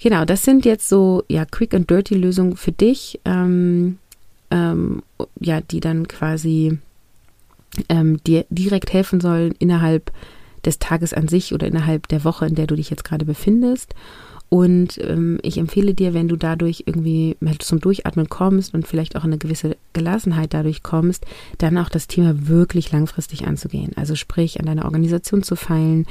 Genau, 0.00 0.24
das 0.24 0.42
sind 0.42 0.64
jetzt 0.64 0.88
so 0.88 1.22
ja 1.28 1.44
Quick 1.44 1.74
and 1.74 1.88
Dirty 1.88 2.16
Lösungen 2.16 2.56
für 2.56 2.72
dich, 2.72 3.20
ähm, 3.24 3.98
ähm, 4.50 5.04
ja, 5.38 5.60
die 5.60 5.78
dann 5.78 6.08
quasi 6.08 6.78
ähm, 7.88 8.22
dir 8.24 8.44
direkt 8.50 8.92
helfen 8.92 9.20
sollen 9.20 9.54
innerhalb 9.58 10.12
des 10.64 10.78
Tages 10.78 11.12
an 11.12 11.28
sich 11.28 11.52
oder 11.54 11.66
innerhalb 11.66 12.08
der 12.08 12.24
Woche, 12.24 12.46
in 12.46 12.54
der 12.54 12.66
du 12.66 12.76
dich 12.76 12.90
jetzt 12.90 13.04
gerade 13.04 13.24
befindest. 13.24 13.94
Und 14.52 14.98
ähm, 15.02 15.38
ich 15.40 15.56
empfehle 15.56 15.94
dir, 15.94 16.12
wenn 16.12 16.28
du 16.28 16.36
dadurch 16.36 16.84
irgendwie 16.84 17.38
zum 17.60 17.80
Durchatmen 17.80 18.28
kommst 18.28 18.74
und 18.74 18.86
vielleicht 18.86 19.16
auch 19.16 19.24
eine 19.24 19.38
gewisse 19.38 19.78
Gelassenheit 19.94 20.52
dadurch 20.52 20.82
kommst, 20.82 21.24
dann 21.56 21.78
auch 21.78 21.88
das 21.88 22.06
Thema 22.06 22.48
wirklich 22.48 22.92
langfristig 22.92 23.46
anzugehen. 23.46 23.92
Also 23.96 24.14
sprich, 24.14 24.60
an 24.60 24.66
deiner 24.66 24.84
Organisation 24.84 25.42
zu 25.42 25.56
feilen, 25.56 26.04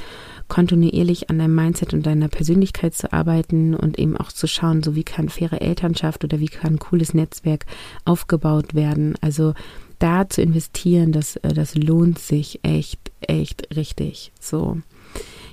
kontinuierlich 0.48 1.30
an 1.30 1.38
deinem 1.38 1.54
Mindset 1.54 1.94
und 1.94 2.04
deiner 2.04 2.26
Persönlichkeit 2.26 2.96
zu 2.96 3.12
arbeiten 3.12 3.76
und 3.76 3.96
eben 4.00 4.16
auch 4.16 4.32
zu 4.32 4.48
schauen, 4.48 4.82
so 4.82 4.96
wie 4.96 5.04
kann 5.04 5.28
faire 5.28 5.60
Elternschaft 5.60 6.24
oder 6.24 6.40
wie 6.40 6.48
kann 6.48 6.80
cooles 6.80 7.14
Netzwerk 7.14 7.64
aufgebaut 8.04 8.74
werden. 8.74 9.14
Also 9.20 9.54
da 10.02 10.28
zu 10.28 10.42
investieren, 10.42 11.12
das, 11.12 11.36
äh, 11.36 11.52
das 11.54 11.74
lohnt 11.74 12.18
sich 12.18 12.60
echt, 12.62 13.12
echt 13.20 13.74
richtig. 13.76 14.32
So. 14.40 14.78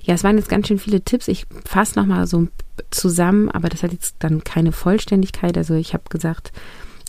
Ja, 0.03 0.15
es 0.15 0.23
waren 0.23 0.37
jetzt 0.37 0.49
ganz 0.49 0.67
schön 0.67 0.79
viele 0.79 1.01
Tipps. 1.01 1.27
Ich 1.27 1.45
fasse 1.65 1.99
nochmal 1.99 2.25
so 2.25 2.47
zusammen, 2.89 3.49
aber 3.49 3.69
das 3.69 3.83
hat 3.83 3.91
jetzt 3.91 4.15
dann 4.19 4.43
keine 4.43 4.71
Vollständigkeit. 4.71 5.57
Also 5.57 5.75
ich 5.75 5.93
habe 5.93 6.03
gesagt, 6.09 6.51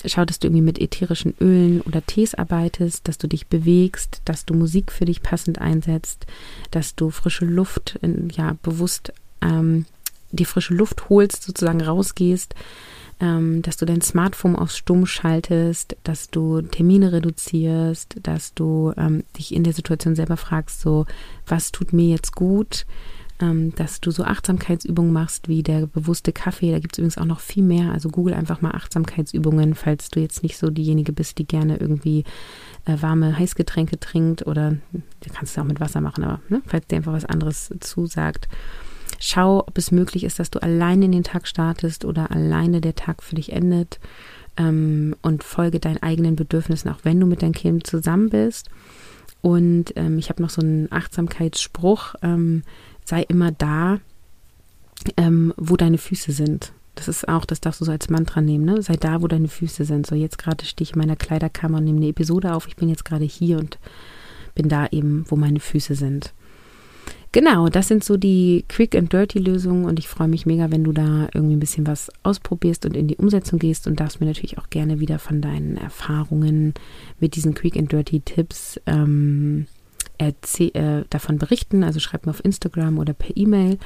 schau, 0.05 0.25
dass 0.25 0.39
du 0.39 0.49
irgendwie 0.49 0.63
mit 0.63 0.79
ätherischen 0.79 1.35
Ölen 1.41 1.81
oder 1.83 2.05
Tees 2.05 2.35
arbeitest, 2.35 3.09
dass 3.09 3.17
du 3.17 3.27
dich 3.27 3.47
bewegst, 3.47 4.21
dass 4.25 4.45
du 4.45 4.55
Musik 4.55 4.93
für 4.93 5.05
dich 5.05 5.23
passend 5.23 5.61
einsetzt, 5.61 6.27
dass 6.71 6.95
du 6.95 7.11
frische 7.11 7.47
Luft, 7.47 7.99
in, 8.03 8.29
ja, 8.31 8.57
bewusst 8.63 9.13
ähm, 9.41 9.87
die 10.31 10.45
frische 10.45 10.75
Luft 10.75 11.09
holst, 11.09 11.43
sozusagen 11.43 11.81
rausgehst, 11.81 12.55
ähm, 13.21 13.61
dass 13.63 13.77
du 13.77 13.85
dein 13.85 14.01
Smartphone 14.01 14.57
auf 14.57 14.71
Stumm 14.71 15.07
schaltest, 15.07 15.97
dass 16.05 16.31
du 16.31 16.63
Termine 16.63 17.13
reduzierst, 17.13 18.17
dass 18.23 18.55
du 18.55 18.93
ähm, 18.97 19.25
dich 19.37 19.55
in 19.55 19.63
der 19.63 19.75
Situation 19.75 20.15
selber 20.17 20.37
fragst, 20.37 20.81
so, 20.81 21.07
was 21.47 21.71
tut 21.71 21.93
mir 21.93 22.09
jetzt 22.09 22.35
gut? 22.35 22.87
Ähm, 23.43 23.75
dass 23.75 24.01
du 24.01 24.11
so 24.11 24.25
Achtsamkeitsübungen 24.25 25.13
machst, 25.13 25.49
wie 25.49 25.63
der 25.63 25.87
bewusste 25.87 26.33
Kaffee. 26.33 26.73
Da 26.73 26.79
gibt 26.79 26.95
es 26.95 26.99
übrigens 26.99 27.17
auch 27.17 27.25
noch 27.25 27.41
viel 27.41 27.63
mehr. 27.63 27.91
Also 27.91 28.11
google 28.11 28.35
einfach 28.35 28.61
mal 28.61 28.73
Achtsamkeitsübungen, 28.73 29.75
falls 29.75 30.09
du 30.09 30.21
jetzt 30.21 30.43
nicht 30.43 30.59
so 30.59 30.69
diejenige 30.69 31.13
bist, 31.13 31.39
die 31.39 31.47
gerne 31.47 31.79
irgendwie 31.79 32.25
äh, 32.85 32.97
warme 33.01 33.39
Heißgetränke 33.39 33.99
trinkt 33.99 34.47
oder 34.47 34.73
du 34.93 35.31
kannst 35.33 35.53
es 35.53 35.59
auch 35.59 35.65
mit 35.65 35.81
Wasser 35.81 36.01
machen, 36.01 36.25
aber 36.25 36.41
ne, 36.49 36.61
falls 36.67 36.87
dir 36.87 36.97
einfach 36.97 37.15
was 37.15 37.25
anderes 37.25 37.73
zusagt. 37.81 38.49
Schau, 39.23 39.61
ob 39.61 39.77
es 39.77 39.93
möglich 39.93 40.25
ist, 40.25 40.39
dass 40.39 40.51
du 40.51 40.63
alleine 40.63 41.05
in 41.05 41.13
den 41.13 41.25
Tag 41.25 41.47
startest 41.47 42.07
oder 42.07 42.31
alleine 42.31 42.81
der 42.81 42.95
Tag 42.95 43.23
für 43.23 43.37
dich 43.37 43.53
endet 43.53 44.01
ähm, 44.57 45.15
und 45.21 45.45
folge 45.45 45.79
deinen 45.79 46.03
eigenen 46.03 46.37
Bedürfnissen, 46.37 46.91
auch 46.91 47.01
wenn 47.03 47.21
du 47.21 47.27
mit 47.27 47.43
deinem 47.43 47.53
Kind 47.53 47.87
zusammen 47.87 48.31
bist. 48.31 48.71
Und 49.43 49.93
ähm, 49.97 50.19
ich 50.19 50.31
habe 50.31 50.43
noch 50.43 50.49
so 50.49 50.63
einen 50.63 50.91
Achtsamkeitsspruch, 50.91 52.15
ähm, 52.23 52.63
sei 53.05 53.23
immer 53.23 53.53
da, 53.53 53.99
ähm, 55.19 55.53
wo 55.59 55.77
deine 55.77 55.99
Füße 55.99 56.33
sind. 56.33 56.73
Das 56.95 57.07
ist 57.07 57.29
auch, 57.29 57.45
das 57.45 57.61
darfst 57.61 57.83
du 57.83 57.85
so 57.85 57.93
als 57.93 58.09
Mantra 58.09 58.41
nehmen, 58.41 58.65
ne? 58.65 58.83
Sei 58.83 58.97
da, 58.97 59.23
wo 59.23 59.29
deine 59.29 59.49
Füße 59.49 59.85
sind. 59.85 60.07
So, 60.07 60.15
jetzt 60.15 60.39
gerade 60.39 60.65
stehe 60.65 60.85
ich 60.85 60.93
in 60.95 60.99
meiner 60.99 61.17
Kleiderkammer 61.17 61.79
und 61.79 61.85
nehme 61.85 61.99
eine 61.99 62.09
Episode 62.09 62.55
auf. 62.55 62.67
Ich 62.69 62.77
bin 62.77 62.89
jetzt 62.89 63.05
gerade 63.05 63.25
hier 63.25 63.59
und 63.59 63.79
bin 64.55 64.69
da 64.69 64.87
eben, 64.91 65.25
wo 65.29 65.37
meine 65.37 65.61
Füße 65.61 65.95
sind. 65.95 66.33
Genau, 67.33 67.69
das 67.69 67.87
sind 67.87 68.03
so 68.03 68.17
die 68.17 68.65
Quick 68.67 68.97
and 68.97 69.13
Dirty 69.13 69.39
Lösungen 69.39 69.85
und 69.85 70.01
ich 70.01 70.09
freue 70.09 70.27
mich 70.27 70.47
mega, 70.47 70.73
wenn 70.73 70.83
du 70.83 70.93
da 70.93 71.29
irgendwie 71.33 71.55
ein 71.55 71.61
bisschen 71.61 71.87
was 71.87 72.11
ausprobierst 72.25 72.87
und 72.87 72.97
in 72.97 73.07
die 73.07 73.19
Umsetzung 73.19 73.61
gehst 73.61 73.87
und 73.87 74.01
darfst 74.01 74.21
mir 74.21 74.27
natürlich 74.27 74.59
auch 74.59 74.69
gerne 74.69 74.99
wieder 74.99 75.21
von 75.21 75.41
deinen 75.41 75.77
Erfahrungen 75.77 76.75
mit 77.21 77.37
diesen 77.37 77.55
Quick 77.55 77.77
and 77.77 77.93
Dirty 77.93 78.21
Tipps 78.21 78.81
ähm, 78.87 79.67
äh, 80.21 81.05
davon 81.11 81.39
berichten. 81.39 81.83
Also 81.83 82.01
schreib 82.01 82.27
mir 82.27 82.31
auf 82.31 82.45
Instagram 82.45 82.99
oder 82.99 83.13
per 83.15 83.37
E-Mail. 83.37 83.79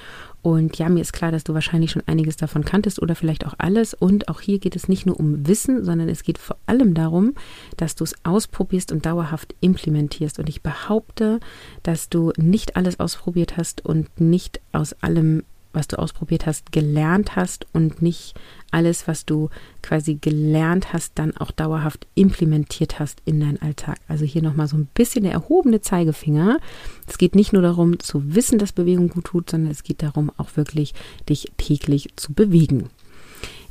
Und 0.43 0.77
ja, 0.77 0.89
mir 0.89 1.01
ist 1.01 1.13
klar, 1.13 1.33
dass 1.33 1.45
du 1.45 1.55
wahrscheinlich 1.55 1.93
schon 1.93 2.03
einiges 2.07 2.37
davon 2.37 2.65
kanntest 2.65 3.01
oder 3.01 3.15
vielleicht 3.15 3.47
auch 3.47 3.55
alles. 3.57 3.95
Und 3.95 4.29
auch 4.29 4.41
hier 4.41 4.59
geht 4.59 4.77
es 4.77 4.89
nicht 4.89 5.07
nur 5.07 5.19
um 5.19 5.47
Wissen, 5.47 5.85
sondern 5.85 6.09
es 6.09 6.23
geht 6.23 6.39
vor 6.39 6.57
allem 6.67 6.93
darum, 6.93 7.35
dass 7.77 7.95
du 7.95 8.05
es 8.05 8.15
ausprobierst 8.25 8.93
und 8.93 9.07
dauerhaft 9.07 9.55
implementierst. 9.61 10.39
Und 10.39 10.49
ich 10.49 10.63
behaupte, 10.63 11.41
dass 11.83 12.11
du 12.11 12.33
nicht 12.37 12.77
alles 12.77 13.01
ausprobiert 13.01 13.57
hast 13.57 13.85
und 13.85 14.21
nicht 14.21 14.61
aus 14.73 14.93
allem 15.03 15.45
was 15.75 15.89
du 15.89 15.99
ausprobiert 15.99 16.47
hast, 16.47 16.73
gelernt 16.73 17.37
hast 17.37 17.67
und 17.73 18.03
nicht 18.03 18.35
alles, 18.71 19.07
was 19.07 19.25
du 19.25 19.51
quasi 19.83 20.17
gelernt 20.17 20.93
hast, 20.93 21.13
dann 21.17 21.37
auch 21.37 21.51
dauerhaft 21.51 22.07
implementiert 22.15 22.99
hast 22.99 23.23
in 23.25 23.41
deinen 23.41 23.63
Alltag. 23.63 23.99
Also 24.09 24.25
hier 24.25 24.43
nochmal 24.43 24.69
so 24.69 24.77
ein 24.77 24.89
bisschen 24.95 25.25
der 25.25 25.33
erhobene 25.33 25.81
Zeigefinger. 25.81 26.59
Es 27.07 27.19
geht 27.19 27.35
nicht 27.35 27.53
nur 27.53 27.63
darum 27.63 27.99
zu 28.01 28.35
wissen, 28.35 28.59
dass 28.59 28.73
Bewegung 28.73 29.09
gut 29.09 29.27
tut, 29.27 29.51
sondern 29.51 29.71
es 29.71 29.83
geht 29.83 30.03
darum, 30.03 30.31
auch 30.37 30.57
wirklich 30.57 30.95
dich 31.29 31.53
täglich 31.57 32.11
zu 32.17 32.33
bewegen. 32.33 32.91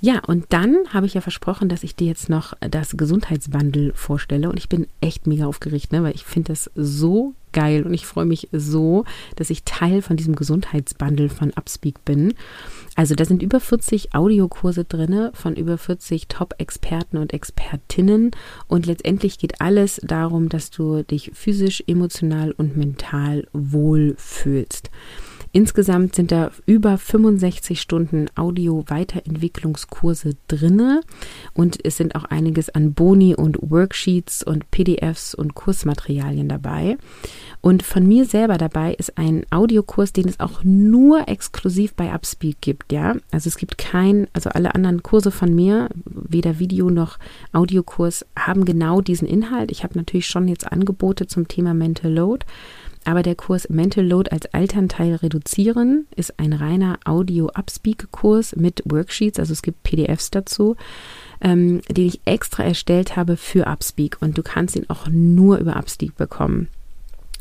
Ja, 0.06 0.20
und 0.20 0.48
dann 0.50 0.76
habe 0.90 1.06
ich 1.06 1.14
ja 1.14 1.22
versprochen, 1.22 1.70
dass 1.70 1.86
ich 1.86 1.96
dir 1.96 2.08
jetzt 2.08 2.28
noch 2.28 2.56
das 2.60 2.98
Gesundheitsbundle 2.98 3.94
vorstelle. 3.94 4.50
Und 4.50 4.58
ich 4.58 4.68
bin 4.68 4.88
echt 5.00 5.28
mega 5.28 5.46
aufgeregt, 5.46 5.94
ne? 5.94 6.04
weil 6.04 6.14
ich 6.14 6.26
finde 6.26 6.52
das 6.52 6.70
so 6.76 7.36
geil 7.54 7.84
und 7.84 7.94
ich 7.94 8.06
freue 8.06 8.26
mich 8.26 8.50
so, 8.52 9.06
dass 9.38 9.50
ich 9.50 9.64
Teil 9.64 10.02
von 10.02 10.18
diesem 10.18 10.36
Gesundheitsbundle 10.36 11.30
von 11.30 11.52
Upspeak 11.52 12.04
bin. 12.04 12.34
Also 12.98 13.16
da 13.16 13.24
sind 13.24 13.42
über 13.42 13.62
40 13.62 14.14
Audiokurse 14.14 14.84
drin 14.84 15.30
von 15.32 15.56
über 15.56 15.78
40 15.78 16.28
Top-Experten 16.28 17.16
und 17.16 17.32
Expertinnen 17.32 18.32
und 18.68 18.86
letztendlich 18.86 19.40
geht 19.40 19.62
alles 19.62 20.02
darum, 20.04 20.50
dass 20.50 20.70
du 20.70 21.04
dich 21.04 21.32
physisch, 21.34 21.82
emotional 21.88 22.52
und 22.52 22.76
mental 22.76 23.48
wohl 23.54 24.16
fühlst. 24.18 24.90
Insgesamt 25.56 26.16
sind 26.16 26.32
da 26.32 26.50
über 26.66 26.98
65 26.98 27.80
Stunden 27.80 28.26
Audio-Weiterentwicklungskurse 28.34 30.32
drinne 30.48 31.02
und 31.54 31.78
es 31.86 31.96
sind 31.96 32.16
auch 32.16 32.24
einiges 32.24 32.72
an 32.72 32.96
Boni 32.96 33.36
und 33.36 33.60
Worksheets 33.62 34.42
und 34.42 34.72
PDFs 34.72 35.36
und 35.36 35.54
Kursmaterialien 35.54 36.50
dabei. 36.50 36.98
Und 37.62 37.84
von 37.84 38.08
mir 38.08 38.26
selber 38.26 38.58
dabei 38.58 38.96
ist 38.96 39.20
ein 39.20 39.46
Audiokurs, 39.52 40.12
den 40.12 40.28
es 40.28 40.40
auch 40.40 40.64
nur 40.64 41.28
exklusiv 41.28 41.94
bei 41.94 42.12
Upspeak 42.12 42.60
gibt, 42.60 42.92
ja. 42.92 43.16
Also 43.30 43.48
es 43.48 43.58
gibt 43.58 43.78
kein, 43.78 44.28
also 44.34 44.50
alle 44.50 44.74
anderen 44.74 45.04
Kurse 45.04 45.30
von 45.30 45.54
mir, 45.54 45.88
weder 46.04 46.58
Video 46.58 46.90
noch 46.90 47.20
Audiokurs, 47.52 48.26
haben 48.36 48.66
genau 48.66 49.02
diesen 49.02 49.28
Inhalt. 49.28 49.72
Ich 49.72 49.84
habe 49.84 50.00
natürlich 50.00 50.26
schon 50.26 50.48
jetzt 50.48 50.72
Angebote 50.72 51.28
zum 51.28 51.48
Thema 51.48 51.76
Mental 51.76 52.12
Load. 52.12 52.44
Aber 53.06 53.24
der 53.24 53.36
Kurs 53.36 53.70
Mental 53.70 54.06
Load 54.06 54.32
als 54.32 54.46
Elternteil 54.46 55.16
reduzieren 55.16 56.08
ist 56.16 56.40
ein 56.40 56.54
reiner 56.54 57.00
Audio-Upspeak-Kurs 57.06 58.56
mit 58.56 58.82
Worksheets, 58.86 59.40
also 59.40 59.54
es 59.54 59.62
gibt 59.62 59.84
PDFs 59.84 60.32
dazu, 60.32 60.76
ähm, 61.42 61.82
den 61.90 62.08
ich 62.08 62.22
extra 62.26 62.64
erstellt 62.64 63.16
habe 63.16 63.38
für 63.38 63.68
Upspeak 63.68 64.18
und 64.22 64.38
du 64.38 64.44
kannst 64.44 64.76
ihn 64.76 64.90
auch 64.90 65.08
nur 65.10 65.58
über 65.58 65.76
Upspeak 65.76 66.16
bekommen. 66.16 66.70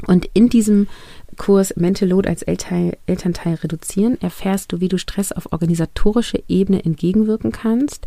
Und 0.06 0.28
in 0.34 0.48
diesem 0.48 0.88
Kurs 1.36 1.76
Mental 1.76 2.08
Load 2.08 2.28
als 2.28 2.42
Elternteil, 2.42 2.98
Elternteil 3.06 3.54
reduzieren 3.54 4.20
erfährst 4.20 4.72
du, 4.72 4.80
wie 4.80 4.88
du 4.88 4.98
Stress 4.98 5.32
auf 5.32 5.52
organisatorischer 5.52 6.40
Ebene 6.48 6.84
entgegenwirken 6.84 7.52
kannst, 7.52 8.06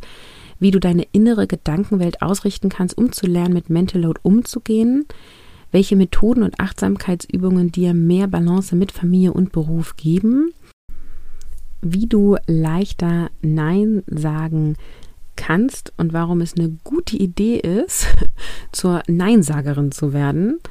wie 0.59 0.71
du 0.71 0.79
deine 0.79 1.07
innere 1.11 1.47
Gedankenwelt 1.47 2.21
ausrichten 2.21 2.69
kannst, 2.69 2.97
um 2.97 3.11
zu 3.11 3.27
lernen, 3.27 3.53
mit 3.53 3.69
Mental 3.69 4.01
Load 4.01 4.19
umzugehen, 4.23 5.05
welche 5.75 5.97
Methoden 5.97 6.41
und 6.41 6.61
Achtsamkeitsübungen 6.61 7.69
dir 7.69 7.93
mehr 7.93 8.27
Balance 8.27 8.73
mit 8.77 8.93
Familie 8.93 9.33
und 9.33 9.51
Beruf 9.51 9.97
geben, 9.97 10.53
wie 11.81 12.07
du 12.07 12.37
leichter 12.47 13.29
Nein 13.41 14.01
sagen 14.07 14.77
kannst 15.35 15.91
und 15.97 16.13
warum 16.13 16.39
es 16.39 16.53
eine 16.53 16.69
gute 16.85 17.17
Idee 17.17 17.57
ist, 17.57 18.07
zur 18.71 19.03
Neinsagerin 19.09 19.91
zu 19.91 20.13
werden, 20.13 20.61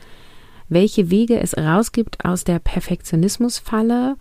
welche 0.71 1.11
Wege 1.11 1.39
es 1.39 1.55
rausgibt 1.55 2.25
aus 2.25 2.45
der 2.45 2.59
Perfektionismusfalle, 2.59 4.17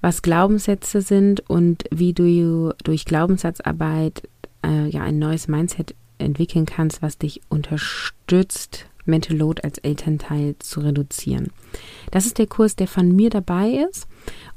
was 0.00 0.22
Glaubenssätze 0.22 1.02
sind 1.02 1.48
und 1.48 1.84
wie 1.92 2.14
du 2.14 2.74
durch 2.82 3.04
Glaubenssatzarbeit 3.04 4.28
äh, 4.64 4.88
ja 4.88 5.04
ein 5.04 5.20
neues 5.20 5.46
Mindset 5.46 5.94
entwickeln 6.18 6.66
kannst, 6.66 7.00
was 7.00 7.16
dich 7.16 7.42
unterstützt, 7.48 8.86
Mental 9.06 9.36
Load 9.36 9.62
als 9.62 9.78
Elternteil 9.78 10.56
zu 10.58 10.80
reduzieren. 10.80 11.50
Das 12.10 12.26
ist 12.26 12.38
der 12.38 12.46
Kurs, 12.46 12.76
der 12.76 12.88
von 12.88 13.14
mir 13.14 13.30
dabei 13.30 13.86
ist. 13.88 14.06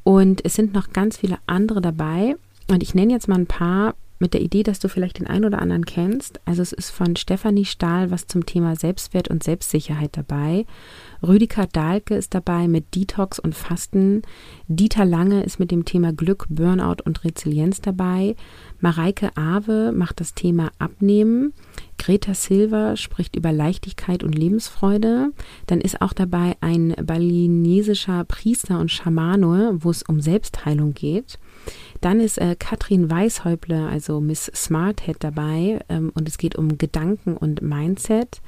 Und 0.03 0.43
es 0.45 0.53
sind 0.55 0.73
noch 0.73 0.91
ganz 0.93 1.17
viele 1.17 1.37
andere 1.45 1.81
dabei. 1.81 2.35
Und 2.67 2.83
ich 2.83 2.93
nenne 2.93 3.13
jetzt 3.13 3.27
mal 3.27 3.39
ein 3.39 3.47
paar 3.47 3.95
mit 4.19 4.33
der 4.33 4.41
Idee, 4.41 4.63
dass 4.63 4.79
du 4.79 4.89
vielleicht 4.89 5.19
den 5.19 5.27
einen 5.27 5.45
oder 5.45 5.61
anderen 5.61 5.85
kennst. 5.85 6.41
Also 6.45 6.61
es 6.61 6.73
ist 6.73 6.89
von 6.89 7.15
Stefanie 7.15 7.65
Stahl 7.65 8.11
was 8.11 8.27
zum 8.27 8.45
Thema 8.45 8.75
Selbstwert 8.75 9.29
und 9.29 9.43
Selbstsicherheit 9.43 10.15
dabei. 10.17 10.65
Rüdiger 11.23 11.67
Dahlke 11.67 12.15
ist 12.15 12.33
dabei 12.33 12.67
mit 12.67 12.95
Detox 12.95 13.39
und 13.39 13.55
Fasten. 13.55 14.21
Dieter 14.67 15.05
Lange 15.05 15.43
ist 15.43 15.59
mit 15.59 15.71
dem 15.71 15.85
Thema 15.85 16.11
Glück, 16.13 16.45
Burnout 16.49 17.01
und 17.05 17.23
Resilienz 17.23 17.81
dabei. 17.81 18.35
Mareike 18.81 19.35
Awe 19.35 19.91
macht 19.93 20.19
das 20.19 20.33
Thema 20.33 20.71
Abnehmen. 20.79 21.53
Greta 21.99 22.33
Silva 22.33 22.95
spricht 22.95 23.35
über 23.35 23.51
Leichtigkeit 23.51 24.23
und 24.23 24.33
Lebensfreude. 24.33 25.31
Dann 25.67 25.81
ist 25.81 26.01
auch 26.01 26.13
dabei 26.13 26.55
ein 26.61 26.95
balinesischer 27.03 28.23
Priester 28.23 28.79
und 28.79 28.89
Schamane, 28.89 29.77
wo 29.81 29.91
es 29.91 30.01
um 30.01 30.19
Selbstheilung 30.19 30.93
geht. 30.93 31.37
Dann 32.01 32.19
ist 32.19 32.39
äh, 32.39 32.55
Katrin 32.57 33.11
Weishäuble, 33.11 33.87
also 33.87 34.21
Miss 34.21 34.49
Smarthead 34.55 35.17
dabei 35.19 35.81
ähm, 35.89 36.11
und 36.15 36.27
es 36.27 36.37
geht 36.37 36.55
um 36.55 36.77
Gedanken 36.77 37.37
und 37.37 37.61
Mindset. 37.61 38.41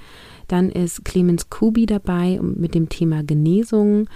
Dann 0.48 0.70
ist 0.70 1.06
Clemens 1.06 1.50
Kubi 1.50 1.86
dabei 1.86 2.40
mit 2.42 2.74
dem 2.74 2.90
Thema 2.90 3.24
Genesung. 3.24 4.08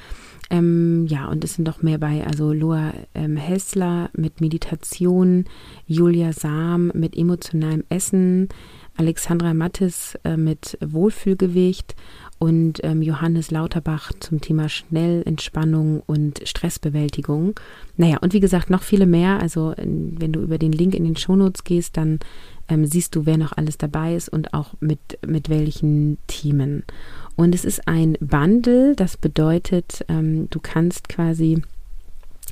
Ähm, 0.49 1.05
ja, 1.07 1.27
und 1.27 1.43
es 1.43 1.55
sind 1.55 1.67
noch 1.67 1.81
mehr 1.81 1.97
bei, 1.97 2.25
also 2.25 2.53
Loa 2.53 2.93
ähm, 3.13 3.35
Hessler 3.35 4.09
mit 4.13 4.41
Meditation, 4.41 5.45
Julia 5.87 6.33
Sam 6.33 6.91
mit 6.93 7.17
emotionalem 7.17 7.83
Essen, 7.89 8.49
Alexandra 8.97 9.53
Mattes 9.53 10.17
äh, 10.23 10.37
mit 10.37 10.77
Wohlfühlgewicht 10.85 11.95
und 12.37 12.83
ähm, 12.83 13.01
Johannes 13.01 13.51
Lauterbach 13.51 14.11
zum 14.19 14.41
Thema 14.41 14.69
Schnellentspannung 14.69 16.01
und 16.05 16.41
Stressbewältigung. 16.47 17.59
Naja, 17.97 18.17
und 18.21 18.33
wie 18.33 18.39
gesagt, 18.39 18.69
noch 18.69 18.83
viele 18.83 19.05
mehr. 19.05 19.39
Also 19.39 19.73
wenn 19.77 20.31
du 20.31 20.41
über 20.41 20.57
den 20.57 20.71
Link 20.71 20.95
in 20.95 21.05
den 21.05 21.15
Shownotes 21.15 21.63
gehst, 21.63 21.97
dann 21.97 22.19
ähm, 22.67 22.85
siehst 22.85 23.15
du, 23.15 23.25
wer 23.25 23.37
noch 23.37 23.53
alles 23.55 23.77
dabei 23.77 24.15
ist 24.15 24.29
und 24.29 24.53
auch 24.53 24.73
mit, 24.79 24.99
mit 25.25 25.49
welchen 25.49 26.17
Themen. 26.27 26.83
Und 27.35 27.55
es 27.55 27.65
ist 27.65 27.87
ein 27.87 28.17
Bundle, 28.19 28.95
das 28.95 29.17
bedeutet, 29.17 30.05
ähm, 30.07 30.49
du 30.49 30.59
kannst 30.59 31.09
quasi 31.09 31.61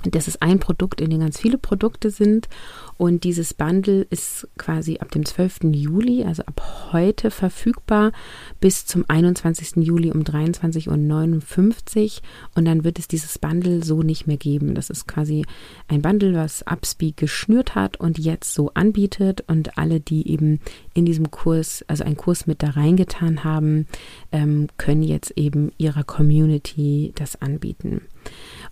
das 0.03 0.27
ist 0.27 0.41
ein 0.41 0.59
Produkt, 0.59 1.01
in 1.01 1.09
dem 1.09 1.19
ganz 1.19 1.39
viele 1.39 1.57
Produkte 1.57 2.09
sind. 2.09 2.49
Und 2.97 3.23
dieses 3.23 3.53
Bundle 3.53 4.05
ist 4.09 4.47
quasi 4.57 4.97
ab 4.99 5.11
dem 5.11 5.25
12. 5.25 5.59
Juli, 5.73 6.23
also 6.23 6.43
ab 6.43 6.82
heute 6.93 7.31
verfügbar, 7.31 8.11
bis 8.59 8.85
zum 8.85 9.05
21. 9.07 9.85
Juli 9.85 10.11
um 10.11 10.21
23.59 10.21 10.87
Uhr. 10.87 12.21
Und 12.55 12.65
dann 12.65 12.83
wird 12.83 12.99
es 12.99 13.07
dieses 13.07 13.37
Bundle 13.39 13.83
so 13.83 14.03
nicht 14.03 14.27
mehr 14.27 14.37
geben. 14.37 14.75
Das 14.75 14.89
ist 14.89 15.07
quasi 15.07 15.45
ein 15.87 16.01
Bundle, 16.01 16.33
was 16.35 16.63
Upspeak 16.65 17.17
geschnürt 17.17 17.75
hat 17.75 17.99
und 17.99 18.17
jetzt 18.19 18.53
so 18.53 18.71
anbietet. 18.73 19.43
Und 19.47 19.77
alle, 19.77 19.99
die 19.99 20.29
eben 20.29 20.59
in 20.93 21.05
diesem 21.05 21.31
Kurs, 21.31 21.83
also 21.87 22.03
einen 22.03 22.17
Kurs 22.17 22.47
mit 22.47 22.63
da 22.63 22.69
reingetan 22.69 23.43
haben, 23.43 23.87
ähm, 24.31 24.67
können 24.77 25.03
jetzt 25.03 25.31
eben 25.35 25.71
ihrer 25.77 26.03
Community 26.03 27.11
das 27.15 27.41
anbieten. 27.41 28.01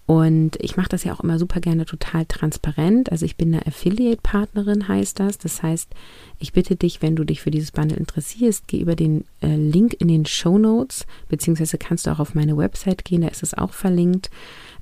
Und 0.05 0.57
ich 0.61 0.78
mache 0.78 0.89
das 0.89 1.03
ja 1.03 1.13
auch 1.13 1.22
immer 1.22 1.39
super 1.39 1.59
gerne 1.59 1.86
total 1.86 2.26
transparent. 2.26 3.11
Also 3.11 3.26
ich 3.26 3.38
bin 3.38 3.53
eine 3.53 3.65
Affiliate-Partnerin, 3.65 4.88
heißt 4.88 5.19
das. 5.19 5.38
Das 5.38 5.63
heißt, 5.63 5.93
ich 6.39 6.53
bitte 6.53 6.76
dich, 6.76 7.01
wenn 7.01 7.15
du 7.15 7.24
dich 7.24 7.41
für 7.41 7.51
dieses 7.51 7.72
Bundle 7.72 7.97
interessierst, 8.12 8.68
geh 8.68 8.80
über 8.80 8.95
den 8.95 9.26
äh, 9.41 9.55
Link 9.55 9.95
in 9.99 10.07
den 10.07 10.26
Show 10.26 10.57
Notes, 10.57 11.05
beziehungsweise 11.30 11.78
kannst 11.78 12.05
du 12.05 12.12
auch 12.12 12.20
auf 12.20 12.36
meine 12.36 12.57
Website 12.57 13.05
gehen, 13.05 13.22
da 13.22 13.30
ist 13.30 13.43
es 13.43 13.53
auch 13.53 13.74
verlinkt. 13.74 14.30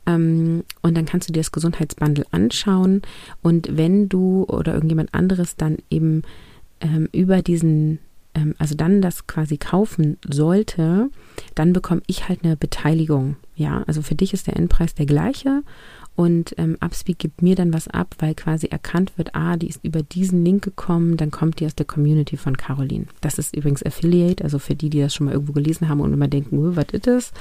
Ähm, 0.05 0.63
und 0.81 0.97
dann 0.97 1.05
kannst 1.05 1.29
du 1.29 1.33
dir 1.33 1.41
das 1.41 1.51
Gesundheitsbundle 1.51 2.25
anschauen. 2.31 3.03
Und 3.41 3.77
wenn 3.77 4.09
du 4.09 4.45
oder 4.45 4.73
irgendjemand 4.73 5.13
anderes 5.13 5.55
dann 5.55 5.77
eben 5.89 6.23
ähm, 6.81 7.07
über 7.11 7.41
diesen 7.41 7.99
ähm, 8.33 8.55
also 8.57 8.75
dann 8.75 9.01
das 9.01 9.27
quasi 9.27 9.57
kaufen 9.57 10.17
sollte, 10.27 11.09
dann 11.55 11.73
bekomme 11.73 12.01
ich 12.07 12.27
halt 12.27 12.43
eine 12.43 12.55
Beteiligung. 12.55 13.35
Ja, 13.55 13.83
also 13.87 14.01
für 14.01 14.15
dich 14.15 14.33
ist 14.33 14.47
der 14.47 14.55
Endpreis 14.55 14.95
der 14.95 15.05
gleiche 15.05 15.61
und 16.19 16.53
ähm, 16.57 16.75
Upspeak 16.81 17.17
gibt 17.17 17.41
mir 17.41 17.55
dann 17.55 17.71
was 17.71 17.87
ab, 17.87 18.13
weil 18.19 18.35
quasi 18.35 18.67
erkannt 18.67 19.17
wird, 19.17 19.35
ah, 19.35 19.55
die 19.55 19.69
ist 19.69 19.79
über 19.85 20.03
diesen 20.03 20.43
Link 20.43 20.65
gekommen, 20.65 21.15
dann 21.15 21.31
kommt 21.31 21.61
die 21.61 21.65
aus 21.65 21.75
der 21.75 21.85
Community 21.85 22.35
von 22.35 22.57
Caroline. 22.57 23.05
Das 23.21 23.39
ist 23.39 23.55
übrigens 23.55 23.85
Affiliate, 23.85 24.43
also 24.43 24.59
für 24.59 24.75
die, 24.75 24.89
die 24.89 24.99
das 24.99 25.15
schon 25.15 25.27
mal 25.27 25.31
irgendwo 25.31 25.53
gelesen 25.53 25.87
haben 25.87 26.01
und 26.01 26.11
immer 26.11 26.27
denken, 26.27 26.75
was 26.75 26.87
ist 26.91 27.07
das? 27.07 27.31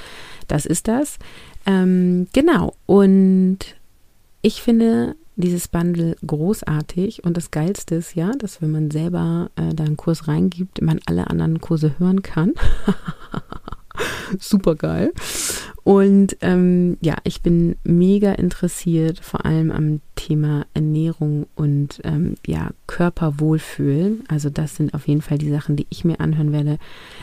Das 0.47 0.65
ist 0.65 0.87
das. 0.87 1.19
Ähm, 1.67 2.29
genau. 2.33 2.77
Und 2.87 3.59
ich 4.43 4.63
finde, 4.63 5.17
dieses 5.35 5.67
Bundle 5.67 6.15
großartig 6.25 7.25
und 7.25 7.37
das 7.37 7.51
Geilste 7.51 7.97
ist 7.97 8.15
ja, 8.15 8.31
dass 8.39 8.63
wenn 8.63 8.71
man 8.71 8.93
selber 8.93 9.51
äh, 9.57 9.75
da 9.75 9.83
einen 9.83 9.97
Kurs 9.97 10.29
reingibt, 10.29 10.83
man 10.83 11.01
alle 11.07 11.29
anderen 11.29 11.61
Kurse 11.61 11.99
hören 11.99 12.23
kann. 12.23 12.53
Super 14.39 14.77
geil. 14.77 15.13
Und 15.89 16.37
ähm, 16.43 16.99
ja, 17.01 17.17
ich 17.25 17.41
bin 17.41 17.77
mega 17.83 18.33
interessiert, 18.33 19.21
vor 19.21 19.47
allem 19.47 19.71
am 19.71 20.03
Thema 20.17 20.67
Ernährung 20.75 21.47
und 21.55 22.03
ähm, 22.05 22.35
ja, 22.47 22.73
Körperwohlfühl. 22.87 24.19
Also 24.29 24.51
das 24.51 24.77
sind 24.77 24.93
auf 24.93 25.09
jeden 25.09 25.23
Fall 25.23 25.39
die 25.39 25.49
Sachen, 25.49 25.77
die 25.77 25.87
ich 25.89 26.05
mir 26.05 26.21
anhören 26.21 26.53
werde. 26.53 26.77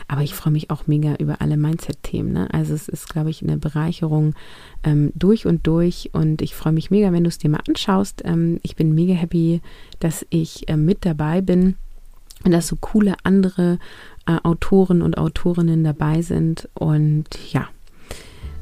Aber 0.08 0.22
ich 0.22 0.34
freue 0.34 0.52
mich 0.52 0.68
auch 0.70 0.88
mega 0.88 1.14
über 1.14 1.40
alle 1.40 1.56
Mindset-Themen. 1.56 2.32
Ne? 2.32 2.52
Also 2.52 2.74
es 2.74 2.88
ist, 2.88 3.08
glaube 3.08 3.30
ich, 3.30 3.40
eine 3.40 3.56
Bereicherung 3.56 4.34
ähm, 4.82 5.12
durch 5.14 5.46
und 5.46 5.64
durch. 5.68 6.10
Und 6.12 6.42
ich 6.42 6.56
freue 6.56 6.72
mich 6.72 6.90
mega, 6.90 7.12
wenn 7.12 7.22
du 7.22 7.28
es 7.28 7.38
dir 7.38 7.50
mal 7.50 7.62
anschaust. 7.68 8.22
Ähm, 8.24 8.58
ich 8.64 8.74
bin 8.74 8.96
mega 8.96 9.14
happy, 9.14 9.60
dass 10.00 10.26
ich 10.30 10.68
äh, 10.68 10.76
mit 10.76 11.06
dabei 11.06 11.40
bin 11.40 11.76
und 12.44 12.50
dass 12.50 12.66
so 12.66 12.74
coole 12.74 13.14
andere 13.22 13.78
äh, 14.26 14.38
Autoren 14.42 15.02
und 15.02 15.18
Autorinnen 15.18 15.84
dabei 15.84 16.20
sind. 16.20 16.68
Und 16.74 17.28
ja, 17.52 17.68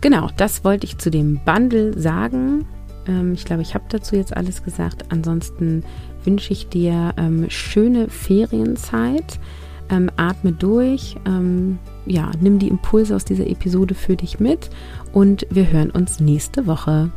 Genau, 0.05 0.29
das 0.37 0.65
wollte 0.65 0.85
ich 0.85 0.99
zu 0.99 1.11
dem 1.11 1.41
Bundle 1.47 1.99
sagen. 1.99 2.67
Ähm, 3.09 3.33
ich 3.33 3.47
glaube, 3.47 3.63
ich 3.63 3.75
habe 3.75 3.87
dazu 3.89 4.17
jetzt 4.17 4.37
alles 4.37 4.63
gesagt. 4.63 5.07
Ansonsten 5.09 5.83
wünsche 6.25 6.53
ich 6.53 6.69
dir 6.69 7.15
ähm, 7.17 7.47
schöne 7.49 8.11
Ferienzeit. 8.11 9.41
Ähm, 9.89 10.11
atme 10.19 10.53
durch. 10.53 11.17
Ähm, 11.25 11.79
ja, 12.05 12.31
nimm 12.39 12.59
die 12.59 12.69
Impulse 12.69 13.17
aus 13.17 13.25
dieser 13.25 13.47
Episode 13.47 13.95
für 13.95 14.15
dich 14.15 14.41
mit 14.41 14.69
und 15.15 15.47
wir 15.49 15.73
hören 15.73 15.91
uns 15.91 16.21
nächste 16.21 16.67
Woche. 16.67 17.11